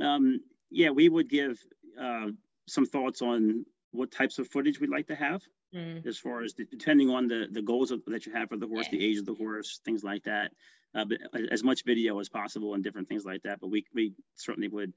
um, 0.00 0.40
yeah 0.70 0.90
we 0.90 1.08
would 1.08 1.30
give 1.30 1.58
uh, 2.00 2.26
some 2.66 2.86
thoughts 2.86 3.22
on 3.22 3.64
what 3.92 4.10
types 4.10 4.40
of 4.40 4.48
footage 4.48 4.80
we'd 4.80 4.90
like 4.90 5.06
to 5.06 5.14
have 5.14 5.42
mm. 5.74 6.06
as 6.06 6.18
far 6.18 6.42
as 6.42 6.54
the, 6.54 6.64
depending 6.64 7.10
on 7.10 7.26
the 7.26 7.46
the 7.50 7.62
goals 7.62 7.90
of, 7.90 8.02
that 8.06 8.26
you 8.26 8.32
have 8.32 8.48
for 8.48 8.56
the 8.56 8.66
horse, 8.66 8.86
yeah. 8.90 8.98
the 8.98 9.04
age 9.04 9.18
of 9.18 9.26
the 9.26 9.34
horse, 9.34 9.80
things 9.84 10.02
like 10.02 10.24
that. 10.24 10.52
Uh, 10.94 11.04
but 11.04 11.18
as 11.50 11.62
much 11.62 11.84
video 11.84 12.18
as 12.20 12.28
possible 12.28 12.74
and 12.74 12.82
different 12.82 13.08
things 13.08 13.24
like 13.24 13.42
that. 13.42 13.60
But 13.60 13.68
we 13.68 13.84
we 13.94 14.14
certainly 14.34 14.68
would 14.68 14.92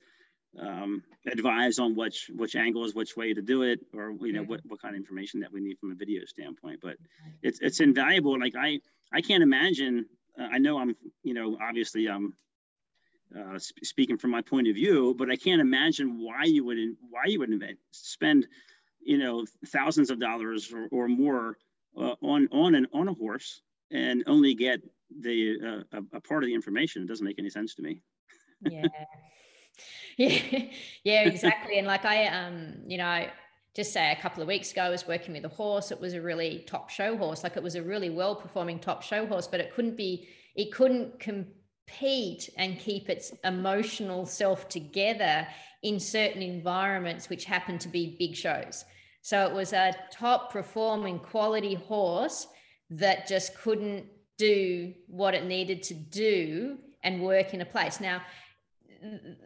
um, 0.58 1.04
advise 1.28 1.80
on 1.80 1.96
which 1.96 2.32
which 2.36 2.56
angles, 2.56 2.96
which 2.96 3.16
way 3.16 3.34
to 3.34 3.42
do 3.42 3.64
it, 3.64 3.80
or 3.94 4.16
you 4.22 4.34
know 4.34 4.44
what 4.44 4.62
what 4.66 4.82
kind 4.82 4.96
of 4.96 5.00
information 5.00 5.42
that 5.42 5.52
we 5.52 5.60
need 5.60 5.78
from 5.80 5.92
a 5.92 5.96
video 5.96 6.26
standpoint. 6.26 6.80
But 6.82 6.98
it's 7.42 7.60
it's 7.62 7.80
invaluable. 7.80 8.40
Like 8.40 8.56
I 8.56 8.80
I 9.12 9.22
can't 9.22 9.44
imagine. 9.44 10.06
Uh, 10.40 10.48
I 10.52 10.58
know 10.58 10.80
I'm 10.80 10.96
you 11.24 11.34
know 11.34 11.58
obviously 11.62 12.08
I'm 12.08 12.34
uh, 13.38 13.60
sp- 13.62 13.84
speaking 13.84 14.18
from 14.18 14.32
my 14.32 14.42
point 14.42 14.68
of 14.68 14.76
view, 14.76 15.16
but 15.18 15.30
I 15.30 15.36
can't 15.36 15.62
imagine 15.62 16.20
why 16.24 16.46
you 16.46 16.64
would 16.66 16.78
why 17.10 17.24
you 17.26 17.40
would 17.40 17.78
spend 17.92 18.48
you 19.02 19.18
know 19.18 19.46
thousands 19.68 20.10
of 20.10 20.20
dollars 20.20 20.74
or, 20.74 20.88
or 20.92 21.08
more 21.08 21.58
uh, 21.98 22.16
on 22.22 22.48
on 22.52 22.76
an 22.76 22.88
on 22.94 23.08
a 23.08 23.14
horse 23.14 23.62
and 23.92 24.24
only 24.28 24.54
get 24.54 24.82
the 25.22 25.58
uh, 25.64 25.98
a, 25.98 26.18
a, 26.18 26.22
part 26.22 26.44
of 26.44 26.48
the 26.48 26.54
information 26.54 27.04
it 27.04 27.08
doesn't 27.08 27.26
make 27.26 27.40
any 27.40 27.50
sense 27.50 27.76
to 27.76 27.82
me. 27.82 28.02
Yeah. 28.62 28.88
Yeah. 30.18 30.38
Yeah 31.06 31.22
exactly. 31.22 31.78
And 31.78 31.88
like 31.88 32.04
i 32.04 32.26
um 32.26 32.74
you 32.86 32.98
know 32.98 33.26
just 33.74 33.94
say 33.94 34.12
a 34.12 34.22
couple 34.22 34.42
of 34.42 34.50
weeks 34.50 34.74
ago 34.74 34.82
i 34.82 34.90
was 34.90 35.08
working 35.08 35.34
with 35.34 35.46
a 35.46 35.50
horse. 35.50 35.92
It 35.92 36.02
was 36.02 36.14
a 36.14 36.22
really 36.22 36.66
top 36.68 36.90
show 36.90 37.16
horse. 37.16 37.42
Like 37.42 37.56
it 37.56 37.64
was 37.64 37.76
a 37.76 37.82
really 37.82 38.10
well 38.10 38.36
performing 38.36 38.80
top 38.80 39.02
show 39.02 39.26
horse 39.26 39.48
but 39.48 39.62
it 39.62 39.74
couldn't 39.74 39.96
be 39.96 40.28
it 40.56 40.74
couldn't 40.74 41.22
compete 41.90 42.50
and 42.58 42.80
keep 42.80 43.10
its 43.10 43.34
emotional 43.44 44.26
self 44.26 44.70
together 44.70 45.48
in 45.84 46.00
certain 46.00 46.42
environments 46.42 47.30
which 47.30 47.46
happen 47.46 47.78
to 47.78 47.88
be 47.88 48.16
big 48.20 48.36
shows 48.36 48.86
so 49.22 49.46
it 49.46 49.54
was 49.54 49.74
a 49.74 49.94
top 50.12 50.52
performing 50.52 51.20
quality 51.20 51.76
horse 51.76 52.48
that 52.90 53.28
just 53.28 53.56
couldn't 53.58 54.06
do 54.38 54.94
what 55.08 55.34
it 55.34 55.46
needed 55.46 55.84
to 55.84 55.94
do 55.94 56.78
and 57.04 57.22
work 57.22 57.54
in 57.54 57.62
a 57.62 57.66
place. 57.66 58.00
Now, 58.00 58.22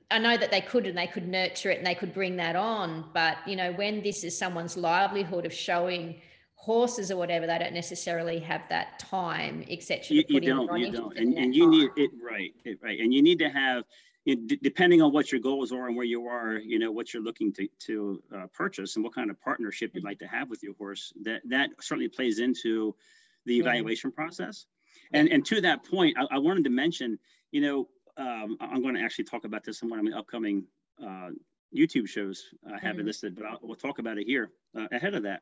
I 0.10 0.20
know 0.20 0.38
that 0.38 0.52
they 0.52 0.62
could 0.62 0.88
and 0.88 0.98
they 0.98 1.08
could 1.08 1.28
nurture 1.28 1.70
it 1.70 1.78
and 1.78 1.86
they 1.86 1.96
could 1.96 2.14
bring 2.14 2.38
that 2.38 2.56
on, 2.56 3.10
but 3.14 3.38
you 3.46 3.56
know, 3.56 3.72
when 3.74 4.02
this 4.02 4.24
is 4.24 4.38
someone's 4.38 4.78
livelihood 4.78 5.46
of 5.46 5.54
showing 5.54 6.22
horses 6.64 7.12
or 7.12 7.18
whatever, 7.18 7.46
they 7.46 7.58
don't 7.58 7.74
necessarily 7.74 8.40
have 8.40 8.62
that 8.70 8.98
time, 8.98 9.66
etc. 9.70 10.16
You, 10.16 10.24
you 10.30 10.40
don't, 10.40 10.80
you 10.80 10.92
don't, 10.92 11.18
and, 11.18 11.38
and 11.38 11.54
you 11.54 11.70
need 11.70 11.90
it 11.98 12.10
right, 12.24 12.54
it, 12.64 12.80
right, 12.82 13.00
and 13.00 13.14
you 13.14 13.22
need 13.22 13.40
to 13.40 13.50
have. 13.50 13.84
It, 14.26 14.64
depending 14.64 15.02
on 15.02 15.12
what 15.12 15.34
your 15.34 15.42
goals 15.42 15.74
are 15.74 15.88
and 15.88 15.98
where 15.98 16.06
you 16.06 16.26
are, 16.28 16.54
you 16.54 16.80
know 16.80 16.90
what 16.94 17.14
you're 17.14 17.22
looking 17.22 17.52
to 17.54 17.68
to 17.88 18.24
uh, 18.34 18.48
purchase 18.54 18.96
and 18.96 19.04
what 19.04 19.14
kind 19.14 19.30
of 19.30 19.42
partnership 19.42 19.92
you'd 19.94 20.06
like 20.06 20.20
to 20.20 20.28
have 20.28 20.50
with 20.50 20.64
your 20.64 20.74
horse. 20.76 21.12
That 21.24 21.42
that 21.50 21.72
certainly 21.82 22.08
plays 22.08 22.40
into 22.40 22.96
the 23.46 23.58
evaluation 23.58 24.12
mm-hmm. 24.12 24.22
process. 24.22 24.66
And 25.12 25.28
and 25.28 25.46
to 25.48 25.60
that 25.60 25.84
point, 25.84 26.16
I, 26.18 26.36
I, 26.36 26.38
wanted 26.38 26.64
to 26.64 26.70
mention, 26.70 27.20
you 27.52 27.60
know, 27.60 27.90
um, 28.16 28.56
I'm 28.62 28.82
going 28.82 28.96
to 28.96 29.02
actually 29.02 29.26
talk 29.26 29.44
about 29.44 29.66
this 29.66 29.82
in 29.82 29.90
one 29.90 30.00
of 30.00 30.06
my 30.06 30.18
upcoming 30.18 30.64
uh, 31.06 31.32
YouTube 31.76 32.08
shows. 32.08 32.46
I 32.66 32.80
have 32.80 32.94
mm-hmm. 32.94 33.02
it 33.02 33.06
listed, 33.08 33.36
but 33.36 33.46
I'll, 33.46 33.60
we'll 33.62 33.76
talk 33.76 34.00
about 34.00 34.18
it 34.18 34.26
here 34.26 34.52
uh, 34.74 34.88
ahead 34.94 35.16
of 35.16 35.24
that 35.24 35.42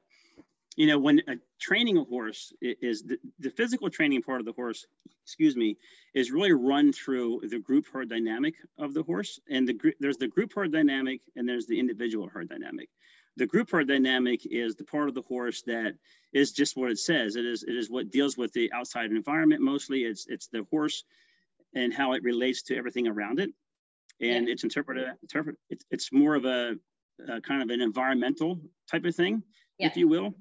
you 0.77 0.87
know, 0.87 0.97
when 0.97 1.21
a 1.27 1.35
training 1.59 1.97
a 1.97 2.03
horse 2.03 2.53
is 2.61 3.03
the, 3.03 3.17
the 3.39 3.49
physical 3.49 3.89
training 3.89 4.21
part 4.21 4.39
of 4.39 4.45
the 4.45 4.53
horse, 4.53 4.85
excuse 5.23 5.55
me, 5.55 5.77
is 6.13 6.31
really 6.31 6.53
run 6.53 6.93
through 6.93 7.41
the 7.49 7.59
group 7.59 7.85
herd 7.91 8.09
dynamic 8.09 8.55
of 8.77 8.93
the 8.93 9.03
horse. 9.03 9.39
And 9.49 9.67
the 9.67 9.93
there's 9.99 10.17
the 10.17 10.27
group 10.27 10.53
herd 10.53 10.71
dynamic 10.71 11.21
and 11.35 11.47
there's 11.47 11.67
the 11.67 11.79
individual 11.79 12.29
herd 12.29 12.49
dynamic. 12.49 12.89
The 13.37 13.47
group 13.47 13.69
herd 13.71 13.87
dynamic 13.87 14.45
is 14.45 14.75
the 14.75 14.83
part 14.85 15.09
of 15.09 15.15
the 15.15 15.21
horse 15.23 15.61
that 15.63 15.95
is 16.33 16.51
just 16.51 16.77
what 16.77 16.91
it 16.91 16.99
says. 16.99 17.35
It 17.35 17.45
is 17.45 17.63
it 17.63 17.75
is 17.75 17.89
what 17.89 18.09
deals 18.09 18.37
with 18.37 18.53
the 18.53 18.71
outside 18.71 19.11
environment 19.11 19.61
mostly. 19.61 20.03
It's 20.03 20.25
it's 20.27 20.47
the 20.47 20.65
horse 20.69 21.03
and 21.75 21.93
how 21.93 22.13
it 22.13 22.23
relates 22.23 22.63
to 22.63 22.77
everything 22.77 23.07
around 23.07 23.39
it. 23.39 23.49
And 24.21 24.47
yeah. 24.47 24.53
it's 24.53 24.63
interpreted 24.63 25.05
interpret 25.21 25.57
it's, 25.69 25.83
it's 25.91 26.13
more 26.13 26.35
of 26.35 26.45
a, 26.45 26.75
a 27.27 27.41
kind 27.41 27.61
of 27.61 27.69
an 27.69 27.81
environmental 27.81 28.61
type 28.89 29.03
of 29.03 29.15
thing, 29.15 29.43
yeah. 29.77 29.87
if 29.87 29.97
you 29.97 30.07
will 30.07 30.33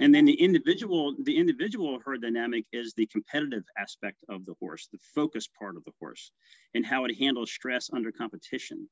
and 0.00 0.14
then 0.14 0.24
the 0.24 0.40
individual, 0.40 1.14
the 1.22 1.36
individual 1.36 1.98
herd 2.04 2.22
dynamic 2.22 2.64
is 2.72 2.94
the 2.94 3.06
competitive 3.06 3.64
aspect 3.78 4.16
of 4.28 4.46
the 4.46 4.54
horse, 4.58 4.88
the 4.90 4.98
focus 5.14 5.46
part 5.46 5.76
of 5.76 5.84
the 5.84 5.92
horse, 6.00 6.32
and 6.74 6.86
how 6.86 7.04
it 7.04 7.14
handles 7.18 7.50
stress 7.50 7.90
under 7.92 8.10
competition. 8.10 8.88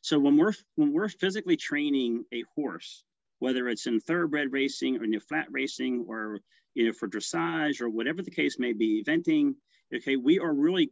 So 0.00 0.18
when 0.18 0.36
we're 0.36 0.54
when 0.76 0.92
we're 0.92 1.08
physically 1.08 1.56
training 1.56 2.24
a 2.32 2.42
horse, 2.54 3.04
whether 3.38 3.68
it's 3.68 3.86
in 3.86 4.00
thoroughbred 4.00 4.52
racing 4.52 4.96
or 4.96 5.04
in 5.04 5.20
flat 5.20 5.46
racing 5.50 6.06
or 6.08 6.40
you 6.74 6.86
know 6.86 6.92
for 6.92 7.08
dressage 7.08 7.80
or 7.80 7.90
whatever 7.90 8.22
the 8.22 8.30
case 8.30 8.58
may 8.58 8.72
be, 8.72 9.04
eventing, 9.04 9.54
okay, 9.94 10.16
we 10.16 10.38
are 10.38 10.54
really 10.54 10.90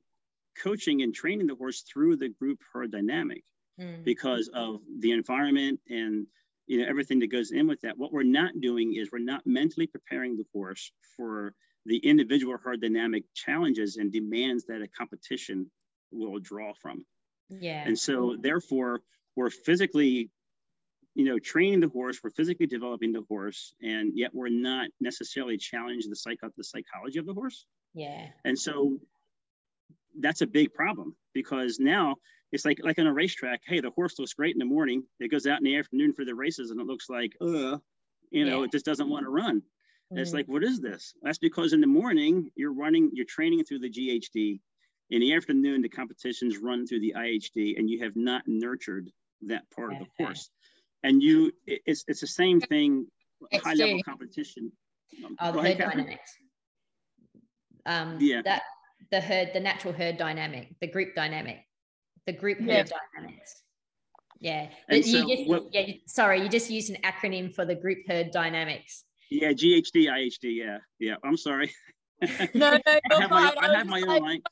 coaching 0.62 1.03
and 1.03 1.14
training 1.14 1.46
the 1.46 1.55
horse 1.55 1.83
through 1.83 2.16
the 2.16 2.29
group 2.29 2.59
herd 2.72 2.92
dynamic 2.92 3.42
mm. 3.81 4.05
because 4.05 4.50
of 4.55 4.81
the 5.00 5.12
environment 5.12 5.81
and 5.88 6.27
you 6.66 6.79
know 6.81 6.88
everything 6.88 7.18
that 7.20 7.31
goes 7.31 7.50
in 7.50 7.66
with 7.66 7.81
that. 7.83 7.98
What 7.98 8.12
we're 8.12 8.22
not 8.22 8.61
doing 8.61 8.94
is 8.94 9.11
we're 9.12 9.18
not 9.18 9.42
mentally 9.46 9.87
preparing 9.87 10.37
the 10.37 10.44
horse 10.53 10.92
for 11.16 11.55
the 11.87 11.98
individual 11.98 12.57
herd 12.62 12.81
dynamic 12.81 13.24
challenges 13.35 13.96
and 13.96 14.11
demands 14.11 14.64
that 14.66 14.81
a 14.81 14.88
competition 14.88 15.70
will 16.11 16.38
draw 16.38 16.72
from. 16.81 17.05
Yeah. 17.50 17.85
And 17.87 17.98
so 17.98 18.37
therefore 18.38 19.00
we're 19.37 19.50
physically 19.50 20.31
you 21.14 21.24
know 21.24 21.38
training 21.38 21.81
the 21.81 21.88
horse 21.88 22.18
we're 22.24 22.31
physically 22.31 22.66
developing 22.66 23.12
the 23.12 23.22
horse 23.29 23.72
and 23.81 24.12
yet 24.16 24.31
we're 24.35 24.48
not 24.48 24.88
necessarily 25.00 25.57
challenging 25.57 26.11
the 26.11 26.16
psych 26.16 26.38
the 26.57 26.64
psychology 26.64 27.18
of 27.18 27.27
the 27.27 27.35
horse. 27.35 27.66
Yeah. 27.94 28.27
And 28.44 28.59
so 28.59 28.98
that's 30.18 30.40
a 30.40 30.46
big 30.46 30.72
problem 30.72 31.16
because 31.33 31.79
now 31.79 32.16
it's 32.54 32.64
like 32.64 32.78
like 32.84 33.00
on 33.00 33.08
a 33.08 33.12
racetrack. 33.12 33.62
Hey, 33.66 33.80
the 33.80 33.90
horse 33.90 34.16
looks 34.18 34.32
great 34.32 34.54
in 34.54 34.60
the 34.60 34.64
morning. 34.64 35.02
It 35.18 35.30
goes 35.30 35.46
out 35.46 35.58
in 35.58 35.64
the 35.64 35.76
afternoon 35.76 36.12
for 36.12 36.24
the 36.24 36.36
races, 36.36 36.70
and 36.70 36.80
it 36.80 36.86
looks 36.86 37.10
like, 37.10 37.36
uh, 37.40 37.78
you 38.30 38.44
know, 38.44 38.60
yeah. 38.60 38.64
it 38.64 38.72
just 38.72 38.84
doesn't 38.84 39.10
want 39.10 39.26
to 39.26 39.30
run. 39.30 39.58
Mm-hmm. 39.58 40.18
It's 40.18 40.32
like, 40.32 40.46
what 40.46 40.62
is 40.62 40.80
this? 40.80 41.14
That's 41.22 41.38
because 41.38 41.72
in 41.72 41.80
the 41.80 41.88
morning 41.88 42.52
you're 42.54 42.72
running, 42.72 43.10
you're 43.12 43.26
training 43.26 43.64
through 43.64 43.80
the 43.80 43.90
GHD. 43.90 44.60
In 45.10 45.20
the 45.20 45.34
afternoon, 45.34 45.82
the 45.82 45.88
competitions 45.88 46.58
run 46.58 46.86
through 46.86 47.00
the 47.00 47.14
IHD, 47.16 47.76
and 47.76 47.90
you 47.90 48.04
have 48.04 48.14
not 48.14 48.42
nurtured 48.46 49.10
that 49.48 49.68
part 49.74 49.92
of 49.92 49.98
the 49.98 50.24
horse. 50.24 50.48
And 51.02 51.20
you, 51.20 51.52
it's 51.66 52.04
it's 52.06 52.20
the 52.20 52.26
same 52.28 52.60
thing. 52.60 53.08
high 53.52 53.74
level 53.74 54.00
competition. 54.04 54.70
Oh, 55.40 55.50
the 55.50 55.60
herd 55.60 55.78
dynamics. 55.78 56.38
Um, 57.84 58.16
yeah. 58.20 58.42
That 58.44 58.62
the 59.10 59.20
herd, 59.20 59.50
the 59.52 59.60
natural 59.60 59.92
herd 59.92 60.16
dynamic, 60.18 60.68
the 60.80 60.86
group 60.86 61.16
dynamic 61.16 61.63
the 62.26 62.32
group 62.32 62.58
yeah. 62.60 62.76
herd 62.76 62.92
dynamics. 63.14 63.62
Yeah. 64.40 64.68
And 64.88 65.04
you 65.04 65.20
so 65.20 65.28
just, 65.28 65.48
what, 65.48 65.64
yeah. 65.72 65.94
Sorry, 66.06 66.42
you 66.42 66.48
just 66.48 66.70
used 66.70 66.90
an 66.90 66.98
acronym 67.02 67.54
for 67.54 67.64
the 67.64 67.74
group 67.74 67.98
herd 68.06 68.30
dynamics. 68.30 69.04
Yeah, 69.30 69.52
GHD, 69.52 70.06
IHD. 70.08 70.56
Yeah, 70.56 70.78
yeah. 70.98 71.14
I'm 71.24 71.37
sorry. 71.37 71.72
no, 72.22 72.30
no, 72.54 72.78
I 73.10 73.20
have 73.20 73.30
my, 73.30 73.54
I 73.60 73.76
have 73.76 73.87
my 73.87 74.00
own 74.00 74.08
language. 74.08 74.42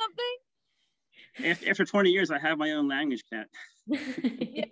Something. 0.00 1.50
After, 1.50 1.70
after 1.70 1.84
20 1.84 2.10
years, 2.10 2.30
I 2.30 2.38
have 2.38 2.58
my 2.58 2.72
own 2.72 2.88
language, 2.88 3.22
Kat. 3.32 3.46
yeah. 3.86 4.64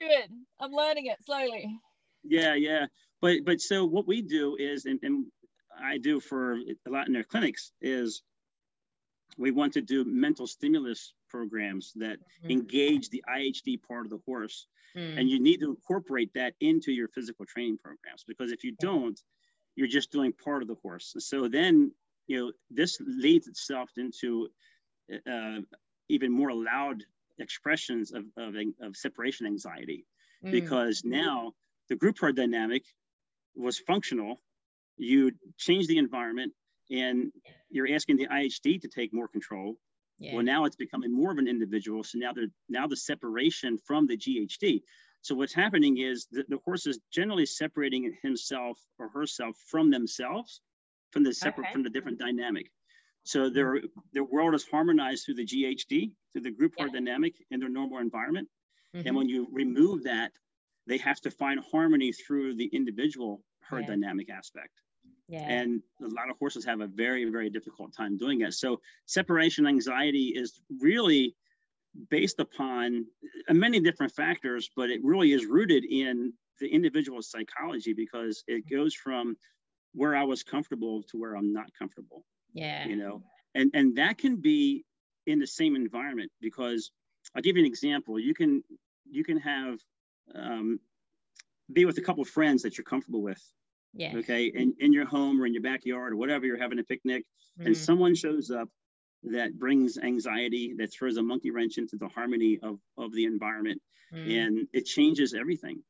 Good. 0.00 0.30
I'm 0.58 0.72
learning 0.72 1.06
it 1.06 1.18
slowly. 1.24 1.78
Yeah, 2.24 2.54
yeah. 2.54 2.86
But 3.20 3.38
but 3.44 3.60
so 3.60 3.84
what 3.84 4.06
we 4.06 4.22
do 4.22 4.56
is, 4.58 4.86
and, 4.86 4.98
and 5.02 5.26
I 5.78 5.98
do 5.98 6.20
for 6.20 6.54
a 6.54 6.90
lot 6.90 7.06
in 7.06 7.12
their 7.12 7.24
clinics 7.24 7.72
is 7.80 8.22
we 9.36 9.50
want 9.50 9.74
to 9.74 9.82
do 9.82 10.04
mental 10.04 10.46
stimulus 10.46 11.12
programs 11.30 11.92
that 11.96 12.18
mm-hmm. 12.18 12.50
engage 12.50 13.08
the 13.10 13.24
IHD 13.28 13.80
part 13.86 14.06
of 14.06 14.10
the 14.10 14.20
horse. 14.26 14.66
Mm. 14.96 15.20
And 15.20 15.30
you 15.30 15.40
need 15.40 15.60
to 15.60 15.70
incorporate 15.70 16.32
that 16.34 16.54
into 16.60 16.92
your 16.92 17.08
physical 17.08 17.46
training 17.46 17.78
programs 17.82 18.24
because 18.26 18.50
if 18.50 18.64
you 18.64 18.74
don't, 18.80 19.18
you're 19.76 19.86
just 19.86 20.10
doing 20.10 20.32
part 20.32 20.62
of 20.62 20.68
the 20.68 20.76
horse. 20.82 21.14
So 21.18 21.48
then, 21.48 21.92
you 22.26 22.38
know, 22.38 22.52
this 22.70 23.00
leads 23.00 23.46
itself 23.46 23.90
into 23.96 24.48
uh, 25.30 25.60
even 26.08 26.32
more 26.32 26.52
loud 26.52 27.04
expressions 27.38 28.12
of, 28.12 28.24
of, 28.36 28.54
of 28.82 28.96
separation 28.96 29.46
anxiety 29.46 30.06
mm. 30.44 30.50
because 30.50 31.02
now 31.04 31.52
the 31.88 31.96
group 31.96 32.18
herd 32.20 32.36
dynamic 32.36 32.82
was 33.54 33.78
functional. 33.78 34.40
You 34.96 35.32
change 35.56 35.86
the 35.86 35.98
environment 35.98 36.52
and 36.90 37.32
you're 37.70 37.92
asking 37.92 38.16
the 38.16 38.26
IHD 38.26 38.82
to 38.82 38.88
take 38.88 39.12
more 39.14 39.28
control. 39.28 39.76
Yeah. 40.20 40.34
Well, 40.34 40.44
now 40.44 40.66
it's 40.66 40.76
becoming 40.76 41.12
more 41.12 41.32
of 41.32 41.38
an 41.38 41.48
individual. 41.48 42.04
So 42.04 42.18
now 42.18 42.32
they're 42.32 42.52
now 42.68 42.86
the 42.86 42.96
separation 42.96 43.78
from 43.78 44.06
the 44.06 44.16
GHD. 44.16 44.82
So 45.22 45.34
what's 45.34 45.54
happening 45.54 45.98
is 45.98 46.26
the, 46.30 46.44
the 46.48 46.58
horse 46.64 46.86
is 46.86 47.00
generally 47.10 47.46
separating 47.46 48.14
himself 48.22 48.78
or 48.98 49.08
herself 49.08 49.56
from 49.66 49.90
themselves, 49.90 50.60
from 51.10 51.24
the 51.24 51.32
separate 51.32 51.64
okay. 51.64 51.72
from 51.72 51.82
the 51.82 51.90
different 51.90 52.18
dynamic. 52.18 52.70
So 53.24 53.50
their 53.50 53.80
their 54.12 54.24
world 54.24 54.54
is 54.54 54.66
harmonized 54.66 55.24
through 55.24 55.36
the 55.36 55.46
GHD, 55.46 56.12
through 56.32 56.42
the 56.42 56.50
group 56.50 56.74
herd 56.78 56.92
dynamic 56.92 57.34
in 57.50 57.60
their 57.60 57.68
normal 57.68 57.98
environment. 57.98 58.48
Mm-hmm. 58.94 59.06
And 59.06 59.16
when 59.16 59.28
you 59.28 59.48
remove 59.52 60.04
that, 60.04 60.32
they 60.86 60.98
have 60.98 61.20
to 61.22 61.30
find 61.30 61.60
harmony 61.70 62.12
through 62.12 62.56
the 62.56 62.66
individual 62.72 63.42
herd 63.60 63.82
yeah. 63.82 63.94
dynamic 63.94 64.30
aspect. 64.30 64.72
Yeah. 65.30 65.48
And 65.48 65.80
a 66.02 66.08
lot 66.08 66.28
of 66.28 66.36
horses 66.38 66.64
have 66.64 66.80
a 66.80 66.88
very, 66.88 67.24
very 67.30 67.50
difficult 67.50 67.94
time 67.94 68.18
doing 68.18 68.40
it. 68.40 68.52
So 68.54 68.80
separation 69.06 69.64
anxiety 69.64 70.32
is 70.34 70.60
really 70.80 71.36
based 72.10 72.40
upon 72.40 73.06
uh, 73.48 73.54
many 73.54 73.78
different 73.78 74.12
factors, 74.12 74.70
but 74.74 74.90
it 74.90 75.00
really 75.04 75.30
is 75.30 75.46
rooted 75.46 75.84
in 75.84 76.32
the 76.58 76.66
individual 76.66 77.22
psychology 77.22 77.92
because 77.92 78.42
it 78.48 78.68
goes 78.68 78.92
from 78.92 79.36
where 79.94 80.16
I 80.16 80.24
was 80.24 80.42
comfortable 80.42 81.04
to 81.04 81.16
where 81.16 81.36
I'm 81.36 81.52
not 81.52 81.66
comfortable. 81.78 82.24
Yeah. 82.52 82.88
You 82.88 82.96
know, 82.96 83.22
and 83.54 83.70
and 83.72 83.96
that 83.98 84.18
can 84.18 84.34
be 84.34 84.84
in 85.28 85.38
the 85.38 85.46
same 85.46 85.76
environment 85.76 86.32
because 86.40 86.90
I'll 87.36 87.42
give 87.42 87.56
you 87.56 87.62
an 87.62 87.68
example. 87.68 88.18
You 88.18 88.34
can 88.34 88.64
you 89.08 89.22
can 89.22 89.38
have 89.38 89.78
um, 90.34 90.80
be 91.72 91.84
with 91.84 91.98
a 91.98 92.02
couple 92.02 92.22
of 92.22 92.28
friends 92.28 92.62
that 92.62 92.76
you're 92.76 92.84
comfortable 92.84 93.22
with 93.22 93.40
yeah. 93.92 94.16
Okay. 94.16 94.46
In, 94.46 94.74
in 94.78 94.92
your 94.92 95.06
home 95.06 95.40
or 95.40 95.46
in 95.46 95.54
your 95.54 95.62
backyard 95.62 96.12
or 96.12 96.16
whatever, 96.16 96.46
you're 96.46 96.60
having 96.60 96.78
a 96.78 96.84
picnic 96.84 97.24
mm-hmm. 97.58 97.66
and 97.66 97.76
someone 97.76 98.14
shows 98.14 98.50
up 98.50 98.68
that 99.24 99.58
brings 99.58 99.98
anxiety, 99.98 100.74
that 100.78 100.92
throws 100.92 101.16
a 101.16 101.22
monkey 101.22 101.50
wrench 101.50 101.78
into 101.78 101.96
the 101.96 102.08
harmony 102.08 102.58
of, 102.62 102.78
of 102.96 103.12
the 103.12 103.24
environment. 103.24 103.80
Mm-hmm. 104.14 104.30
And 104.30 104.68
it 104.72 104.86
changes 104.86 105.34
everything. 105.34 105.82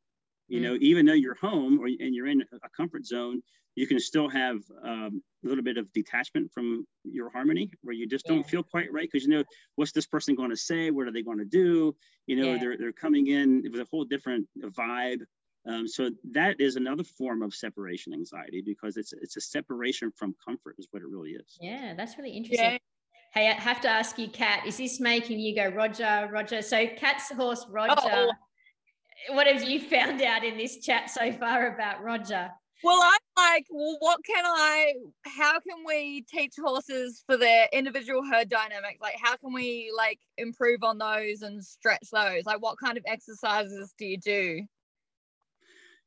You 0.48 0.60
mm-hmm. 0.60 0.64
know, 0.64 0.78
even 0.80 1.06
though 1.06 1.12
you're 1.12 1.36
home 1.36 1.78
or 1.80 1.86
and 1.86 2.14
you're 2.14 2.26
in 2.26 2.42
a 2.42 2.68
comfort 2.76 3.06
zone, 3.06 3.42
you 3.76 3.86
can 3.86 4.00
still 4.00 4.28
have 4.28 4.58
um, 4.82 5.22
a 5.44 5.48
little 5.48 5.64
bit 5.64 5.78
of 5.78 5.92
detachment 5.92 6.50
from 6.52 6.86
your 7.04 7.30
harmony 7.30 7.70
where 7.82 7.94
you 7.94 8.06
just 8.06 8.26
don't 8.26 8.46
feel 8.46 8.62
quite 8.62 8.92
right 8.92 9.08
because 9.10 9.26
you 9.26 9.32
know 9.32 9.44
what's 9.76 9.92
this 9.92 10.06
person 10.06 10.34
going 10.34 10.50
to 10.50 10.56
say 10.56 10.90
what 10.90 11.06
are 11.06 11.12
they 11.12 11.22
going 11.22 11.38
to 11.38 11.44
do 11.44 11.94
you 12.26 12.36
know 12.36 12.52
yeah. 12.52 12.58
they're, 12.58 12.76
they're 12.76 12.92
coming 12.92 13.28
in 13.28 13.62
with 13.70 13.80
a 13.80 13.86
whole 13.90 14.04
different 14.04 14.46
vibe 14.58 15.20
um, 15.66 15.86
so 15.86 16.10
that 16.32 16.60
is 16.60 16.76
another 16.76 17.04
form 17.04 17.42
of 17.42 17.54
separation 17.54 18.12
anxiety 18.14 18.62
because 18.62 18.96
it's 18.96 19.12
it's 19.12 19.36
a 19.36 19.40
separation 19.40 20.10
from 20.16 20.34
comfort 20.42 20.76
is 20.78 20.88
what 20.90 21.02
it 21.02 21.08
really 21.08 21.32
is. 21.32 21.58
Yeah, 21.60 21.94
that's 21.96 22.16
really 22.16 22.30
interesting. 22.30 22.72
Yeah. 22.72 22.78
Hey, 23.32 23.48
I 23.48 23.52
have 23.52 23.80
to 23.82 23.88
ask 23.88 24.18
you, 24.18 24.28
Kat, 24.28 24.66
is 24.66 24.78
this 24.78 24.98
making 24.98 25.38
you 25.38 25.54
go, 25.54 25.68
Roger, 25.68 26.28
Roger? 26.32 26.62
So 26.62 26.86
Kat's 26.96 27.30
horse, 27.30 27.64
Roger, 27.70 27.94
oh. 28.02 28.32
what 29.30 29.46
have 29.46 29.62
you 29.62 29.80
found 29.80 30.20
out 30.22 30.42
in 30.42 30.56
this 30.56 30.78
chat 30.78 31.10
so 31.10 31.30
far 31.32 31.74
about 31.74 32.02
Roger? 32.02 32.50
Well, 32.82 33.00
I'm 33.00 33.20
like, 33.36 33.66
well, 33.70 33.96
what 34.00 34.24
can 34.24 34.44
I, 34.44 34.94
how 35.26 35.60
can 35.60 35.84
we 35.86 36.22
teach 36.22 36.54
horses 36.58 37.22
for 37.26 37.36
their 37.36 37.68
individual 37.72 38.22
herd 38.24 38.48
dynamics? 38.48 38.98
Like, 39.00 39.16
how 39.22 39.36
can 39.36 39.52
we 39.52 39.92
like 39.94 40.18
improve 40.38 40.82
on 40.82 40.98
those 40.98 41.42
and 41.42 41.62
stretch 41.62 42.08
those? 42.10 42.46
Like, 42.46 42.62
what 42.62 42.78
kind 42.82 42.96
of 42.96 43.04
exercises 43.06 43.94
do 43.98 44.06
you 44.06 44.18
do? 44.18 44.62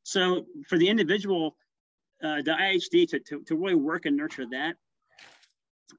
So 0.03 0.45
for 0.67 0.77
the 0.77 0.89
individual, 0.89 1.55
uh, 2.23 2.41
the 2.41 2.51
IHD 2.51 3.09
to, 3.09 3.19
to, 3.19 3.43
to 3.43 3.55
really 3.55 3.75
work 3.75 4.05
and 4.05 4.15
nurture 4.15 4.45
that, 4.51 4.75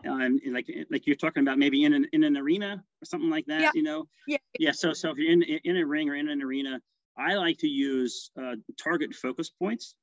um, 0.07 0.41
like 0.51 0.67
like 0.91 1.07
you're 1.07 1.17
talking 1.17 1.43
about 1.43 1.59
maybe 1.59 1.85
in 1.85 1.95
an 1.95 2.07
in 2.13 2.25
an 2.25 2.37
arena 2.37 2.83
or 3.01 3.05
something 3.05 3.31
like 3.31 3.47
that, 3.47 3.61
Yeah. 3.61 3.71
you 3.75 3.83
know. 3.83 4.09
Yeah. 4.27 4.39
Yeah. 4.59 4.73
So 4.73 4.93
so 4.93 5.11
if 5.11 5.19
you're 5.19 5.31
in 5.31 5.43
in 5.43 5.77
a 5.77 5.87
ring 5.87 6.09
or 6.11 6.15
in 6.15 6.29
an 6.29 6.43
arena, 6.43 6.81
I 7.17 7.35
like 7.35 7.59
to 7.59 7.69
use 7.69 8.31
uh, 8.41 8.57
target 8.83 9.15
focus 9.15 9.51
points. 9.51 9.95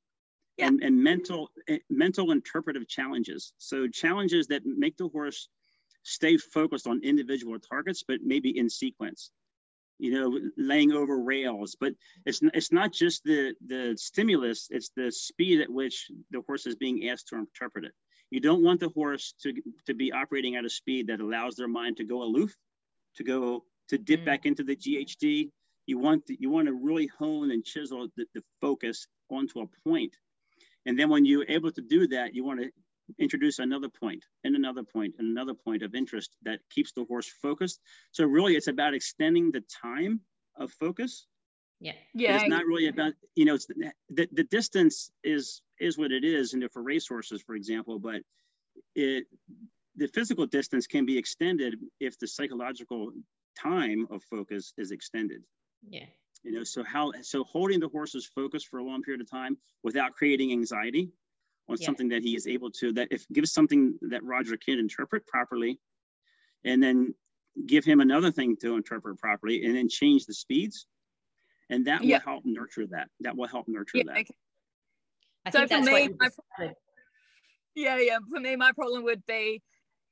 Yeah. 0.58 0.66
And, 0.66 0.82
and 0.82 1.02
mental 1.02 1.50
eh, 1.68 1.78
mental 1.88 2.30
interpretive 2.30 2.86
challenges. 2.86 3.52
So 3.58 3.88
challenges 3.88 4.48
that 4.48 4.62
make 4.66 4.96
the 4.98 5.08
horse 5.08 5.48
stay 6.02 6.36
focused 6.36 6.86
on 6.86 7.00
individual 7.02 7.58
targets, 7.58 8.02
but 8.06 8.18
maybe 8.22 8.58
in 8.58 8.68
sequence. 8.68 9.30
You 10.02 10.10
know, 10.14 10.40
laying 10.56 10.92
over 10.92 11.16
rails, 11.20 11.76
but 11.78 11.94
it's 12.26 12.40
it's 12.58 12.72
not 12.72 12.92
just 12.92 13.22
the 13.24 13.54
the 13.64 13.96
stimulus; 13.96 14.66
it's 14.70 14.90
the 14.96 15.12
speed 15.12 15.60
at 15.60 15.70
which 15.70 16.10
the 16.32 16.42
horse 16.48 16.66
is 16.66 16.74
being 16.74 17.08
asked 17.10 17.28
to 17.28 17.36
interpret 17.36 17.84
it. 17.84 17.94
You 18.30 18.40
don't 18.40 18.64
want 18.64 18.80
the 18.80 18.88
horse 18.88 19.34
to 19.42 19.54
to 19.86 19.94
be 19.94 20.10
operating 20.12 20.56
at 20.56 20.64
a 20.64 20.70
speed 20.70 21.06
that 21.06 21.20
allows 21.20 21.54
their 21.54 21.68
mind 21.68 21.98
to 21.98 22.04
go 22.04 22.24
aloof, 22.24 22.52
to 23.18 23.22
go 23.24 23.64
to 23.90 23.98
dip 23.98 24.22
Mm. 24.22 24.24
back 24.24 24.46
into 24.46 24.64
the 24.64 24.74
GHD. 24.74 25.52
You 25.86 25.98
want 25.98 26.26
to, 26.26 26.34
you 26.42 26.50
want 26.50 26.66
to 26.66 26.74
really 26.74 27.08
hone 27.18 27.52
and 27.52 27.64
chisel 27.64 28.08
the, 28.16 28.26
the 28.34 28.42
focus 28.60 29.06
onto 29.30 29.60
a 29.60 29.68
point, 29.88 30.16
and 30.86 30.98
then 30.98 31.10
when 31.10 31.24
you're 31.24 31.46
able 31.48 31.70
to 31.72 31.82
do 31.82 32.08
that, 32.08 32.34
you 32.34 32.44
want 32.44 32.60
to 32.60 32.70
introduce 33.18 33.58
another 33.58 33.88
point 33.88 34.24
and 34.44 34.56
another 34.56 34.82
point 34.82 35.14
and 35.18 35.28
another 35.28 35.54
point 35.54 35.82
of 35.82 35.94
interest 35.94 36.36
that 36.42 36.60
keeps 36.70 36.92
the 36.92 37.04
horse 37.04 37.28
focused. 37.42 37.80
So 38.12 38.24
really, 38.24 38.56
it's 38.56 38.68
about 38.68 38.94
extending 38.94 39.50
the 39.52 39.62
time 39.82 40.20
of 40.56 40.70
focus 40.72 41.26
Yeah. 41.80 41.92
Yeah. 42.14 42.36
it's 42.36 42.48
not 42.48 42.64
really 42.66 42.88
about 42.88 43.14
you 43.34 43.44
know 43.44 43.54
it's 43.54 43.66
the, 43.66 43.92
the, 44.10 44.28
the 44.32 44.44
distance 44.44 45.10
is 45.24 45.62
is 45.80 45.98
what 45.98 46.12
it 46.12 46.24
is 46.24 46.52
and 46.54 46.70
for 46.70 46.82
racehorses 46.82 47.42
for 47.42 47.54
example 47.54 47.98
but 47.98 48.22
it 48.94 49.24
the 49.96 50.08
physical 50.08 50.46
distance 50.46 50.86
can 50.86 51.04
be 51.06 51.18
extended 51.18 51.74
if 52.00 52.18
the 52.18 52.26
psychological 52.26 53.12
time 53.58 54.06
of 54.10 54.22
focus 54.24 54.72
is 54.78 54.90
extended 54.90 55.42
Yeah. 55.88 56.06
you 56.42 56.52
know 56.52 56.64
so 56.64 56.82
how 56.84 57.12
so 57.22 57.44
holding 57.44 57.80
the 57.80 57.88
horse's 57.88 58.26
focus 58.26 58.62
for 58.64 58.78
a 58.78 58.84
long 58.84 59.02
period 59.02 59.20
of 59.20 59.30
time 59.30 59.56
without 59.82 60.14
creating 60.14 60.52
anxiety 60.52 61.10
on 61.68 61.76
Yeah. 61.76 61.86
something 61.86 62.08
that 62.08 62.22
he 62.22 62.34
is 62.36 62.46
able 62.46 62.70
to 62.70 62.92
that 62.94 63.08
if 63.10 63.26
gives 63.28 63.52
something 63.52 63.98
that 64.02 64.22
roger 64.24 64.56
can 64.56 64.78
interpret 64.78 65.26
properly 65.26 65.80
and 66.64 66.82
then 66.82 67.14
give 67.66 67.84
him 67.84 68.00
another 68.00 68.30
thing 68.30 68.56
to 68.56 68.76
interpret 68.76 69.18
properly 69.18 69.64
and 69.64 69.76
then 69.76 69.88
change 69.88 70.26
the 70.26 70.34
speeds 70.34 70.86
and 71.70 71.86
that 71.86 72.02
Yeah. 72.04 72.16
will 72.18 72.24
help 72.24 72.44
nurture 72.44 72.86
that 72.88 73.10
that 73.20 73.36
will 73.36 73.46
help 73.48 73.68
nurture 73.68 73.98
Yeah, 73.98 74.04
that 74.06 74.20
okay. 74.20 74.34
I 75.44 75.50
So 75.50 75.58
think 75.60 75.70
for 75.70 75.76
that's 75.76 75.86
me, 75.86 76.08
my- 76.18 76.28
started. 76.28 76.76
yeah, 77.74 77.96
yeah. 77.98 78.18
For 78.30 78.38
me, 78.40 78.54
my 78.56 78.72
problem 78.72 79.02
would 79.04 79.24
be 79.26 79.60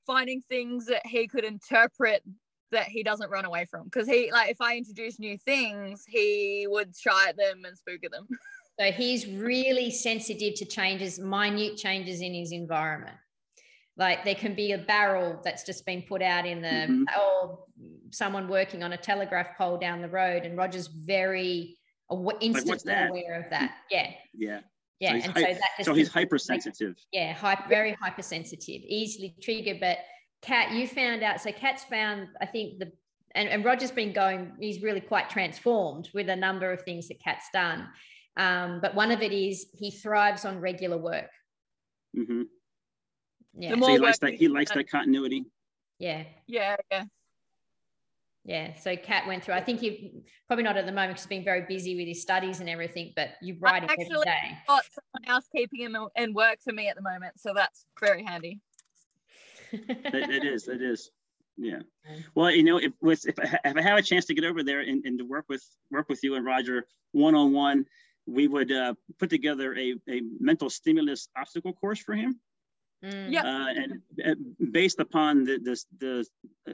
finding 0.07 0.41
things 0.43 0.87
that 0.87 1.07
he 1.07 1.29
could 1.29 1.45
interpret 1.45 2.25
that 2.73 2.89
he 2.89 3.03
doesn't 3.03 3.31
run 3.31 3.45
away 3.45 3.65
from. 3.67 3.85
Because 3.85 4.09
he, 4.09 4.31
like, 4.33 4.51
if 4.51 4.61
I 4.61 4.77
introduce 4.77 5.19
new 5.19 5.39
things, 5.39 6.05
he 6.07 6.67
would 6.69 6.97
shy 6.97 7.29
at 7.29 7.37
them 7.37 7.65
and 7.65 7.77
spook 7.79 8.03
at 8.05 8.11
them. 8.11 8.27
So 8.81 8.91
he's 8.91 9.27
really 9.27 9.91
sensitive 9.91 10.55
to 10.55 10.65
changes, 10.65 11.19
minute 11.19 11.77
changes 11.77 12.23
in 12.23 12.33
his 12.33 12.51
environment. 12.51 13.15
Like 13.99 14.25
there 14.25 14.35
can 14.35 14.55
be 14.55 14.73
a 14.73 14.79
barrel 14.79 15.39
that's 15.45 15.65
just 15.65 15.85
been 15.85 16.01
put 16.01 16.23
out 16.23 16.47
in 16.47 16.63
the, 16.63 16.87
Mhm. 16.89 17.05
or 17.21 17.67
someone 18.11 18.49
working 18.49 18.83
on 18.83 18.95
a 18.95 18.97
telegraph 18.97 19.55
pole 19.59 19.77
down 19.77 20.01
the 20.01 20.09
road, 20.09 20.47
and 20.47 20.57
Roger's 20.57 20.87
very 20.87 21.77
aw- 22.09 22.31
instantly 22.41 22.79
that? 22.87 23.11
aware 23.11 23.35
of 23.35 23.51
that. 23.51 23.77
Yeah, 23.91 24.15
yeah 24.33 24.61
yeah, 24.99 25.15
he's 25.17 25.25
and 25.27 25.35
hy- 25.35 25.41
so 25.43 25.47
that 25.49 25.71
just 25.77 25.85
so 25.85 25.93
he's 25.93 26.09
hypersensitive 26.09 26.97
yeah, 27.13 27.37
very 27.69 27.93
hypersensitive, 28.01 28.81
easily 28.87 29.35
triggered. 29.43 29.79
But 29.79 29.99
Kat, 30.41 30.73
you 30.73 30.89
found 30.89 31.23
out. 31.23 31.39
So 31.43 31.53
Kat's 31.53 31.85
found, 31.85 32.29
I 32.41 32.47
think 32.47 32.79
the 32.79 32.91
and, 33.35 33.47
and 33.49 33.63
Roger's 33.63 33.93
been 33.93 34.15
going. 34.15 34.57
He's 34.59 34.81
really 34.81 35.03
quite 35.03 35.29
transformed 35.29 36.09
with 36.15 36.31
a 36.31 36.37
number 36.37 36.73
of 36.73 36.81
things 36.83 37.09
that 37.09 37.21
Kat's 37.23 37.49
done. 37.53 37.87
Um, 38.37 38.81
but 38.81 38.95
one 38.95 39.11
of 39.11 39.23
it 39.23 39.33
is 39.33 39.67
he 39.75 39.91
thrives 39.91 40.45
on 40.45 40.61
regular 40.61 40.99
work. 40.99 41.31
hmm 42.15 42.43
Yeah, 43.55 43.79
so 43.79 43.87
he 43.89 43.99
likes 43.99 44.19
that 44.19 44.35
he 44.35 44.49
likes 44.49 44.71
that- 44.71 44.79
that 44.79 44.91
continuity 44.91 45.45
yeah, 45.99 46.25
Yeah, 46.47 46.77
yeah. 46.91 47.05
yeah. 48.45 48.75
So 48.75 48.97
Kat 48.97 49.27
went 49.27 49.45
through. 49.45 49.53
I 49.55 49.61
think 49.61 49.83
you 49.83 50.23
probably 50.47 50.63
not 50.65 50.79
at 50.79 50.87
the 50.87 50.93
moment 50.93 51.11
because 51.11 51.25
he's 51.25 51.29
been 51.29 51.45
very 51.45 51.67
busy 51.69 51.95
with 51.95 52.07
his 52.07 52.23
studies 52.23 52.61
and 52.61 52.71
everything. 52.71 53.13
But 53.15 53.33
you 53.43 53.57
write 53.61 53.85
it 53.85 53.91
every 53.91 54.07
actually- 54.07 54.25
day. 54.25 54.57
Got 54.67 54.85
someone 54.87 55.31
else 55.31 55.47
keeping 55.55 55.81
him 55.81 55.97
in 56.17 56.33
work 56.33 56.59
for 56.63 56.73
me 56.73 56.89
at 56.89 56.97
the 56.97 57.03
moment, 57.03 57.39
so 57.39 57.53
that's 57.55 57.85
very 58.01 58.25
handy. 58.25 58.61
it, 59.73 60.31
it 60.31 60.45
is 60.45 60.67
it 60.67 60.83
is 60.83 61.11
yeah 61.57 61.79
well 62.35 62.51
you 62.51 62.65
know 62.65 62.79
if 62.79 62.93
if 63.03 63.39
I, 63.39 63.59
if 63.65 63.77
I 63.77 63.83
have 63.83 63.99
a 63.99 64.03
chance 64.03 64.25
to 64.27 64.35
get 64.35 64.45
over 64.45 64.65
there 64.65 64.81
and, 64.81 65.05
and 65.05 65.19
to 65.19 65.25
work 65.25 65.45
with 65.49 65.63
work 65.93 66.09
with 66.09 66.25
you 66.25 66.35
and 66.35 66.45
roger 66.45 66.87
one-on-one 67.13 67.85
we 68.31 68.47
would 68.49 68.71
uh, 68.73 68.95
put 69.19 69.31
together 69.31 69.77
a, 69.77 69.95
a 70.09 70.23
mental 70.39 70.71
stimulus 70.71 71.29
obstacle 71.37 71.73
course 71.73 71.99
for 72.01 72.15
him 72.15 72.41
Mm, 73.03 73.33
Yeah. 73.33 73.43
uh, 73.43 73.69
and 73.71 74.03
uh, 74.27 74.35
based 74.71 75.01
upon 75.01 75.45
the, 75.45 75.59
the 75.59 75.77
the 75.99 76.27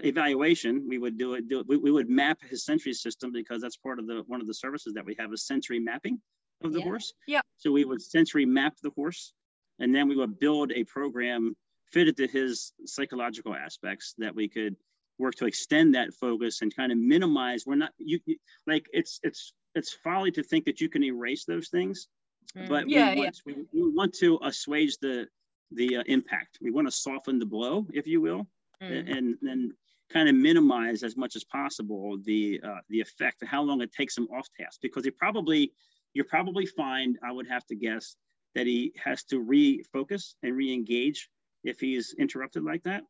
evaluation 0.08 0.84
we 0.88 0.98
would 0.98 1.16
do 1.16 1.34
it 1.34 1.48
do 1.48 1.60
it, 1.60 1.68
we, 1.68 1.76
we 1.76 1.92
would 1.92 2.10
map 2.10 2.38
his 2.42 2.64
sensory 2.64 2.94
system 2.94 3.30
because 3.30 3.62
that's 3.62 3.76
part 3.76 4.00
of 4.00 4.08
the 4.08 4.24
one 4.26 4.40
of 4.40 4.48
the 4.48 4.54
services 4.54 4.92
that 4.94 5.04
we 5.04 5.14
have 5.18 5.32
is 5.32 5.46
sensory 5.46 5.78
mapping 5.78 6.20
of 6.64 6.72
the 6.72 6.80
Yeah. 6.80 6.84
horse 6.84 7.14
Yeah. 7.28 7.40
so 7.58 7.70
we 7.70 7.84
would 7.84 8.02
sensory 8.02 8.44
map 8.44 8.74
the 8.82 8.90
horse 8.90 9.32
and 9.78 9.94
then 9.94 10.08
we 10.08 10.16
would 10.16 10.36
build 10.40 10.72
a 10.72 10.82
program 10.82 11.54
fitted 11.92 12.16
to 12.16 12.26
his 12.26 12.72
psychological 12.86 13.54
aspects 13.54 14.14
that 14.18 14.34
we 14.34 14.48
could 14.48 14.74
work 15.18 15.36
to 15.36 15.46
extend 15.46 15.94
that 15.94 16.12
focus 16.12 16.60
and 16.60 16.74
kind 16.74 16.90
of 16.90 16.98
minimize 16.98 17.64
we're 17.66 17.76
not 17.76 17.92
you, 17.98 18.18
you 18.26 18.36
like 18.66 18.86
it's 18.92 19.20
it's 19.22 19.52
it's 19.76 19.92
folly 19.92 20.30
to 20.32 20.42
think 20.42 20.64
that 20.64 20.80
you 20.80 20.88
can 20.88 21.04
erase 21.04 21.44
those 21.44 21.68
things 21.68 22.08
mm, 22.56 22.68
but 22.68 22.88
Yeah, 22.88 23.10
we, 23.10 23.16
yeah. 23.16 23.24
want, 23.24 23.40
we, 23.46 23.54
we 23.72 23.90
want 23.94 24.14
to 24.14 24.38
assuage 24.42 24.96
the 24.98 25.28
the 25.72 25.96
uh, 25.96 26.02
impact 26.06 26.58
we 26.60 26.70
want 26.70 26.86
to 26.86 26.92
soften 26.92 27.38
the 27.38 27.46
blow 27.46 27.86
if 27.92 28.06
you 28.06 28.20
will 28.20 28.46
mm. 28.82 29.16
and 29.16 29.36
then 29.42 29.72
kind 30.12 30.28
of 30.28 30.34
minimize 30.36 31.02
as 31.02 31.16
much 31.16 31.34
as 31.34 31.44
possible 31.44 32.16
the 32.24 32.60
uh, 32.64 32.78
the 32.88 33.00
effect 33.00 33.42
of 33.42 33.48
how 33.48 33.62
long 33.62 33.80
it 33.80 33.92
takes 33.92 34.16
him 34.16 34.28
off 34.32 34.46
task 34.58 34.78
because 34.80 35.04
he 35.04 35.10
probably 35.10 35.72
you 36.14 36.24
probably 36.24 36.66
find 36.66 37.18
i 37.22 37.32
would 37.32 37.48
have 37.48 37.66
to 37.66 37.74
guess 37.74 38.16
that 38.54 38.66
he 38.66 38.92
has 38.96 39.24
to 39.24 39.44
refocus 39.44 40.34
and 40.42 40.56
re-engage 40.56 41.28
if 41.64 41.80
he's 41.80 42.14
interrupted 42.18 42.62
like 42.62 42.82
that 42.84 43.02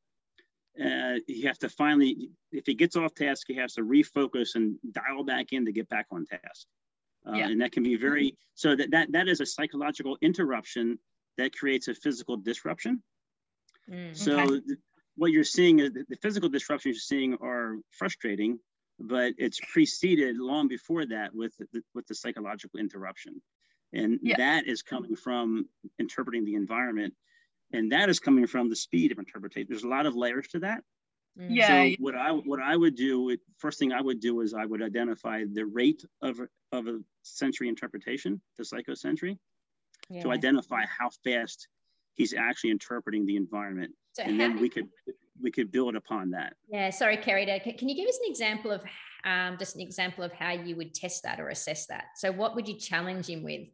uh, 0.84 1.14
he 1.26 1.42
has 1.42 1.58
to 1.58 1.68
finally 1.68 2.30
if 2.52 2.66
he 2.66 2.74
gets 2.74 2.96
off 2.96 3.14
task 3.14 3.46
he 3.48 3.54
has 3.54 3.74
to 3.74 3.82
refocus 3.82 4.54
and 4.54 4.76
dial 4.92 5.24
back 5.24 5.52
in 5.52 5.64
to 5.64 5.72
get 5.72 5.88
back 5.88 6.06
on 6.10 6.24
task 6.26 6.66
uh, 7.26 7.36
Yeah. 7.36 7.48
and 7.48 7.60
that 7.60 7.72
can 7.72 7.82
be 7.82 7.96
very 7.96 8.36
so 8.54 8.76
that, 8.76 8.90
that 8.90 9.12
that 9.12 9.28
is 9.28 9.40
a 9.40 9.46
psychological 9.46 10.16
interruption 10.20 10.98
that 11.38 11.52
creates 11.56 11.88
a 11.88 11.94
physical 11.94 12.36
disruption 12.36 13.02
Mm. 13.88 14.16
so 14.16 14.40
Okay. 14.40 14.60
th- 14.66 14.78
what 15.14 15.30
you're 15.32 15.44
seeing 15.44 15.78
is 15.78 15.92
the 15.92 16.16
physical 16.20 16.48
disruptions 16.48 16.96
you're 16.96 17.00
seeing 17.18 17.34
are 17.40 17.76
frustrating, 17.90 18.58
but 18.98 19.32
it's 19.38 19.58
preceded 19.60 20.36
long 20.36 20.68
before 20.68 21.06
that 21.06 21.34
with 21.34 21.56
the, 21.72 21.82
with 21.94 22.06
the 22.06 22.14
psychological 22.14 22.78
interruption. 22.80 23.40
And 23.92 24.18
Yeah. 24.22 24.36
that 24.36 24.66
is 24.66 24.82
coming 24.82 25.16
from 25.16 25.68
interpreting 25.98 26.44
the 26.44 26.54
environment. 26.54 27.14
And 27.76 27.92
that 27.92 28.08
is 28.08 28.18
coming 28.18 28.46
from 28.46 28.70
the 28.70 28.76
speed 28.76 29.12
of 29.12 29.18
interpretation. 29.18 29.66
There's 29.68 29.84
a 29.84 29.88
lot 29.88 30.06
of 30.06 30.16
layers 30.16 30.48
to 30.48 30.60
that. 30.60 30.82
Mm. 31.38 31.48
Yeah. 31.50 31.66
So 31.68 31.96
what 31.98 32.14
I 32.14 32.30
what 32.30 32.60
I 32.60 32.76
would 32.76 32.96
do, 32.96 33.22
would- 33.24 33.40
first 33.58 33.78
thing 33.78 33.92
I 33.92 34.00
would 34.00 34.20
do 34.20 34.40
is 34.40 34.54
I 34.54 34.64
would 34.64 34.82
identify 34.82 35.44
the 35.44 35.66
rate 35.66 36.02
of 36.22 36.40
of 36.72 36.86
a 36.86 36.98
sensory 37.22 37.68
interpretation, 37.68 38.40
the 38.56 38.64
psychosensory, 38.64 39.38
yeah. 40.08 40.22
to 40.22 40.30
identify 40.30 40.84
how 40.86 41.10
fast 41.22 41.68
he's 42.14 42.32
actually 42.32 42.70
interpreting 42.70 43.26
the 43.26 43.36
environment 43.36 43.92
So 44.14 44.22
and 44.22 44.40
then 44.40 44.58
we 44.58 44.70
could 44.70 44.88
we 45.42 45.50
could 45.50 45.70
build 45.70 45.94
upon 45.96 46.30
that 46.30 46.54
Yeah, 46.68 46.88
sorry, 46.90 47.18
Kerry. 47.18 47.44
Can 47.60 47.76
can 47.76 47.88
you 47.90 47.96
give 47.96 48.08
us 48.08 48.18
an 48.24 48.30
example 48.30 48.72
of 48.72 48.80
um, 49.24 49.58
just 49.58 49.74
an 49.74 49.82
example 49.82 50.24
of 50.24 50.32
how 50.32 50.52
you 50.52 50.76
would 50.76 50.94
test 50.94 51.24
that 51.24 51.40
or 51.40 51.48
assess 51.48 51.86
that? 51.86 52.06
So, 52.16 52.32
what 52.32 52.54
would 52.54 52.66
you 52.66 52.78
challenge 52.78 53.28
him 53.28 53.42
with? 53.42 53.68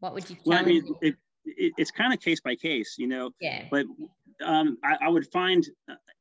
What 0.00 0.14
would 0.14 0.28
you 0.28 0.36
well 0.44 0.58
i 0.58 0.62
challenge? 0.62 0.84
mean 0.84 0.94
him? 1.02 1.16
It, 1.50 1.64
it, 1.66 1.72
it's 1.76 1.90
kind 1.90 2.12
of 2.12 2.20
case 2.20 2.40
by 2.40 2.54
case 2.54 2.96
you 2.98 3.06
know 3.06 3.30
yeah, 3.40 3.64
but 3.70 3.86
um, 4.44 4.78
I, 4.82 4.96
I 5.02 5.08
would 5.08 5.30
find 5.30 5.66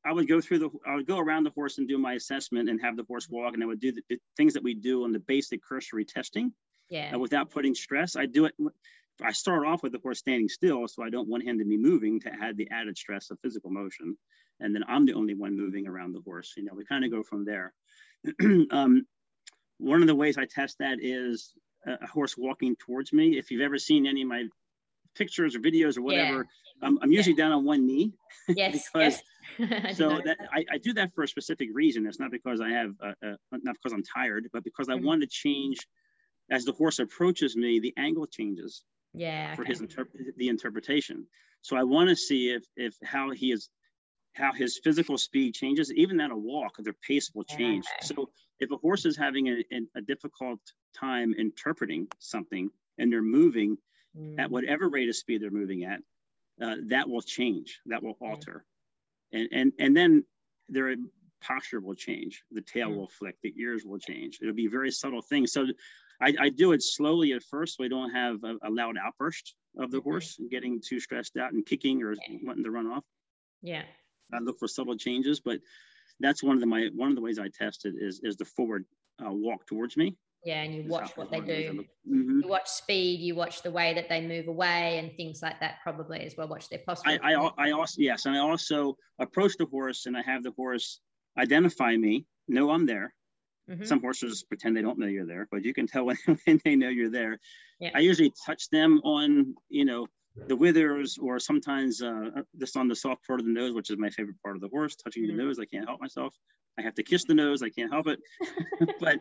i 0.06 0.12
would 0.12 0.28
go 0.28 0.42
through 0.42 0.60
the 0.60 0.70
i 0.86 0.96
would 0.96 1.08
go 1.08 1.20
around 1.20 1.44
the 1.44 1.52
horse 1.52 1.78
and 1.78 1.88
do 1.88 1.98
my 1.98 2.14
assessment 2.14 2.70
and 2.70 2.82
have 2.82 2.98
the 2.98 3.04
horse 3.04 3.28
walk 3.30 3.54
and 3.54 3.64
i 3.64 3.66
would 3.66 3.80
do 3.80 3.92
the, 3.92 4.02
the 4.10 4.18
things 4.38 4.54
that 4.54 4.64
we 4.64 4.74
do 4.74 5.04
on 5.04 5.12
the 5.12 5.20
basic 5.20 5.62
cursory 5.64 6.06
testing 6.06 6.52
yeah, 6.90 7.16
uh, 7.16 7.20
without 7.20 7.50
putting 7.50 7.76
stress 7.76 8.16
i 8.16 8.26
do 8.26 8.46
it 8.46 8.54
I 9.22 9.32
start 9.32 9.66
off 9.66 9.84
with 9.84 9.92
the 9.92 10.00
horse 10.00 10.20
standing 10.20 10.48
still, 10.48 10.88
so 10.88 11.04
I 11.04 11.10
don't 11.10 11.28
want 11.28 11.44
him 11.44 11.60
to 11.60 11.66
be 11.66 11.78
moving 11.78 12.20
to 12.22 12.32
add 12.42 12.56
the 12.56 12.70
added 12.72 12.98
stress 12.98 13.32
of 13.32 13.40
physical 13.42 13.70
motion. 13.70 14.18
And 14.60 14.74
then 14.74 14.84
I'm 14.88 15.06
the 15.06 15.14
only 15.14 15.34
one 15.34 15.58
moving 15.58 15.88
around 15.88 16.14
the 16.14 16.22
horse. 16.22 16.54
You 16.56 16.64
know, 16.64 16.74
we 16.76 16.86
kind 16.86 17.04
of 17.04 17.12
go 17.12 17.24
from 17.24 17.46
there. 17.46 17.74
um, 18.72 19.06
one 19.78 20.02
of 20.02 20.08
the 20.08 20.16
ways 20.16 20.38
I 20.38 20.46
test 20.46 20.78
that 20.80 21.00
is 21.02 21.54
a, 21.86 21.94
a, 22.02 22.08
horse 22.08 22.38
walking 22.38 22.76
towards 22.76 23.14
me. 23.14 23.38
If 23.38 23.52
you've 23.52 23.62
ever 23.62 23.78
seen 23.78 24.06
any 24.06 24.22
of 24.22 24.28
my 24.28 24.46
pictures 25.16 25.55
or 25.55 25.60
videos 25.60 25.97
or 25.97 26.01
whatever, 26.01 26.38
yeah. 26.82 26.88
I'm, 26.88 26.99
I'm, 27.01 27.12
usually 27.12 27.36
yeah. 27.36 27.45
down 27.45 27.51
on 27.53 27.66
one 27.66 27.86
knee. 27.86 28.14
Yes. 28.47 28.89
because 28.91 29.22
yes. 29.60 29.97
so 29.97 30.22
that 30.26 30.38
I, 30.51 30.66
I, 30.72 30.78
do 30.80 30.93
that 30.93 31.14
for 31.14 31.24
a 31.24 31.28
specific 31.28 31.70
reason. 31.72 32.07
It's 32.07 32.20
not 32.20 32.32
because 32.32 32.62
I 32.62 32.70
have, 32.70 32.91
a, 32.99 33.10
a, 33.28 33.38
not 33.51 33.76
because 33.76 33.93
I'm 33.93 34.01
tired, 34.03 34.49
but 34.51 34.64
because 34.64 34.89
I 34.89 34.93
mm-hmm. 34.93 35.05
want 35.05 35.22
to 35.22 35.28
change 35.28 35.78
as 36.49 36.66
the 36.66 36.72
horse 36.72 36.97
approaches 36.97 37.55
me, 37.55 37.80
the 37.80 37.93
angle 37.95 38.26
changes 38.26 38.84
yeah 39.14 39.55
for 39.55 39.64
okay. 39.64 39.72
his 39.72 39.84
the 40.38 40.49
interpretation 40.49 41.26
so 41.62 41.76
i 41.76 41.84
want 41.84 42.10
to 42.10 42.16
see 42.16 42.49
if 42.49 42.64
if 42.76 42.95
how 43.03 43.32
he 43.32 43.51
is 43.51 43.70
how 44.34 44.53
his 44.53 44.80
physical 44.84 45.18
speed 45.18 45.53
changes 45.53 45.91
even 45.93 46.20
at 46.20 46.32
a 46.32 46.38
walk 46.38 46.76
their 46.80 46.95
pace 47.07 47.32
will 47.34 47.43
change 47.43 47.86
so 48.01 48.30
if 48.60 48.70
a 48.72 48.78
horse 48.78 49.05
is 49.05 49.18
having 49.18 49.47
a, 49.47 49.64
a, 49.95 50.01
difficult 50.01 50.60
time 50.95 51.34
interpreting 51.38 52.07
something 52.20 52.70
and 52.97 53.12
they're 53.12 53.22
moving 53.22 53.78
mm. 54.18 54.39
at 54.39 54.51
whatever 54.51 54.89
rate 54.89 55.10
of 55.10 55.16
speed 55.16 55.41
they're 55.41 55.51
moving 55.51 55.84
at 55.84 55.99
uh, 56.62 56.76
that 56.88 57.10
will 57.10 57.22
change 57.22 57.80
that 57.86 58.03
will 58.03 58.18
alter 58.22 58.66
and 59.32 59.47
and 59.51 59.74
and 59.80 59.95
then 59.95 60.24
their 60.68 60.95
posture 61.41 61.80
will 61.80 61.95
change 61.95 62.43
the 62.51 62.62
tail 62.62 62.89
mm. 62.89 62.97
will 62.97 63.07
flick 63.07 63.36
the 63.41 63.53
ears 63.57 63.84
will 63.86 63.99
change 63.99 64.39
it'll 64.41 64.53
be 64.53 64.68
very 64.68 64.91
subtle 64.91 65.22
things 65.22 65.51
so 65.51 65.66
I, 66.22 66.34
I 66.39 66.49
do 66.49 66.74
it 66.74 66.84
slowly 66.84 67.34
at 67.34 67.43
first 67.43 67.78
so 67.78 67.84
I 67.84 67.88
don't 67.88 68.12
have 68.12 68.43
a, 68.43 68.55
a 68.64 68.70
loud 68.70 68.97
outburst 68.97 69.55
of 69.78 69.91
the 69.91 70.01
horse 70.01 70.39
getting 70.49 70.82
too 70.86 70.99
stressed 70.99 71.38
out 71.38 71.53
and 71.53 71.66
kicking 71.66 72.03
or 72.03 72.16
wanting 72.43 72.64
to 72.64 72.72
run 72.72 72.88
off. 72.88 73.03
Yeah. 73.62 73.84
I 74.34 74.39
look 74.39 74.60
for 74.60 74.68
subtle 74.68 74.97
changes, 74.97 75.39
but 75.39 75.60
that's 76.20 76.43
one 76.43 76.55
of 76.55 76.60
the 76.60 76.68
my 76.68 76.89
one 76.93 77.10
of 77.10 77.16
the 77.16 77.22
ways 77.22 77.39
I 77.39 77.47
test 77.47 77.86
it 77.86 77.95
is 77.97 78.20
is 78.24 78.36
the 78.36 78.45
forward 78.45 78.86
uh, 79.26 79.32
walk 79.32 79.66
towards 79.66 79.95
me. 79.95 80.16
Yeah, 80.46 80.62
and 80.62 80.74
you 80.74 80.86
watch 80.88 81.18
what 81.18 81.32
they 81.32 81.42
do. 81.42 81.86
Mm-hmm. 82.10 82.42
You 82.44 82.48
watch 82.48 82.70
speed. 82.70 83.20
You 83.20 83.36
watch 83.36 83.62
the 83.62 83.72
way 83.72 83.94
that 83.94 84.08
they 84.08 84.26
move 84.26 84.48
away 84.48 84.98
and 84.98 85.12
things 85.18 85.42
like 85.42 85.60
that. 85.60 85.76
Probably 85.84 86.22
as 86.22 86.36
well. 86.38 86.48
Watch 86.48 86.70
their 86.70 86.80
posture. 86.86 87.20
I, 87.22 87.34
I, 87.34 87.52
I 87.58 87.72
also 87.72 87.96
yes, 87.98 88.26
and 88.26 88.36
I 88.36 88.40
also 88.40 88.96
approach 89.20 89.58
the 89.58 89.66
horse 89.66 90.06
and 90.06 90.16
I 90.16 90.22
have 90.22 90.44
the 90.44 90.52
horse 90.52 91.02
identify 91.38 91.96
me, 91.96 92.26
know 92.48 92.72
I'm 92.72 92.86
there, 92.86 93.14
Mm-hmm. 93.70 93.84
Some 93.84 94.02
horses 94.02 94.44
pretend 94.44 94.76
they 94.76 94.82
don't 94.82 94.98
know 94.98 95.06
you're 95.06 95.28
there, 95.28 95.48
but 95.52 95.64
you 95.64 95.74
can 95.74 95.86
tell 95.86 96.06
when, 96.06 96.18
when 96.46 96.60
they 96.66 96.76
know 96.76 96.90
you're 96.90 97.12
there. 97.12 97.40
Yeah. 97.80 97.92
I 97.94 98.00
usually 98.00 98.34
touch 98.46 98.70
them 98.70 99.00
on, 99.04 99.56
you 99.70 99.86
know, 99.86 100.08
the 100.48 100.56
withers 100.56 101.18
or 101.22 101.40
sometimes 101.40 102.02
uh, 102.02 102.30
just 102.60 102.78
on 102.78 102.88
the 102.88 102.96
soft 102.96 103.26
part 103.28 103.40
of 103.40 103.46
the 103.46 103.52
nose, 103.52 103.74
which 103.74 103.90
is 103.90 103.98
my 103.98 104.10
favorite 104.10 104.42
part 104.44 104.56
of 104.56 104.62
the 104.62 104.70
horse, 104.70 104.96
touching 104.96 105.24
mm-hmm. 105.24 105.38
the 105.38 105.44
nose. 105.44 105.60
I 105.60 105.66
can't 105.66 105.88
help 105.88 106.02
myself. 106.02 106.34
I 106.78 106.82
have 106.82 106.96
to 106.96 107.04
kiss 107.04 107.26
the 107.26 107.34
nose. 107.34 107.62
I 107.62 107.70
can't 107.70 107.92
help 107.92 108.08
it. 108.08 108.20
but 109.00 109.20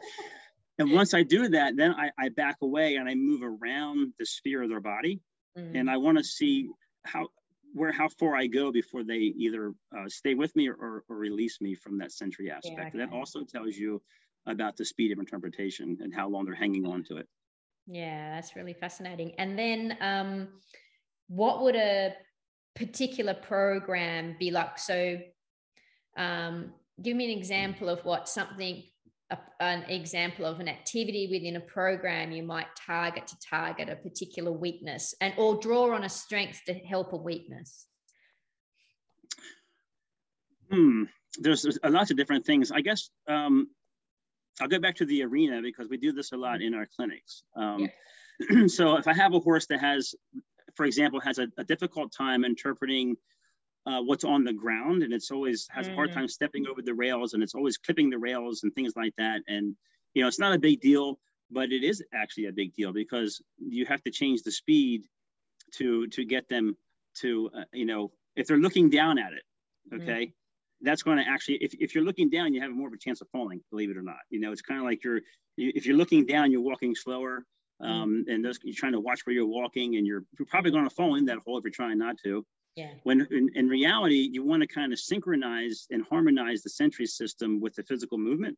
and 0.78 0.92
once 0.92 1.14
I 1.14 1.22
do 1.22 1.48
that, 1.48 1.76
then 1.76 1.92
I, 1.92 2.10
I, 2.18 2.28
back 2.28 2.56
away 2.62 2.96
and 2.96 3.08
I 3.08 3.14
move 3.14 3.42
around 3.42 4.12
the 4.18 4.26
sphere 4.26 4.62
of 4.62 4.68
their 4.68 4.80
body. 4.80 5.20
Mm-hmm. 5.56 5.76
And 5.76 5.90
I 5.90 5.96
want 5.96 6.18
to 6.18 6.24
see 6.24 6.68
how 7.04 7.28
where 7.74 7.92
how 7.92 8.08
far 8.08 8.34
I 8.34 8.46
go 8.46 8.72
before 8.72 9.04
they 9.04 9.32
either 9.36 9.72
uh, 9.96 10.08
stay 10.08 10.34
with 10.34 10.54
me 10.56 10.68
or, 10.68 10.74
or, 10.74 11.04
or, 11.08 11.16
release 11.16 11.60
me 11.60 11.74
from 11.74 11.98
that 11.98 12.12
sensory 12.12 12.50
aspect. 12.50 12.78
Yeah, 12.78 12.86
okay. 12.86 12.98
That 12.98 13.12
also 13.12 13.44
tells 13.44 13.76
you 13.76 14.00
about 14.46 14.76
the 14.76 14.84
speed 14.84 15.12
of 15.12 15.18
interpretation 15.18 15.98
and 16.00 16.14
how 16.14 16.28
long 16.28 16.46
they're 16.46 16.54
hanging 16.54 16.86
on 16.86 17.04
to 17.04 17.18
it. 17.18 17.28
Yeah, 17.86 18.34
that's 18.34 18.56
really 18.56 18.72
fascinating. 18.72 19.32
And 19.38 19.58
then, 19.58 19.96
um, 20.00 20.48
what 21.28 21.62
would 21.62 21.76
a 21.76 22.14
particular 22.74 23.34
program 23.34 24.36
be 24.38 24.50
like? 24.50 24.78
So, 24.78 25.18
um, 26.16 26.72
give 27.02 27.16
me 27.16 27.30
an 27.32 27.38
example 27.38 27.88
of 27.88 28.04
what 28.04 28.28
something, 28.28 28.82
a, 29.30 29.38
an 29.60 29.82
example 29.84 30.44
of 30.44 30.60
an 30.60 30.68
activity 30.68 31.28
within 31.30 31.56
a 31.56 31.60
program 31.60 32.32
you 32.32 32.42
might 32.42 32.66
target 32.76 33.26
to 33.26 33.36
target 33.38 33.88
a 33.88 33.96
particular 33.96 34.52
weakness, 34.52 35.14
and 35.20 35.34
or 35.36 35.56
draw 35.60 35.94
on 35.94 36.04
a 36.04 36.08
strength 36.08 36.62
to 36.66 36.74
help 36.74 37.12
a 37.12 37.16
weakness. 37.16 37.86
Hmm. 40.70 41.04
There's, 41.38 41.62
there's 41.62 41.78
a 41.82 41.90
lot 41.90 42.10
of 42.10 42.16
different 42.16 42.44
things. 42.44 42.72
I 42.72 42.80
guess 42.80 43.10
um, 43.28 43.68
I'll 44.60 44.68
go 44.68 44.78
back 44.78 44.96
to 44.96 45.06
the 45.06 45.22
arena 45.22 45.60
because 45.62 45.88
we 45.88 45.96
do 45.96 46.12
this 46.12 46.32
a 46.32 46.36
lot 46.36 46.62
in 46.62 46.74
our 46.74 46.86
clinics. 46.96 47.42
Um, 47.56 47.88
yeah. 48.50 48.66
so 48.66 48.96
if 48.96 49.06
I 49.06 49.14
have 49.14 49.34
a 49.34 49.40
horse 49.40 49.66
that 49.66 49.80
has, 49.80 50.14
for 50.74 50.84
example, 50.84 51.20
has 51.20 51.38
a, 51.38 51.48
a 51.58 51.64
difficult 51.64 52.12
time 52.12 52.44
interpreting 52.44 53.16
uh, 53.88 54.02
what's 54.02 54.24
on 54.24 54.44
the 54.44 54.52
ground 54.52 55.02
and 55.02 55.14
it's 55.14 55.30
always 55.30 55.66
has 55.70 55.88
mm. 55.88 55.92
a 55.92 55.94
hard 55.94 56.10
mm. 56.10 56.14
time 56.14 56.28
stepping 56.28 56.66
over 56.66 56.82
the 56.82 56.92
rails 56.92 57.32
and 57.32 57.42
it's 57.42 57.54
always 57.54 57.78
clipping 57.78 58.10
the 58.10 58.18
rails 58.18 58.62
and 58.62 58.74
things 58.74 58.92
like 58.94 59.14
that. 59.16 59.40
And, 59.48 59.74
you 60.12 60.22
know, 60.22 60.28
it's 60.28 60.38
not 60.38 60.54
a 60.54 60.58
big 60.58 60.80
deal, 60.80 61.18
but 61.50 61.72
it 61.72 61.82
is 61.82 62.02
actually 62.12 62.46
a 62.46 62.52
big 62.52 62.74
deal 62.74 62.92
because 62.92 63.40
you 63.58 63.86
have 63.86 64.02
to 64.02 64.10
change 64.10 64.42
the 64.42 64.52
speed 64.52 65.04
to, 65.76 66.06
to 66.08 66.24
get 66.24 66.48
them 66.48 66.76
to, 67.20 67.50
uh, 67.56 67.64
you 67.72 67.86
know, 67.86 68.12
if 68.36 68.46
they're 68.46 68.58
looking 68.58 68.90
down 68.90 69.18
at 69.18 69.32
it, 69.32 69.42
mm. 69.92 70.02
okay, 70.02 70.26
mm 70.26 70.32
that's 70.80 71.02
going 71.02 71.18
to 71.18 71.24
actually, 71.28 71.56
if, 71.56 71.74
if 71.80 71.92
you're 71.92 72.04
looking 72.04 72.30
down, 72.30 72.54
you 72.54 72.60
have 72.60 72.70
more 72.70 72.86
of 72.86 72.94
a 72.94 72.98
chance 72.98 73.20
of 73.20 73.28
falling, 73.30 73.60
believe 73.68 73.90
it 73.90 73.96
or 73.96 74.02
not. 74.02 74.20
You 74.30 74.38
know, 74.38 74.52
it's 74.52 74.62
kind 74.62 74.78
of 74.78 74.86
like 74.86 75.02
you're, 75.02 75.22
you, 75.56 75.72
if 75.74 75.86
you're 75.86 75.96
looking 75.96 76.24
down, 76.24 76.52
you're 76.52 76.60
walking 76.60 76.94
slower. 76.94 77.44
Um, 77.80 78.24
and 78.28 78.44
those, 78.44 78.60
you're 78.62 78.76
trying 78.76 78.92
to 78.92 79.00
watch 79.00 79.26
where 79.26 79.34
you're 79.34 79.44
walking 79.44 79.96
and 79.96 80.06
you're, 80.06 80.22
you're 80.38 80.46
probably 80.46 80.70
going 80.70 80.88
to 80.88 80.94
fall 80.94 81.16
in 81.16 81.24
that 81.24 81.38
hole 81.44 81.58
if 81.58 81.64
you're 81.64 81.72
trying 81.72 81.98
not 81.98 82.16
to. 82.22 82.46
Yeah. 82.78 82.90
When 83.02 83.26
in, 83.32 83.50
in 83.56 83.68
reality, 83.68 84.28
you 84.32 84.44
want 84.44 84.62
to 84.62 84.68
kind 84.68 84.92
of 84.92 85.00
synchronize 85.00 85.88
and 85.90 86.04
harmonize 86.08 86.62
the 86.62 86.70
sensory 86.70 87.06
system 87.06 87.60
with 87.60 87.74
the 87.74 87.82
physical 87.82 88.18
movement. 88.18 88.56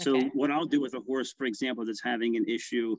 So 0.00 0.18
okay. 0.18 0.30
what 0.34 0.52
I'll 0.52 0.66
do 0.66 0.80
with 0.80 0.94
a 0.94 1.00
horse, 1.00 1.34
for 1.36 1.46
example, 1.46 1.84
that's 1.84 2.00
having 2.00 2.36
an 2.36 2.44
issue 2.44 2.96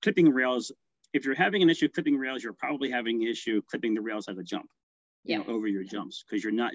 clipping 0.00 0.30
rails, 0.30 0.72
if 1.12 1.26
you're 1.26 1.34
having 1.34 1.62
an 1.62 1.68
issue 1.68 1.90
clipping 1.90 2.16
rails, 2.16 2.42
you're 2.42 2.54
probably 2.54 2.90
having 2.90 3.22
an 3.22 3.28
issue 3.28 3.60
clipping 3.68 3.92
the 3.92 4.00
rails 4.00 4.28
at 4.28 4.38
a 4.38 4.42
jump, 4.42 4.70
yeah. 5.24 5.38
you 5.38 5.44
know, 5.44 5.50
over 5.52 5.66
your 5.68 5.84
jumps 5.84 6.24
because 6.26 6.42
you're 6.42 6.54
not 6.54 6.72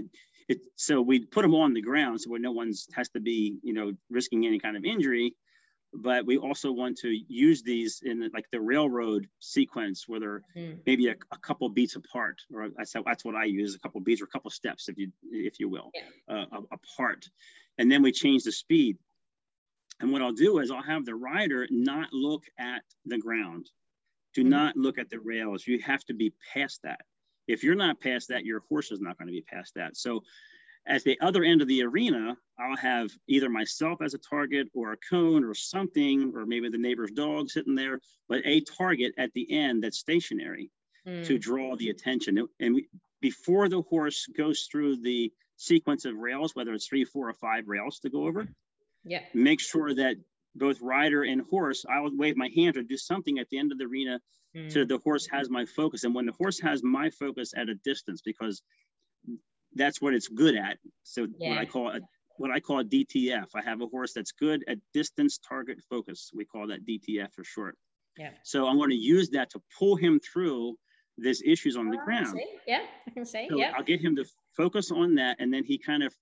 it, 0.47 0.59
so 0.75 1.01
we 1.01 1.25
put 1.25 1.41
them 1.41 1.55
on 1.55 1.73
the 1.73 1.81
ground 1.81 2.21
so 2.21 2.29
where 2.29 2.39
no 2.39 2.51
one's 2.51 2.87
has 2.93 3.09
to 3.09 3.19
be, 3.19 3.57
you 3.63 3.73
know, 3.73 3.93
risking 4.11 4.45
any 4.45 4.59
kind 4.59 4.77
of 4.77 4.85
injury. 4.85 5.35
But 5.95 6.25
we 6.25 6.37
also 6.37 6.71
want 6.71 6.97
to 6.99 7.09
use 7.27 7.61
these 7.61 8.01
in 8.03 8.29
like 8.33 8.49
the 8.51 8.59
railroad 8.59 9.27
sequence 9.39 10.07
where 10.07 10.19
they're 10.19 10.41
mm. 10.55 10.79
maybe 10.85 11.07
a, 11.07 11.15
a, 11.31 11.37
couple 11.37 11.69
beats 11.69 11.95
apart, 11.95 12.41
or 12.51 12.63
I 12.63 12.69
that's, 12.77 12.95
that's 13.05 13.23
what 13.23 13.35
I 13.35 13.45
use, 13.45 13.75
a 13.75 13.79
couple 13.79 14.01
beats 14.01 14.21
or 14.21 14.25
a 14.25 14.29
couple 14.29 14.49
steps, 14.49 14.89
if 14.89 14.97
you 14.97 15.11
if 15.31 15.59
you 15.59 15.69
will, 15.69 15.91
yeah. 15.93 16.45
uh, 16.51 16.61
apart. 16.71 17.29
And 17.77 17.91
then 17.91 18.01
we 18.01 18.11
change 18.11 18.43
the 18.43 18.51
speed. 18.51 18.97
And 19.99 20.11
what 20.11 20.21
I'll 20.21 20.33
do 20.33 20.59
is 20.59 20.71
I'll 20.71 20.81
have 20.81 21.05
the 21.05 21.15
rider 21.15 21.67
not 21.69 22.11
look 22.11 22.43
at 22.57 22.81
the 23.05 23.19
ground. 23.19 23.69
Do 24.33 24.43
mm. 24.43 24.47
not 24.47 24.75
look 24.75 24.97
at 24.97 25.09
the 25.09 25.19
rails. 25.19 25.67
You 25.67 25.79
have 25.81 26.03
to 26.05 26.13
be 26.13 26.33
past 26.53 26.81
that. 26.83 27.01
If 27.47 27.63
you're 27.63 27.75
not 27.75 27.99
past 27.99 28.29
that, 28.29 28.45
your 28.45 28.61
horse 28.69 28.91
is 28.91 28.99
not 28.99 29.17
going 29.17 29.27
to 29.27 29.33
be 29.33 29.41
past 29.41 29.75
that. 29.75 29.95
So 29.95 30.23
at 30.85 31.03
the 31.03 31.19
other 31.21 31.43
end 31.43 31.61
of 31.61 31.67
the 31.67 31.83
arena, 31.83 32.35
I'll 32.59 32.77
have 32.77 33.11
either 33.27 33.49
myself 33.49 34.01
as 34.01 34.13
a 34.13 34.17
target 34.17 34.67
or 34.73 34.91
a 34.91 34.97
cone 34.97 35.43
or 35.43 35.53
something, 35.53 36.33
or 36.35 36.45
maybe 36.45 36.69
the 36.69 36.77
neighbor's 36.77 37.11
dog 37.11 37.49
sitting 37.49 37.75
there, 37.75 37.99
but 38.27 38.41
a 38.45 38.61
target 38.61 39.13
at 39.17 39.31
the 39.33 39.49
end 39.51 39.83
that's 39.83 39.97
stationary 39.97 40.69
mm. 41.07 41.25
to 41.25 41.37
draw 41.37 41.75
the 41.75 41.89
attention. 41.89 42.47
And 42.59 42.75
we, 42.75 42.87
before 43.21 43.69
the 43.69 43.81
horse 43.81 44.27
goes 44.37 44.67
through 44.69 45.01
the 45.01 45.31
sequence 45.55 46.05
of 46.05 46.15
rails, 46.17 46.55
whether 46.55 46.73
it's 46.73 46.87
three, 46.87 47.05
four, 47.05 47.29
or 47.29 47.33
five 47.33 47.67
rails 47.67 47.99
to 47.99 48.09
go 48.09 48.27
over, 48.27 48.47
yeah, 49.05 49.21
make 49.33 49.61
sure 49.61 49.93
that 49.95 50.17
both 50.55 50.81
rider 50.81 51.23
and 51.23 51.41
horse, 51.49 51.85
I 51.89 51.99
will 52.01 52.15
wave 52.15 52.37
my 52.37 52.49
hand 52.55 52.77
or 52.77 52.83
do 52.83 52.97
something 52.97 53.39
at 53.39 53.49
the 53.49 53.57
end 53.57 53.71
of 53.71 53.77
the 53.77 53.85
arena 53.85 54.19
mm. 54.55 54.71
so 54.71 54.85
the 54.85 54.99
horse 54.99 55.27
has 55.31 55.49
my 55.49 55.65
focus. 55.65 56.03
And 56.03 56.13
when 56.13 56.25
the 56.25 56.33
horse 56.33 56.59
has 56.59 56.83
my 56.83 57.09
focus 57.09 57.53
at 57.55 57.69
a 57.69 57.75
distance, 57.75 58.21
because 58.23 58.61
that's 59.75 60.01
what 60.01 60.13
it's 60.13 60.27
good 60.27 60.55
at. 60.55 60.77
So 61.03 61.27
yeah. 61.39 61.49
what 61.49 61.57
I 61.57 61.65
call 61.65 61.89
a, 61.89 61.99
what 62.37 62.51
I 62.51 62.59
call 62.59 62.79
a 62.79 62.83
DTF. 62.83 63.47
I 63.55 63.61
have 63.61 63.81
a 63.81 63.87
horse 63.87 64.13
that's 64.13 64.31
good 64.31 64.63
at 64.67 64.77
distance 64.93 65.39
target 65.47 65.79
focus. 65.89 66.31
We 66.33 66.45
call 66.45 66.67
that 66.67 66.85
DTF 66.85 67.33
for 67.33 67.43
short. 67.43 67.77
Yeah. 68.17 68.31
So 68.43 68.67
I'm 68.67 68.77
going 68.77 68.89
to 68.89 68.95
use 68.95 69.29
that 69.31 69.49
to 69.51 69.61
pull 69.77 69.95
him 69.95 70.19
through 70.19 70.75
this 71.17 71.41
issues 71.45 71.77
on 71.77 71.89
the 71.89 71.97
oh, 71.99 72.05
ground. 72.05 72.39
Yeah, 72.67 72.81
I 73.07 73.11
can 73.11 73.25
say. 73.25 73.47
So 73.49 73.57
yeah. 73.57 73.73
I'll 73.75 73.83
get 73.83 74.01
him 74.01 74.15
to 74.15 74.25
focus 74.55 74.91
on 74.91 75.15
that, 75.15 75.37
and 75.39 75.53
then 75.53 75.63
he 75.63 75.77
kind 75.77 76.03
of 76.03 76.13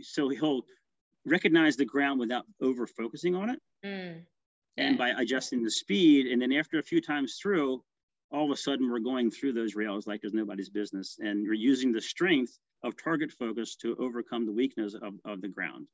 so 0.00 0.28
he'll 0.28 0.62
recognize 1.24 1.76
the 1.76 1.84
ground 1.84 2.18
without 2.18 2.44
over 2.60 2.86
focusing 2.86 3.34
on 3.34 3.50
it. 3.50 3.60
Mm. 3.84 4.22
And 4.78 4.96
by 4.96 5.10
adjusting 5.10 5.62
the 5.62 5.70
speed, 5.70 6.26
and 6.26 6.40
then 6.40 6.52
after 6.52 6.78
a 6.78 6.82
few 6.82 7.00
times 7.00 7.38
through, 7.40 7.82
all 8.32 8.44
of 8.44 8.50
a 8.50 8.56
sudden 8.56 8.90
we're 8.90 8.98
going 9.00 9.30
through 9.30 9.52
those 9.52 9.74
rails 9.74 10.06
like 10.06 10.20
there's 10.20 10.32
nobody's 10.32 10.70
business. 10.70 11.18
And 11.20 11.44
you're 11.44 11.54
using 11.54 11.92
the 11.92 12.00
strength 12.00 12.58
of 12.82 12.96
target 12.96 13.32
focus 13.32 13.76
to 13.76 13.96
overcome 13.98 14.46
the 14.46 14.52
weakness 14.52 14.94
of, 14.94 15.14
of 15.24 15.40
the 15.40 15.48
ground. 15.48 15.86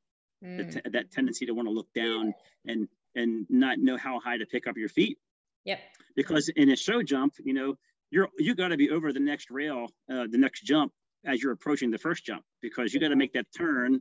Mm. 0.45 0.73
T- 0.73 0.91
that 0.93 1.11
tendency 1.11 1.47
to 1.47 1.53
want 1.53 1.67
to 1.67 1.73
look 1.73 1.93
down 1.95 2.33
and 2.65 2.89
and 3.15 3.47
not 3.51 3.79
know 3.79 3.97
how 3.97 4.21
high 4.21 4.39
to 4.39 4.47
pick 4.47 4.69
up 4.69 4.77
your 4.77 4.89
feet. 4.89 5.19
Yep. 5.65 5.81
Because 6.15 6.49
in 6.49 6.71
a 6.71 6.77
show 6.77 7.03
jump, 7.03 7.35
you 7.45 7.55
know, 7.55 7.75
you're 8.11 8.29
you 8.39 8.55
got 8.55 8.69
to 8.69 8.77
be 8.77 8.91
over 8.91 9.13
the 9.13 9.21
next 9.21 9.51
rail, 9.51 9.87
uh, 10.11 10.27
the 10.31 10.39
next 10.39 10.63
jump 10.63 10.93
as 11.25 11.43
you're 11.43 11.53
approaching 11.53 11.91
the 11.91 11.99
first 11.99 12.25
jump 12.25 12.45
because 12.63 12.95
you 12.95 13.01
got 13.01 13.09
to 13.09 13.17
make 13.17 13.33
that 13.33 13.47
turn, 13.57 14.01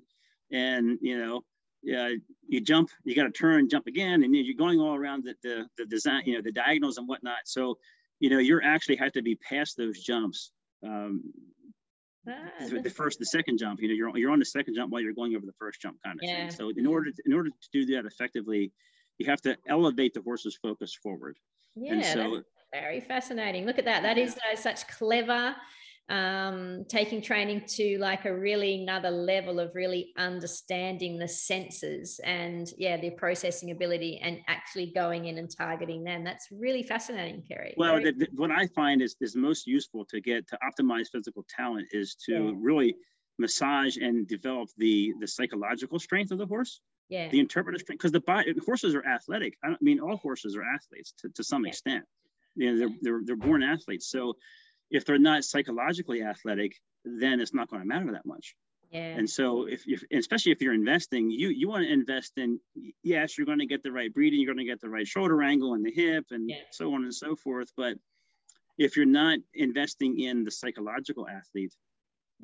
and 0.51 0.99
you 1.01 1.17
know, 1.17 1.43
yeah, 1.83 2.11
you 2.47 2.61
jump, 2.61 2.89
you 3.03 3.15
got 3.15 3.23
to 3.23 3.31
turn, 3.31 3.69
jump 3.69 3.88
again, 3.88 4.23
and 4.23 4.35
you're 4.35 4.55
going 4.55 4.79
all 4.79 4.95
around 4.95 5.23
the, 5.23 5.35
the 5.43 5.67
the 5.77 5.85
design, 5.85 6.23
you 6.25 6.35
know, 6.35 6.41
the 6.41 6.51
diagonals 6.51 6.97
and 6.97 7.07
whatnot. 7.07 7.39
So, 7.45 7.77
you 8.20 8.30
know, 8.30 8.39
you're 8.39 8.63
actually 8.63 8.97
have 8.97 9.11
to 9.13 9.22
be 9.22 9.36
past 9.36 9.78
those 9.78 10.01
jumps. 10.01 10.51
Um, 10.86 11.24
Ah, 12.30 12.49
the, 12.59 12.89
first, 12.89 13.20
the 13.20 13.26
second 13.26 13.57
jump, 13.57 13.82
you 13.82 13.88
know, 13.88 13.93
you're 13.93 14.18
you're 14.18 14.32
on 14.32 14.39
the 14.39 14.45
second 14.45 14.76
jump 14.76 14.91
while 14.91 15.01
you're 15.01 15.13
going 15.13 15.34
over 15.34 15.45
the 15.45 15.53
first 15.57 15.82
jump, 15.82 15.97
kind 16.03 16.20
of 16.20 16.28
Yeah. 16.28 16.47
thing. 16.47 16.49
So, 16.51 16.70
in 16.76 16.86
order 16.86 17.09
to, 17.09 17.24
in 17.26 17.32
order 17.32 17.49
to 17.49 17.70
do 17.72 17.86
that 17.95 18.05
effectively, 18.05 18.74
you 19.18 19.26
have 19.28 19.41
to 19.43 19.57
elevate 19.65 20.13
the 20.13 20.22
horse's 20.22 20.57
focus 20.61 20.93
forward. 21.01 21.38
yeah, 21.76 21.93
and 21.93 22.03
so, 22.05 22.43
very 22.74 22.99
fascinating. 22.99 23.65
Look 23.65 23.80
at 23.80 23.86
that. 23.86 24.03
That 24.03 24.18
is 24.18 24.38
uh, 24.51 24.57
such 24.57 24.86
clever 24.89 25.55
um, 26.10 26.86
taking 26.88 27.22
training 27.22 27.64
to 27.68 27.97
like 27.99 28.26
a 28.26 28.34
really 28.34 28.82
another 28.82 29.10
level 29.12 29.60
of 29.60 29.76
really 29.76 30.14
understanding 30.18 31.18
the 31.20 31.28
senses 31.28 32.20
and 32.24 32.72
yeah, 32.78 32.97
the 32.97 33.10
processing 33.12 33.72
ability 33.72 34.20
and 34.24 34.39
actually 34.47 34.91
going 34.93 35.26
in 35.26 35.38
and 35.38 35.49
targeting 35.55 36.03
them. 36.03 36.24
That's 36.24 36.47
really 36.51 36.84
fascinating, 36.84 37.43
Kerry. 37.47 37.74
well, 37.78 38.01
the, 38.01 38.12
the- 38.14 38.30
what 38.36 38.51
I 38.51 38.68
find 38.68 39.01
is 39.01 39.16
is 39.20 39.36
most 39.36 39.68
useful 39.68 40.05
to 40.05 40.22
get 40.22 40.47
to 40.47 40.58
optimize 40.64 41.08
physical 41.12 41.45
talent 41.49 41.88
is 41.91 42.16
to 42.26 42.34
Yeah. 42.34 42.51
really 42.55 42.95
massage 43.39 43.97
and 43.97 44.28
develop 44.28 44.70
the 44.78 45.14
the 45.20 45.28
psychological 45.28 45.99
strength 45.99 46.32
of 46.32 46.38
the 46.38 46.45
horse, 46.45 46.80
yeah, 47.10 47.30
the 47.30 47.39
interpretive 47.39 47.82
strength, 47.82 47.99
because 47.99 48.12
the 48.14 48.22
body, 48.22 48.53
horses 48.66 48.95
are 48.95 49.05
athletic. 49.05 49.58
I, 49.64 49.70
I 49.70 49.78
mean, 49.82 49.99
all 49.99 50.18
horses 50.18 50.55
are 50.55 50.64
athletes 50.64 51.14
to, 51.20 51.30
to 51.30 51.43
some 51.43 51.66
Yeah. 51.66 51.70
extent. 51.72 52.05
You 52.55 52.72
know, 52.72 52.78
they're, 52.80 52.95
they're 53.01 53.22
they're 53.26 53.36
born 53.36 53.62
athletes. 53.62 54.08
So, 54.10 54.34
if 54.91 55.05
they're 55.05 55.19
not 55.19 55.43
psychologically 55.43 56.23
athletic, 56.23 56.75
then 57.05 57.39
it's 57.39 57.53
not 57.53 57.69
going 57.69 57.81
to 57.81 57.88
matter 57.88 58.11
that 58.13 58.25
much. 58.25 58.55
yeah, 58.91 59.17
And 59.17 59.29
so, 59.29 59.67
if, 59.67 59.83
if 59.88 60.03
especially 60.11 60.51
if 60.53 60.61
you're 60.61 60.73
investing, 60.73 61.29
you 61.31 61.49
you 61.49 61.67
want 61.69 61.83
to 61.85 61.91
invest 61.91 62.33
in 62.38 62.59
yes, 63.03 63.38
you're 63.38 63.45
going 63.51 63.59
to 63.59 63.65
get 63.65 63.83
the 63.83 63.91
right 63.91 64.13
breeding, 64.13 64.39
you're 64.41 64.53
going 64.53 64.65
to 64.65 64.71
get 64.73 64.81
the 64.81 64.89
right 64.89 65.07
shoulder 65.07 65.41
angle 65.43 65.73
and 65.75 65.85
the 65.85 65.91
hip, 65.91 66.25
and 66.31 66.49
Yeah. 66.49 66.63
so 66.71 66.93
on 66.93 67.03
and 67.03 67.13
so 67.13 67.35
forth. 67.35 67.69
But 67.75 67.97
if 68.77 68.95
you're 68.97 69.05
not 69.23 69.39
investing 69.53 70.19
in 70.19 70.43
the 70.43 70.51
psychological 70.51 71.27
athlete, 71.27 71.75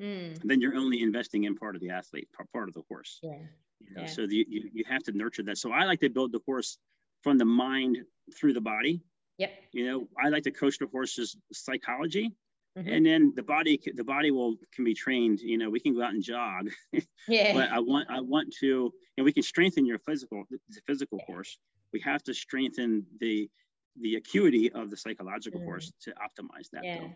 Mm, 0.00 0.36
then 0.44 0.60
you're 0.60 0.74
only 0.76 1.02
investing 1.02 1.44
in 1.44 1.54
part 1.54 1.76
of 1.76 1.80
the 1.80 1.90
athlete, 1.90 2.28
part, 2.52 2.68
of 2.68 2.74
the 2.74 2.82
horse. 2.88 3.20
yeah, 3.22 3.38
You 3.80 3.94
know? 3.94 4.00
Yeah. 4.02 4.06
So 4.06 4.26
the, 4.26 4.44
you 4.48 4.70
you 4.72 4.84
have 4.88 5.04
to 5.04 5.12
nurture 5.12 5.44
that. 5.44 5.58
So 5.58 5.70
I 5.72 5.84
like 5.84 6.00
to 6.00 6.10
build 6.10 6.32
the 6.32 6.40
horse 6.46 6.78
from 7.22 7.38
the 7.38 7.44
mind 7.44 7.98
through 8.36 8.54
the 8.54 8.60
body. 8.60 9.02
Yep. 9.38 9.50
You 9.72 9.86
know, 9.86 10.08
I 10.22 10.28
like 10.28 10.44
to 10.44 10.50
coach 10.50 10.78
the 10.78 10.86
horse's 10.86 11.36
psychology, 11.52 12.32
mhm, 12.78 12.96
and 12.96 13.06
then 13.06 13.32
the 13.34 13.42
body, 13.42 13.80
the 13.94 14.04
body 14.04 14.30
will 14.30 14.56
can 14.72 14.84
be 14.84 14.94
trained. 14.94 15.40
You 15.40 15.58
know, 15.58 15.70
we 15.70 15.80
can 15.80 15.94
go 15.94 16.02
out 16.02 16.12
and 16.14 16.22
jog 16.22 16.70
yeah, 17.28 17.52
but 17.52 17.70
I 17.70 17.80
want 17.80 18.08
I 18.10 18.20
want 18.20 18.54
to, 18.60 18.92
and 19.16 19.24
we 19.24 19.32
can 19.32 19.42
strengthen 19.42 19.86
your 19.86 19.98
physical 19.98 20.44
the 20.50 20.58
physical 20.86 21.18
horse. 21.26 21.58
We 21.92 22.00
have 22.00 22.22
to 22.24 22.34
strengthen 22.34 23.06
the 23.20 23.50
the 24.00 24.16
acuity 24.16 24.72
of 24.72 24.90
the 24.90 24.96
psychological 24.96 25.60
Mm. 25.60 25.64
horse 25.64 25.92
to 26.02 26.12
optimize 26.12 26.68
that. 26.72 26.84
Yeah. 26.84 26.98
though. 26.98 27.14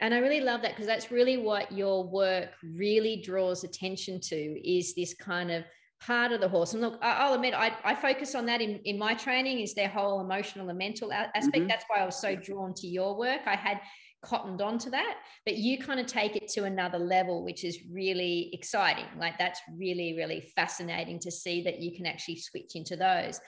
And 0.00 0.12
I 0.12 0.18
really 0.18 0.40
love 0.40 0.62
that 0.62 0.72
because 0.72 0.86
that's 0.86 1.10
really 1.10 1.36
what 1.36 1.70
your 1.72 2.04
work 2.04 2.50
really 2.62 3.16
draws 3.22 3.64
attention 3.64 4.20
to 4.20 4.36
is 4.68 4.94
this 4.94 5.14
kind 5.14 5.50
of 5.50 5.64
part 6.00 6.32
of 6.32 6.40
the 6.40 6.48
horse. 6.48 6.72
And 6.72 6.82
look, 6.82 6.98
I'll 7.02 7.34
admit, 7.34 7.54
I, 7.54 7.72
I 7.84 7.94
focus 7.94 8.34
on 8.34 8.46
that 8.46 8.60
in, 8.60 8.80
in 8.84 8.98
my 8.98 9.14
training 9.14 9.60
is 9.60 9.74
their 9.74 9.88
whole 9.88 10.20
emotional 10.20 10.68
and 10.68 10.78
mental 10.78 11.12
aspect. 11.12 11.56
Mhm. 11.56 11.68
That's 11.68 11.84
why 11.88 12.02
I 12.02 12.06
was 12.06 12.20
so 12.20 12.36
drawn 12.36 12.74
to 12.74 12.86
your 12.86 13.16
work. 13.16 13.40
I 13.46 13.56
had 13.56 13.80
cottoned 14.22 14.60
onto 14.60 14.90
that, 14.90 15.16
but 15.44 15.56
you 15.56 15.78
kind 15.78 16.00
of 16.00 16.06
take 16.06 16.36
it 16.36 16.48
to 16.48 16.64
another 16.64 16.98
level, 16.98 17.44
which 17.44 17.64
is 17.64 17.78
really 17.90 18.50
exciting. 18.52 19.06
Like 19.18 19.38
that's 19.38 19.60
really, 19.78 20.14
really 20.16 20.40
fascinating 20.54 21.18
to 21.20 21.30
see 21.30 21.62
that 21.62 21.80
you 21.80 21.96
can 21.96 22.06
actually 22.06 22.40
switch 22.40 22.72
into 22.74 22.96
those. 22.96 23.40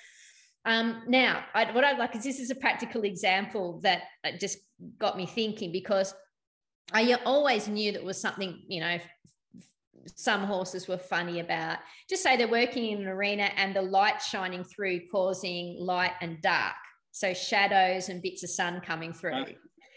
Um, 0.65 1.03
now, 1.09 1.45
I, 1.55 1.71
what 1.73 1.85
I'd 1.85 1.99
like 1.99 2.15
is 2.15 2.25
this 2.25 2.41
is 2.41 2.51
a 2.51 2.55
practical 2.55 3.03
example 3.05 3.81
that 3.83 4.03
just 4.39 4.59
got 4.99 5.17
me 5.17 5.27
thinking 5.27 5.73
because 5.73 6.15
I 6.93 7.15
always 7.25 7.69
knew 7.69 7.93
that 7.93 8.05
was 8.05 8.21
something, 8.21 8.63
you 8.69 8.81
know, 8.81 8.99
some 10.17 10.43
horses 10.45 10.89
were 10.89 10.99
funny 10.99 11.41
about. 11.41 11.79
Just 12.09 12.23
say 12.23 12.37
they're 12.37 12.49
working 12.49 12.87
in 12.93 13.03
an 13.03 13.09
arena 13.09 13.51
and 13.57 13.75
the 13.75 13.83
light 13.83 14.21
shining 14.23 14.65
through, 14.65 15.09
causing 15.11 15.77
light 15.79 16.13
and 16.21 16.41
dark. 16.43 16.75
So 17.13 17.35
shadows 17.35 18.09
and 18.09 18.23
bits 18.23 18.43
of 18.45 18.51
sun 18.51 18.81
coming 18.81 19.13
through. 19.13 19.35
Uh, 19.35 19.47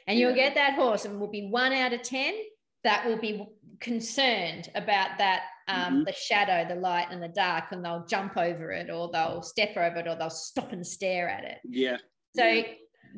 and 0.07 0.17
you'll 0.19 0.33
get 0.35 0.55
that 0.55 0.73
horse, 0.73 1.05
and 1.05 1.19
will 1.19 1.29
be 1.29 1.47
one 1.49 1.71
out 1.73 1.93
of 1.93 2.01
10 2.01 2.33
that 2.83 3.05
will 3.05 3.17
be 3.19 3.45
concerned 3.79 4.69
about 4.75 5.17
that 5.19 5.43
um, 5.67 6.01
Mhm. 6.01 6.05
the 6.07 6.13
shadow, 6.13 6.67
the 6.67 6.79
light, 6.79 7.07
and 7.11 7.21
the 7.23 7.29
dark, 7.29 7.71
and 7.71 7.85
they'll 7.85 8.05
jump 8.05 8.35
over 8.35 8.71
it, 8.71 8.89
or 8.89 9.09
they'll 9.13 9.41
step 9.41 9.77
over 9.77 9.97
it, 9.97 10.07
or 10.07 10.15
they'll 10.15 10.29
stop 10.29 10.73
and 10.73 10.85
stare 10.85 11.29
at 11.29 11.45
it. 11.45 11.59
Yeah. 11.63 11.97
So 12.35 12.45
Yeah. 12.45 12.63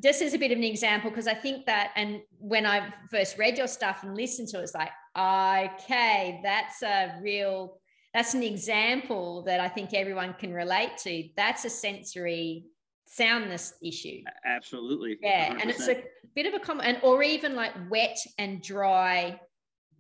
This 0.02 0.22
is 0.22 0.34
a 0.34 0.38
bit 0.38 0.52
of 0.52 0.58
an 0.58 0.64
example 0.64 1.10
because 1.10 1.28
I 1.28 1.34
think 1.34 1.66
that, 1.66 1.92
and 1.96 2.22
when 2.40 2.66
I 2.66 2.94
first 3.12 3.38
read 3.38 3.58
your 3.58 3.68
stuff 3.68 4.04
and 4.04 4.16
listened 4.16 4.48
to 4.50 4.60
it, 4.60 4.64
it's 4.64 4.74
like, 4.74 4.92
okay, 5.18 6.40
that's 6.44 6.82
a 6.82 7.20
real, 7.22 7.80
that's 8.14 8.34
an 8.34 8.44
example 8.44 9.44
that 9.44 9.60
I 9.60 9.68
think 9.68 9.94
everyone 9.94 10.34
can 10.34 10.54
relate 10.54 10.98
to. 11.00 11.30
That's 11.36 11.66
a 11.66 11.70
sensory 11.70 12.66
soundness 13.06 13.74
issue. 13.84 14.22
absolutely. 14.46 15.18
Yeah, 15.22 15.58
and 15.60 15.70
it's 15.70 15.88
a 15.88 16.04
bit 16.36 16.46
of 16.48 16.54
a 16.54 16.60
common, 16.60 16.86
and 16.86 17.00
or 17.04 17.24
even 17.24 17.56
like 17.56 17.74
wet 17.90 18.18
and 18.38 18.62
dry 18.62 19.40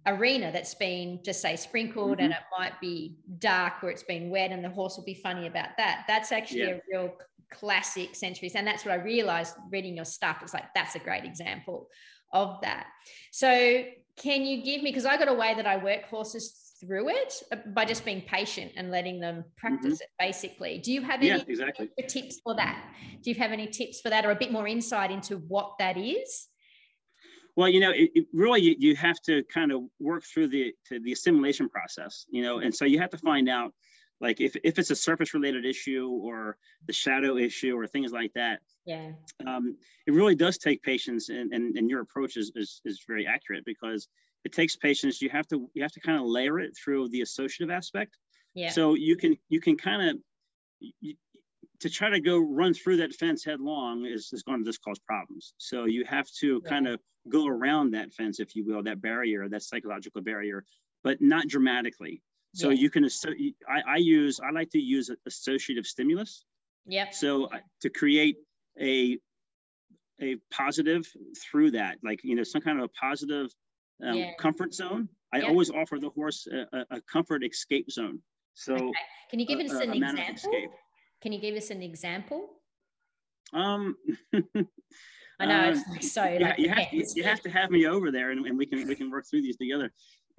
arena 0.06 0.52
that's 0.52 0.76
been 0.76 1.20
just 1.24 1.42
say 1.42 1.56
sprinkled 1.56 2.20
and 2.20 2.34
mm-hmm. 2.34 2.42
it 2.42 2.60
might 2.60 2.80
be 2.82 3.16
dark 3.40 3.84
or 3.84 3.90
it's 3.90 4.04
been 4.04 4.30
wet 4.30 4.52
and 4.52 4.64
the 4.64 4.70
horse 4.70 4.98
will 4.98 5.06
be 5.06 5.14
funny 5.14 5.48
about 5.48 5.70
that. 5.78 6.04
That's 6.08 6.32
actually 6.32 6.62
Yeah. 6.62 6.72
a 6.72 6.80
real 6.92 7.18
classic 7.52 8.16
sensory. 8.16 8.52
and 8.56 8.68
that's 8.68 8.86
what 8.86 8.94
I 8.94 9.04
realized 9.04 9.56
reading 9.72 9.96
your 9.96 10.06
stuff. 10.06 10.40
It's 10.42 10.54
like 10.54 10.74
that's 10.76 10.96
a 10.96 11.00
great 11.00 11.26
example 11.26 11.88
of 12.32 12.60
that. 12.62 12.88
So 13.32 13.84
can 14.18 14.44
you 14.44 14.64
give 14.64 14.84
me 14.84 14.92
because 14.92 15.06
I 15.06 15.18
got 15.18 15.28
a 15.28 15.34
way 15.34 15.54
that 15.56 15.66
I 15.66 15.78
work 15.78 16.04
horses 16.06 16.64
through 16.86 17.10
it 17.10 17.34
uh, 17.52 17.58
by 17.74 17.86
just 17.86 18.06
being 18.06 18.22
patient 18.22 18.72
and 18.76 18.92
letting 18.92 19.20
them 19.20 19.44
practice 19.58 20.02
it 20.02 20.10
basically. 20.20 20.80
Do 20.80 20.92
you 20.92 21.02
have 21.02 21.20
any 21.20 21.30
yeah, 21.30 21.40
exactly. 21.48 21.90
tips 22.08 22.40
for 22.44 22.56
that? 22.56 22.84
Do 23.22 23.30
you 23.30 23.36
have 23.38 23.52
any 23.52 23.68
tips 23.68 24.02
for 24.02 24.10
that 24.10 24.26
or 24.26 24.32
a 24.32 24.36
bit 24.36 24.52
more 24.52 24.68
insight 24.68 25.12
into 25.12 25.38
what 25.38 25.74
that 25.80 25.98
is? 25.98 26.48
Well, 27.56 27.70
you 27.70 27.80
know, 27.80 27.92
it, 27.92 28.12
it 28.16 28.26
really 28.34 28.62
you, 28.62 28.76
you 28.80 28.96
have 28.96 29.20
to 29.26 29.44
kind 29.44 29.72
of 29.72 29.84
work 30.00 30.24
through 30.24 30.48
the 30.48 30.74
to 30.88 31.00
the 31.00 31.12
assimilation 31.12 31.70
process, 31.70 32.26
you 32.32 32.42
know, 32.42 32.60
and 32.60 32.74
so 32.74 32.86
you 32.86 33.00
have 33.00 33.12
to 33.12 33.18
find 33.18 33.48
out 33.48 33.74
like 34.24 34.40
if, 34.42 34.56
if 34.64 34.80
it's 34.80 34.90
a 34.90 34.96
surface 34.96 35.34
related 35.36 35.66
issue 35.66 36.08
or 36.24 36.58
the 36.88 36.94
shadow 36.94 37.36
issue 37.38 37.78
or 37.78 37.86
things 37.86 38.12
like 38.12 38.34
that 38.34 38.62
Yeah. 38.86 39.12
um, 39.46 39.78
it 40.08 40.14
really 40.14 40.36
does 40.36 40.58
take 40.58 40.82
patience 40.82 41.30
and, 41.30 41.54
and, 41.54 41.78
and 41.78 41.90
your 41.90 42.02
approach 42.02 42.38
is, 42.38 42.52
is, 42.56 42.82
is 42.86 43.04
very 43.08 43.28
accurate 43.28 43.66
because 43.66 44.08
it 44.46 44.52
takes 44.54 44.76
patience 44.76 45.22
you 45.22 45.30
have 45.30 45.48
to 45.50 45.70
you 45.76 45.82
have 45.84 45.92
to 45.92 46.00
kind 46.00 46.18
of 46.20 46.26
layer 46.26 46.60
it 46.60 46.72
through 46.76 47.10
the 47.10 47.22
associative 47.22 47.70
aspect 47.80 48.18
Yeah. 48.56 48.70
so 48.72 48.96
you 48.96 49.16
can 49.18 49.38
you 49.50 49.60
can 49.62 49.76
kind 49.78 50.02
of 50.10 50.18
you, 51.02 51.16
to 51.80 51.90
try 51.90 52.10
to 52.10 52.20
go 52.22 52.38
run 52.40 52.74
through 52.74 52.98
that 52.98 53.14
fence 53.14 53.44
headlong 53.44 54.06
is, 54.06 54.32
is 54.32 54.44
going 54.44 54.60
to 54.60 54.66
just 54.66 54.82
cause 54.82 55.00
problems 55.00 55.54
so 55.58 55.86
you 55.86 56.06
have 56.06 56.28
to 56.42 56.62
Yeah. 56.64 56.70
kind 56.70 56.88
of 56.88 57.00
go 57.30 57.48
around 57.48 57.92
that 57.92 58.14
fence 58.14 58.40
if 58.40 58.56
you 58.56 58.66
will 58.66 58.84
that 58.84 59.02
barrier 59.02 59.48
that 59.50 59.64
psychological 59.64 60.22
barrier 60.22 60.64
but 61.04 61.22
not 61.22 61.48
dramatically 61.48 62.22
so 62.54 62.70
Yeah. 62.70 62.82
you 62.82 62.90
can 62.90 63.08
I, 63.68 63.82
I 63.88 63.98
use 63.98 64.40
i 64.40 64.52
like 64.52 64.70
to 64.72 64.80
use 64.80 65.10
associative 65.26 65.86
stimulus 65.86 66.46
Yep. 66.86 67.14
so 67.14 67.46
uh, 67.46 67.60
to 67.82 67.90
create 67.90 68.38
a 68.80 69.18
a 70.22 70.38
positive 70.52 71.08
through 71.38 71.72
that, 71.72 71.98
like 72.04 72.24
you 72.24 72.36
know, 72.36 72.44
some 72.44 72.62
kind 72.62 72.78
of 72.80 72.86
a 72.86 72.88
positive 72.90 73.54
um, 74.04 74.18
Yeah. 74.18 74.32
comfort 74.38 74.74
zone. 74.74 75.10
I 75.34 75.40
Yeah. 75.40 75.46
always 75.46 75.70
offer 75.72 76.00
the 76.00 76.10
horse 76.10 76.48
a, 76.48 76.86
a, 76.92 77.02
comfort 77.02 77.44
escape 77.44 77.90
zone. 77.92 78.22
So 78.54 78.76
Okay. 78.76 78.94
Can 79.30 79.40
you 79.40 79.46
give 79.46 79.60
us 79.60 79.72
an 79.72 79.92
a 79.92 79.96
manner 79.96 80.22
of 80.22 80.30
example? 80.30 80.74
Can 81.22 81.32
you 81.32 81.40
give 81.40 81.56
us 81.56 81.70
an 81.72 81.82
example? 81.82 82.62
Um, 83.54 83.98
I 85.40 85.46
know 85.46 85.70
uh, 85.70 85.76
it's 85.98 86.14
so 86.14 86.26
you, 86.26 86.40
like 86.40 86.60
you 86.60 86.70
have 86.70 86.90
to, 86.90 87.06
you 87.16 87.24
have 87.24 87.42
to 87.42 87.50
have 87.50 87.72
me 87.72 87.88
over 87.88 88.12
there, 88.12 88.32
and, 88.32 88.46
and 88.46 88.58
we 88.58 88.66
can 88.66 88.88
we 88.88 88.96
can 88.96 89.10
work 89.10 89.26
through 89.28 89.42
these 89.42 89.58
together. 89.58 89.92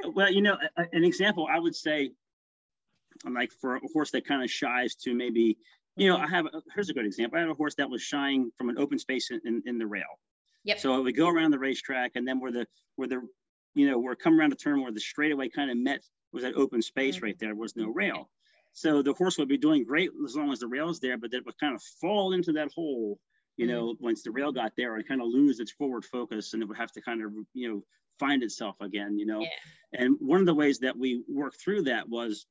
Well, 0.03 0.31
you 0.33 0.43
know, 0.43 0.55
a- 0.77 0.83
a- 0.83 0.89
an 0.93 1.05
example 1.05 1.47
I 1.51 1.59
would 1.59 1.75
say, 1.75 2.13
like 3.25 3.53
for 3.53 3.77
a 3.77 3.81
horse 3.93 4.11
that 4.13 4.27
kind 4.27 4.43
of 4.43 4.51
shies 4.51 4.95
to 4.97 5.15
maybe 5.15 5.59
you 5.97 6.09
know, 6.09 6.17
I 6.17 6.27
have, 6.27 6.47
a, 6.47 6.61
here's 6.75 6.91
a 6.91 6.93
good 6.93 7.07
example. 7.07 7.37
I 7.39 7.43
had 7.43 7.49
a 7.51 7.55
horse 7.55 7.77
that 7.77 7.89
was 7.89 8.03
shying 8.03 8.51
from 8.59 8.69
an 8.69 8.79
open 8.79 8.99
space 8.99 9.31
in, 9.31 9.41
in, 9.45 9.63
in 9.65 9.79
the 9.79 9.87
rail. 9.87 10.19
Yep. 10.65 10.81
So 10.81 11.01
we 11.03 11.13
go 11.13 11.29
around 11.29 11.53
the 11.53 11.59
racetrack 11.59 12.13
and 12.17 12.27
then 12.27 12.41
where 12.41 12.51
the, 12.51 12.67
where 12.97 13.07
the, 13.07 13.23
you 13.75 13.89
know, 13.89 13.99
we're 14.01 14.17
coming 14.17 14.41
around 14.41 14.51
the 14.51 14.57
turn 14.57 14.83
where 14.83 14.91
the 14.91 14.99
straightaway 14.99 15.49
kind 15.51 15.71
of 15.71 15.77
met 15.77 16.01
was 16.33 16.43
that 16.43 16.55
open 16.57 16.83
space 16.83 17.19
Mhm. 17.19 17.23
right 17.23 17.39
there. 17.39 17.55
was 17.55 17.77
no 17.77 17.91
rail. 17.91 18.29
So 18.73 19.03
the 19.03 19.13
horse 19.13 19.39
would 19.39 19.47
be 19.49 19.57
doing 19.57 19.85
great 19.85 20.11
as 20.27 20.35
long 20.35 20.51
as 20.51 20.59
the 20.59 20.67
rail's 20.67 20.99
there, 20.99 21.17
but 21.17 21.31
then 21.31 21.39
it 21.41 21.47
would 21.47 21.59
kind 21.59 21.77
of 21.77 21.83
fall 22.01 22.33
into 22.33 22.51
that 22.55 22.73
hole 22.75 23.21
you 23.57 23.69
know, 23.69 23.93
mm-hmm. 23.93 24.05
once 24.05 24.23
the 24.25 24.33
rail 24.33 24.51
got 24.51 24.73
there 24.77 24.97
and 24.97 25.07
kind 25.07 25.21
of 25.21 25.29
lose 25.29 25.61
its 25.61 25.71
forward 25.71 26.05
focus 26.05 26.55
and 26.55 26.63
it 26.63 26.67
would 26.67 26.77
have 26.77 26.91
to 26.91 27.01
kind 27.01 27.23
of, 27.23 27.33
you 27.53 27.69
know, 27.69 27.85
find 28.19 28.43
itself 28.43 28.77
again, 28.81 29.19
you 29.19 29.27
know. 29.27 29.41
Yeah. 29.41 29.49
And 29.93 30.17
one 30.21 30.41
of 30.41 30.47
the 30.47 30.55
ways 30.55 30.81
that 30.81 30.97
we 30.97 31.23
worked 31.29 31.61
through 31.61 31.85
that 31.85 32.09
was 32.09 32.47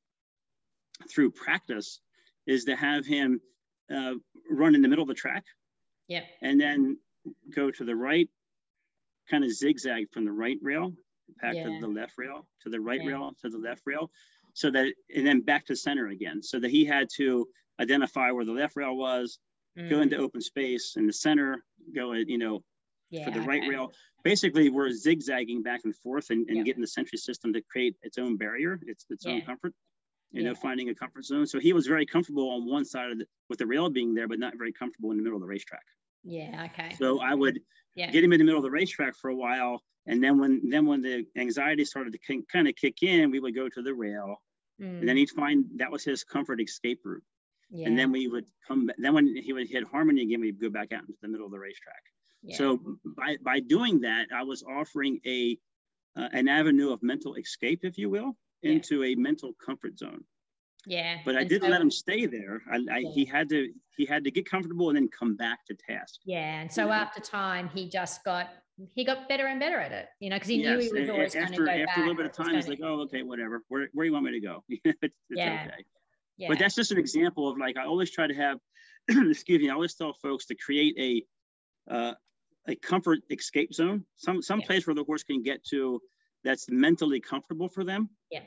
through 1.10 1.32
practice 1.32 2.00
is 2.46 2.64
to 2.64 2.76
have 2.76 3.06
him 3.06 3.40
uh, 3.94 4.14
run 4.50 4.74
in 4.74 4.82
the 4.82 4.88
middle 4.88 5.02
of 5.02 5.08
the 5.08 5.14
track. 5.14 5.44
Yeah. 6.08 6.22
And 6.42 6.60
then 6.60 6.98
go 7.54 7.70
to 7.70 7.84
the 7.84 7.96
right, 7.96 8.28
kind 9.30 9.44
of 9.44 9.50
zigzag 9.52 10.10
from 10.12 10.24
the 10.24 10.32
right 10.32 10.58
rail 10.62 10.92
back 11.40 11.54
yeah. 11.54 11.64
to 11.64 11.80
the 11.80 11.88
left 11.88 12.12
rail, 12.18 12.46
to 12.62 12.70
the 12.70 12.80
right 12.80 13.00
yeah. 13.02 13.10
rail, 13.10 13.32
to 13.42 13.48
the 13.48 13.58
left 13.58 13.82
rail. 13.86 14.10
So 14.52 14.70
that, 14.70 14.92
and 15.14 15.26
then 15.26 15.40
back 15.40 15.66
to 15.66 15.76
center 15.76 16.08
again. 16.08 16.42
So 16.42 16.60
that 16.60 16.70
he 16.70 16.84
had 16.84 17.08
to 17.16 17.46
identify 17.80 18.30
where 18.30 18.44
the 18.44 18.52
left 18.52 18.76
rail 18.76 18.96
was, 18.96 19.38
mm. 19.76 19.90
go 19.90 20.00
into 20.00 20.16
open 20.16 20.40
space 20.40 20.94
in 20.96 21.06
the 21.06 21.12
center, 21.12 21.64
go, 21.94 22.12
you 22.12 22.38
know, 22.38 22.62
yeah, 23.10 23.24
for 23.24 23.30
the 23.30 23.40
right 23.40 23.62
okay. 23.62 23.70
rail. 23.70 23.92
Basically, 24.24 24.70
we're 24.70 24.90
zigzagging 24.90 25.62
back 25.62 25.82
and 25.84 25.94
forth 25.94 26.30
and, 26.30 26.48
and 26.48 26.64
getting 26.64 26.80
the 26.80 26.86
sensory 26.86 27.18
system 27.18 27.52
to 27.52 27.60
create 27.60 27.94
its 28.02 28.18
own 28.18 28.36
barrier, 28.36 28.80
its, 28.86 29.04
its 29.10 29.26
own 29.26 29.42
comfort 29.42 29.74
you 30.34 30.42
know, 30.42 30.54
finding 30.54 30.88
a 30.88 30.94
comfort 30.94 31.24
zone. 31.24 31.46
So 31.46 31.60
he 31.60 31.72
was 31.72 31.86
very 31.86 32.04
comfortable 32.04 32.50
on 32.50 32.68
one 32.68 32.84
side 32.84 33.10
of 33.12 33.18
the, 33.18 33.26
with 33.48 33.60
the 33.60 33.66
rail 33.66 33.88
being 33.88 34.14
there, 34.14 34.26
but 34.26 34.40
not 34.40 34.54
very 34.58 34.72
comfortable 34.72 35.12
in 35.12 35.16
the 35.16 35.22
middle 35.22 35.36
of 35.36 35.42
the 35.42 35.46
racetrack. 35.46 35.84
Yeah. 36.24 36.66
Okay. 36.72 36.94
So 36.98 37.20
I 37.20 37.34
would 37.34 37.60
yeah. 37.94 38.10
get 38.10 38.24
him 38.24 38.32
in 38.32 38.38
the 38.38 38.44
middle 38.44 38.58
of 38.58 38.64
the 38.64 38.70
racetrack 38.70 39.14
for 39.16 39.30
a 39.30 39.36
while, 39.36 39.80
and 40.06 40.22
then 40.22 40.38
when 40.38 40.68
then 40.68 40.86
when 40.86 41.02
the 41.02 41.24
anxiety 41.36 41.84
started 41.84 42.12
to 42.14 42.18
k- 42.18 42.42
kind 42.50 42.66
of 42.66 42.74
kick 42.74 43.02
in, 43.02 43.30
we 43.30 43.40
would 43.40 43.54
go 43.54 43.68
to 43.68 43.82
the 43.82 43.94
rail, 43.94 44.42
mm. 44.80 45.00
and 45.00 45.08
then 45.08 45.16
he'd 45.16 45.30
find 45.30 45.66
that 45.76 45.92
was 45.92 46.02
his 46.02 46.24
comfort 46.24 46.60
escape 46.60 47.00
route. 47.04 47.22
Yeah. 47.70 47.88
And 47.88 47.98
then 47.98 48.10
we 48.10 48.26
would 48.26 48.46
come 48.66 48.86
back. 48.86 48.96
Then 48.98 49.14
when 49.14 49.36
he 49.36 49.52
would 49.52 49.68
hit 49.68 49.84
harmony 49.84 50.22
again, 50.22 50.40
we'd 50.40 50.60
go 50.60 50.70
back 50.70 50.92
out 50.92 51.02
into 51.02 51.14
the 51.22 51.28
middle 51.28 51.46
of 51.46 51.52
the 51.52 51.58
racetrack. 51.58 52.02
Yeah. 52.44 52.56
So 52.56 52.80
by 53.16 53.36
by 53.42 53.60
doing 53.60 54.00
that, 54.02 54.26
I 54.34 54.42
was 54.42 54.62
offering 54.62 55.20
a 55.26 55.58
uh, 56.16 56.28
an 56.32 56.48
avenue 56.48 56.92
of 56.92 57.02
mental 57.02 57.34
escape, 57.34 57.80
if 57.82 57.98
you 57.98 58.08
will, 58.10 58.36
into 58.62 59.02
a 59.04 59.14
mental 59.14 59.52
comfort 59.64 59.98
zone. 59.98 60.24
Yeah. 60.86 61.18
But 61.24 61.36
I 61.36 61.44
didn't 61.44 61.62
so, 61.62 61.68
let 61.68 61.80
him 61.80 61.90
stay 61.90 62.26
there. 62.26 62.62
I, 62.70 62.76
I 62.76 62.98
yeah. 62.98 63.10
he 63.14 63.24
had 63.24 63.48
to 63.50 63.72
he 63.96 64.04
had 64.04 64.24
to 64.24 64.30
get 64.30 64.48
comfortable 64.48 64.88
and 64.90 64.96
then 64.96 65.08
come 65.08 65.36
back 65.36 65.64
to 65.66 65.74
task. 65.74 66.20
Yeah. 66.24 66.60
And 66.60 66.70
so 66.70 66.90
after 66.90 67.20
time 67.20 67.70
he 67.74 67.88
just 67.88 68.22
got 68.24 68.48
he 68.94 69.04
got 69.04 69.28
better 69.28 69.46
and 69.46 69.60
better 69.60 69.78
at 69.78 69.92
it, 69.92 70.08
you 70.20 70.30
know, 70.30 70.36
because 70.36 70.48
he 70.48 70.56
yes. 70.56 70.66
knew 70.66 70.94
he 70.94 71.00
was 71.00 71.10
always 71.10 71.34
after, 71.36 71.64
going 71.64 71.78
to 71.78 71.84
go 71.84 71.90
after 71.90 72.00
a 72.00 72.02
little 72.02 72.16
bit 72.16 72.26
of 72.26 72.32
time, 72.32 72.54
he's 72.54 72.66
like, 72.66 72.80
oh, 72.82 73.02
okay, 73.02 73.22
whatever. 73.22 73.62
Where, 73.68 73.88
where 73.92 74.04
do 74.04 74.08
you 74.08 74.12
want 74.12 74.24
me 74.24 74.32
to 74.32 74.40
go? 74.40 74.64
it's, 74.68 74.82
it's 75.02 75.14
yeah. 75.30 75.66
okay. 75.68 75.84
Yeah. 76.36 76.48
But 76.48 76.58
that's 76.58 76.74
just 76.74 76.90
an 76.90 76.98
example 76.98 77.48
of 77.48 77.56
like 77.56 77.76
I 77.76 77.84
always 77.86 78.10
try 78.10 78.26
to 78.26 78.34
have, 78.34 78.58
excuse 79.08 79.62
me, 79.62 79.70
I 79.70 79.74
always 79.74 79.94
tell 79.94 80.12
folks 80.14 80.46
to 80.46 80.56
create 80.56 80.96
a 80.98 81.94
uh, 81.94 82.14
a 82.68 82.74
comfort 82.76 83.20
escape 83.30 83.74
zone, 83.74 84.04
some 84.16 84.42
some 84.42 84.60
yeah. 84.60 84.66
place 84.66 84.86
where 84.86 84.94
the 84.94 85.04
horse 85.04 85.22
can 85.22 85.42
get 85.42 85.64
to 85.66 86.00
that's 86.42 86.68
mentally 86.68 87.20
comfortable 87.20 87.68
for 87.68 87.84
them. 87.84 88.10
Yeah 88.30 88.40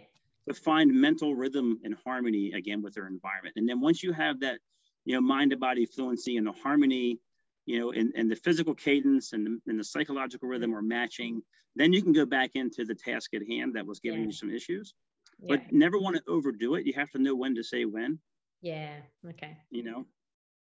to 0.47 0.53
find 0.53 0.91
mental 0.93 1.36
rhythm 1.36 1.80
and 1.84 1.95
harmony 2.05 2.53
again 2.53 2.82
with 2.82 2.93
their 2.93 3.07
environment. 3.07 3.55
And 3.57 3.68
then 3.68 3.82
once 3.82 4.01
you 4.01 4.13
have 4.13 4.39
that, 4.39 4.59
you 5.05 5.13
know, 5.13 5.22
mind 5.22 5.51
to 5.51 5.57
body 5.57 5.86
fluency 5.86 6.38
and 6.38 6.47
the 6.47 6.53
harmony, 6.53 7.20
you 7.65 7.80
know, 7.80 7.91
and, 7.91 8.13
and 8.15 8.32
the 8.32 8.36
physical 8.36 8.74
cadence 8.74 9.34
and 9.34 9.45
the, 9.45 9.59
and 9.68 9.80
the 9.80 9.84
psychological 9.84 10.47
rhythm 10.47 10.74
are 10.74 10.82
matching, 10.82 11.41
then 11.76 11.91
you 11.91 12.01
can 12.01 12.13
go 12.13 12.26
back 12.26 12.51
into 12.55 12.86
the 12.86 12.95
task 12.95 13.34
at 13.34 13.41
hand 13.47 13.76
that 13.76 13.86
was 13.86 13.99
giving 13.99 14.22
yeah. 14.22 14.26
you 14.28 14.32
some 14.32 14.49
issues. 14.49 14.93
Yeah. 15.39 15.57
But 15.57 15.74
never 15.74 15.99
want 15.99 16.15
to 16.15 16.24
overdo 16.28 16.76
it. 16.76 16.86
You 16.86 16.93
have 16.93 17.11
to 17.11 17.20
know 17.20 17.36
when 17.36 17.53
to 17.55 17.63
say 17.63 17.86
when. 17.86 18.18
Yeah. 18.61 18.95
Okay. 19.30 19.57
You 19.70 19.84
know? 19.84 20.05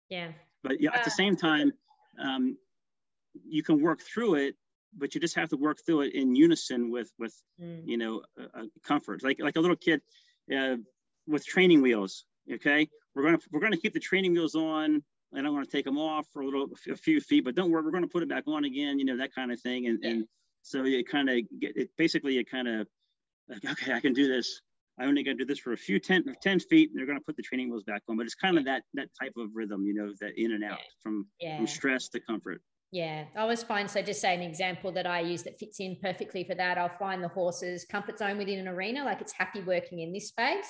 Yeah. 0.08 0.28
But 0.62 0.80
yeah, 0.80 0.94
at 0.94 1.04
the 1.04 1.10
uh, 1.10 1.14
same 1.14 1.36
time, 1.36 1.72
um, 2.18 2.56
you 3.46 3.62
can 3.62 3.80
work 3.80 4.00
through 4.00 4.34
it 4.34 4.54
but 4.96 5.14
you 5.14 5.20
just 5.20 5.34
have 5.34 5.48
to 5.48 5.56
work 5.56 5.78
through 5.84 6.02
it 6.02 6.14
in 6.14 6.34
unison 6.34 6.90
with 6.90 7.10
with 7.18 7.34
mm. 7.60 7.82
you 7.84 7.96
know 7.96 8.22
comfort 8.86 9.22
like 9.22 9.40
like 9.40 9.56
a 9.56 9.60
little 9.60 9.76
kid 9.76 10.00
uh, 10.56 10.76
with 11.26 11.44
training 11.44 11.82
wheels 11.82 12.24
okay 12.52 12.88
we're 13.14 13.22
going 13.22 13.38
to 13.38 13.42
we're 13.52 13.60
going 13.60 13.72
to 13.72 13.78
keep 13.78 13.94
the 13.94 14.00
training 14.00 14.32
wheels 14.32 14.54
on 14.54 15.02
and 15.32 15.46
i'm 15.46 15.52
going 15.52 15.64
to 15.64 15.70
take 15.70 15.84
them 15.84 15.98
off 15.98 16.26
for 16.32 16.42
a 16.42 16.44
little 16.44 16.68
a 16.90 16.96
few 16.96 17.20
feet 17.20 17.44
but 17.44 17.54
don't 17.54 17.70
worry 17.70 17.82
we're 17.82 17.90
going 17.90 18.02
to 18.02 18.08
put 18.08 18.22
it 18.22 18.28
back 18.28 18.44
on 18.46 18.64
again 18.64 18.98
you 18.98 19.04
know 19.04 19.16
that 19.16 19.34
kind 19.34 19.52
of 19.52 19.60
thing 19.60 19.86
and 19.86 19.98
yeah. 20.02 20.10
and 20.10 20.24
so 20.62 20.84
you 20.84 21.04
kind 21.04 21.28
of 21.28 21.38
get 21.60 21.76
it 21.76 21.90
basically 21.96 22.34
you 22.34 22.44
kind 22.44 22.68
of 22.68 22.86
like 23.48 23.64
okay 23.64 23.92
i 23.92 24.00
can 24.00 24.12
do 24.12 24.28
this 24.28 24.60
i 24.98 25.04
only 25.04 25.22
got 25.22 25.32
to 25.32 25.38
do 25.38 25.44
this 25.44 25.58
for 25.58 25.72
a 25.72 25.76
few 25.76 25.98
10, 25.98 26.24
10 26.42 26.60
feet 26.60 26.90
and 26.90 26.98
they're 26.98 27.06
going 27.06 27.18
to 27.18 27.24
put 27.24 27.36
the 27.36 27.42
training 27.42 27.70
wheels 27.70 27.84
back 27.84 28.02
on 28.08 28.16
but 28.16 28.26
it's 28.26 28.34
kind 28.34 28.58
of 28.58 28.64
that 28.66 28.82
that 28.94 29.08
type 29.20 29.32
of 29.36 29.48
rhythm 29.54 29.84
you 29.84 29.94
know 29.94 30.12
that 30.20 30.32
in 30.36 30.52
and 30.52 30.64
out 30.64 30.78
yeah. 30.78 30.84
from 31.02 31.26
yeah. 31.40 31.56
from 31.56 31.66
stress 31.66 32.08
to 32.08 32.20
comfort 32.20 32.60
yeah, 32.94 33.24
I 33.34 33.40
always 33.40 33.64
find 33.64 33.90
so. 33.90 34.00
Just 34.02 34.20
say 34.20 34.36
an 34.36 34.40
example 34.40 34.92
that 34.92 35.04
I 35.04 35.18
use 35.18 35.42
that 35.42 35.58
fits 35.58 35.80
in 35.80 35.96
perfectly 36.00 36.44
for 36.44 36.54
that. 36.54 36.78
I'll 36.78 36.96
find 36.96 37.24
the 37.24 37.28
horse's 37.28 37.84
comfort 37.84 38.20
zone 38.20 38.38
within 38.38 38.60
an 38.60 38.68
arena, 38.68 39.04
like 39.04 39.20
it's 39.20 39.32
happy 39.32 39.62
working 39.62 39.98
in 39.98 40.12
this 40.12 40.28
space, 40.28 40.68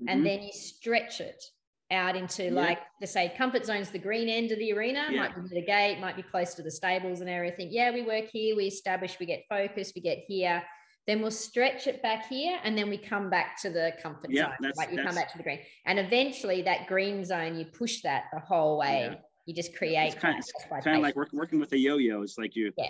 mm-hmm. 0.00 0.08
and 0.08 0.24
then 0.24 0.40
you 0.40 0.52
stretch 0.52 1.20
it 1.20 1.42
out 1.90 2.14
into 2.14 2.44
yeah. 2.44 2.50
like 2.52 2.78
to 3.00 3.08
say 3.08 3.34
comfort 3.36 3.66
zone's 3.66 3.90
the 3.90 3.98
green 3.98 4.28
end 4.28 4.52
of 4.52 4.60
the 4.60 4.72
arena, 4.72 5.08
yeah. 5.10 5.18
might 5.18 5.34
be 5.34 5.40
near 5.40 5.62
the 5.62 5.66
gate, 5.66 5.98
might 5.98 6.14
be 6.14 6.22
close 6.22 6.54
to 6.54 6.62
the 6.62 6.70
stables 6.70 7.20
and 7.20 7.28
everything. 7.28 7.70
Yeah, 7.72 7.90
we 7.90 8.02
work 8.02 8.26
here, 8.32 8.54
we 8.54 8.66
establish, 8.66 9.16
we 9.18 9.26
get 9.26 9.42
focused, 9.48 9.96
we 9.96 10.00
get 10.00 10.18
here. 10.28 10.62
Then 11.08 11.22
we'll 11.22 11.32
stretch 11.32 11.88
it 11.88 12.00
back 12.02 12.28
here, 12.28 12.56
and 12.62 12.78
then 12.78 12.88
we 12.88 12.98
come 12.98 13.28
back 13.28 13.60
to 13.62 13.68
the 13.68 13.94
comfort 14.00 14.30
yeah, 14.30 14.56
zone. 14.62 14.70
Like 14.76 14.92
you 14.92 15.02
come 15.02 15.16
back 15.16 15.32
to 15.32 15.38
the 15.38 15.42
green, 15.42 15.58
and 15.86 15.98
eventually 15.98 16.62
that 16.62 16.86
green 16.86 17.24
zone, 17.24 17.58
you 17.58 17.64
push 17.64 18.00
that 18.02 18.26
the 18.32 18.38
whole 18.38 18.78
way 18.78 19.18
you 19.46 19.54
just 19.54 19.76
create 19.76 20.12
it's 20.12 20.14
kind, 20.14 20.38
of, 20.38 20.84
kind 20.84 20.96
of 20.96 21.02
like 21.02 21.16
work, 21.16 21.32
working 21.32 21.60
with 21.60 21.72
a 21.72 21.78
yo-yo 21.78 22.22
it's 22.22 22.38
like 22.38 22.56
you 22.56 22.72
yeah 22.76 22.86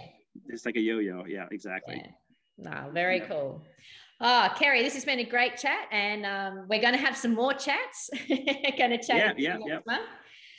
it's 0.48 0.66
like 0.66 0.76
a 0.76 0.80
yo-yo 0.80 1.24
yeah 1.26 1.46
exactly 1.50 2.02
yeah. 2.59 2.70
no 2.70 2.90
very 2.92 3.18
yeah. 3.18 3.26
cool 3.26 3.62
Oh, 4.20 4.48
Kerry, 4.57 4.82
this 4.82 4.94
has 4.94 5.05
been 5.05 5.18
a 5.18 5.24
great 5.24 5.57
chat, 5.57 5.88
and 5.90 6.24
um, 6.24 6.66
we're 6.68 6.80
going 6.80 6.94
to 6.94 7.00
have 7.00 7.16
some 7.16 7.34
more 7.34 7.52
chats. 7.52 8.11
going 8.28 8.90
to 8.90 9.02
chat. 9.02 9.38
Yeah, 9.38 9.57
yeah, 9.59 9.59
yeah. 9.66 9.78
Month. 9.86 10.09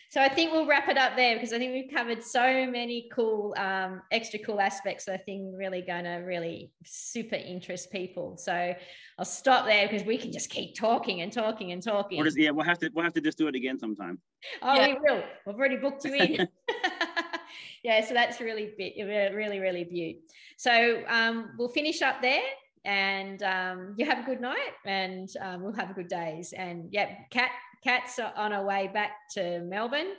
So 0.10 0.22
I 0.22 0.30
think 0.30 0.51
we'll 0.51 0.66
wrap 0.66 0.88
it 0.88 0.97
up 0.97 1.16
there 1.16 1.36
because 1.36 1.51
I 1.51 1.58
think 1.58 1.74
we've 1.74 1.93
covered 1.93 2.24
so 2.24 2.66
many 2.66 3.10
cool, 3.12 3.53
um, 3.58 4.01
extra 4.12 4.39
cool 4.39 4.60
aspects. 4.62 5.10
I 5.10 5.18
think 5.18 5.53
really 5.58 5.82
going 5.82 6.06
to 6.06 6.18
really 6.18 6.72
super 6.86 7.36
interest 7.36 7.91
people. 7.91 8.38
So 8.38 8.74
I'll 9.18 9.26
stop 9.26 9.66
there 9.66 9.88
because 9.88 10.06
we 10.06 10.18
can 10.18 10.32
just 10.32 10.49
keep 10.49 10.76
talking 10.76 11.22
and 11.22 11.32
talking 11.32 11.72
and 11.72 11.84
talking. 11.84 12.24
Just, 12.24 12.38
yeah, 12.38 12.51
we'll 12.51 12.66
have 12.66 12.80
to 12.80 12.89
we'll 12.93 13.03
have 13.03 13.14
to 13.14 13.22
just 13.22 13.38
do 13.38 13.47
it 13.47 13.56
again 13.56 13.80
sometime. 13.80 14.20
Oh, 14.62 14.76
yeah. 14.76 14.88
we 14.88 14.93
will. 15.01 15.24
We've 15.45 15.56
already 15.56 15.78
booked 15.78 16.06
you 16.06 16.14
in. 16.14 16.47
yeah, 17.84 18.06
so 18.06 18.14
that's 18.14 18.39
really 18.39 18.74
bit 18.78 18.93
really 18.97 19.60
really 19.60 19.84
beautiful. 19.84 20.22
So 20.58 21.03
um, 21.08 21.51
we'll 21.58 21.70
finish 21.70 22.01
up 22.01 22.22
there 22.22 22.41
and 22.86 23.41
um, 23.43 23.95
you 23.97 24.06
have 24.06 24.20
a 24.20 24.24
good 24.24 24.39
night 24.39 24.74
and 24.86 25.30
um, 25.41 25.64
we'll 25.64 25.74
have 25.74 25.89
a 25.89 25.93
good 25.93 26.08
days 26.08 26.53
and 26.56 26.88
yeah 26.91 27.10
Kat 27.32 27.49
Kat's 27.86 28.19
on 28.19 28.51
her 28.51 28.65
way 28.65 28.89
back 28.91 29.11
to 29.33 29.59
Melbourne. 29.59 30.13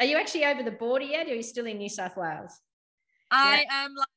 Are 0.00 0.06
you 0.06 0.16
actually 0.16 0.44
over 0.44 0.64
the 0.64 0.72
border 0.72 1.04
yet, 1.04 1.28
or 1.28 1.30
are 1.30 1.34
you 1.34 1.42
still 1.44 1.66
in 1.66 1.78
New 1.78 1.88
South 1.88 2.16
Wales? 2.16 2.60
I 3.30 3.64
yeah. 3.68 3.84
am 3.84 3.94
like 3.94 4.08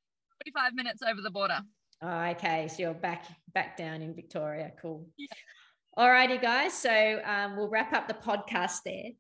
45 0.44 0.74
minutes 0.74 1.02
over 1.08 1.22
the 1.22 1.30
border. 1.30 1.60
Oh, 2.02 2.22
okay. 2.32 2.68
So 2.68 2.78
you're 2.80 2.94
back 2.96 3.26
back 3.54 3.78
down 3.78 4.02
in 4.02 4.16
Victoria. 4.16 4.72
Cool. 4.82 5.08
Yeah. 5.16 5.28
All 5.96 6.10
righty, 6.10 6.40
guys. 6.40 6.74
So 6.74 7.22
um, 7.24 7.56
we'll 7.56 7.70
wrap 7.70 7.94
up 7.94 8.08
the 8.08 8.16
podcast 8.16 8.80
there, 8.84 9.12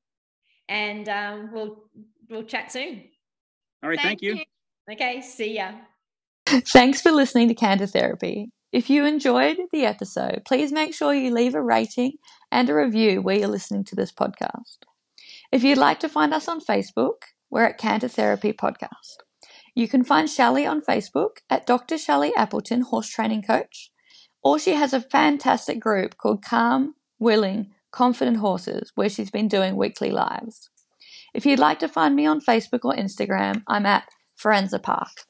and 0.69 1.07
um, 1.07 1.49
we'll 1.53 1.83
we'll 2.29 2.43
chat 2.43 2.71
soon. 2.71 3.03
All 3.83 3.89
right. 3.89 3.99
Thank, 3.99 4.21
thank 4.21 4.21
you. 4.23 4.35
you. 4.37 4.93
Okay. 4.93 5.21
See 5.21 5.55
ya. 5.55 5.73
Thanks 6.47 7.01
for 7.01 7.11
listening 7.11 7.47
to 7.49 7.53
Canter 7.53 7.87
Therapy. 7.87 8.49
If 8.73 8.89
you 8.89 9.05
enjoyed 9.05 9.57
the 9.71 9.85
episode, 9.85 10.41
please 10.45 10.73
make 10.73 10.93
sure 10.93 11.13
you 11.13 11.33
leave 11.33 11.55
a 11.55 11.61
rating 11.61 12.13
and 12.51 12.69
a 12.69 12.75
review 12.75 13.21
where 13.21 13.37
you're 13.37 13.47
listening 13.47 13.85
to 13.85 13.95
this 13.95 14.11
podcast. 14.11 14.79
If 15.53 15.63
you'd 15.63 15.77
like 15.77 16.01
to 16.01 16.09
find 16.09 16.33
us 16.33 16.49
on 16.49 16.59
Facebook, 16.59 17.21
we're 17.49 17.63
at 17.63 17.77
Canter 17.77 18.09
Therapy 18.09 18.51
Podcast. 18.51 19.21
You 19.73 19.87
can 19.87 20.03
find 20.03 20.29
Shelly 20.29 20.65
on 20.65 20.81
Facebook 20.81 21.37
at 21.49 21.65
Dr. 21.65 21.97
Shelly 21.97 22.33
Appleton, 22.35 22.81
Horse 22.81 23.07
Training 23.07 23.43
Coach, 23.43 23.89
or 24.43 24.59
she 24.59 24.73
has 24.73 24.91
a 24.91 24.99
fantastic 24.99 25.79
group 25.79 26.17
called 26.17 26.43
Calm, 26.43 26.95
Willing, 27.19 27.71
Confident 27.91 28.37
Horses, 28.37 28.91
where 28.95 29.07
she's 29.07 29.31
been 29.31 29.47
doing 29.47 29.77
weekly 29.77 30.11
lives. 30.11 30.69
If 31.33 31.45
you'd 31.45 31.59
like 31.59 31.79
to 31.79 31.87
find 31.87 32.17
me 32.17 32.25
on 32.25 32.41
Facebook 32.41 32.83
or 32.83 32.93
Instagram, 32.93 33.63
I'm 33.65 33.85
at 33.85 34.09
Forenza 34.37 34.83
Park. 34.83 35.25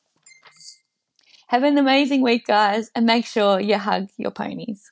Have 1.47 1.63
an 1.63 1.77
amazing 1.77 2.21
week, 2.21 2.45
guys, 2.45 2.91
and 2.93 3.05
make 3.05 3.25
sure 3.25 3.59
you 3.59 3.77
hug 3.77 4.09
your 4.17 4.31
ponies. 4.31 4.91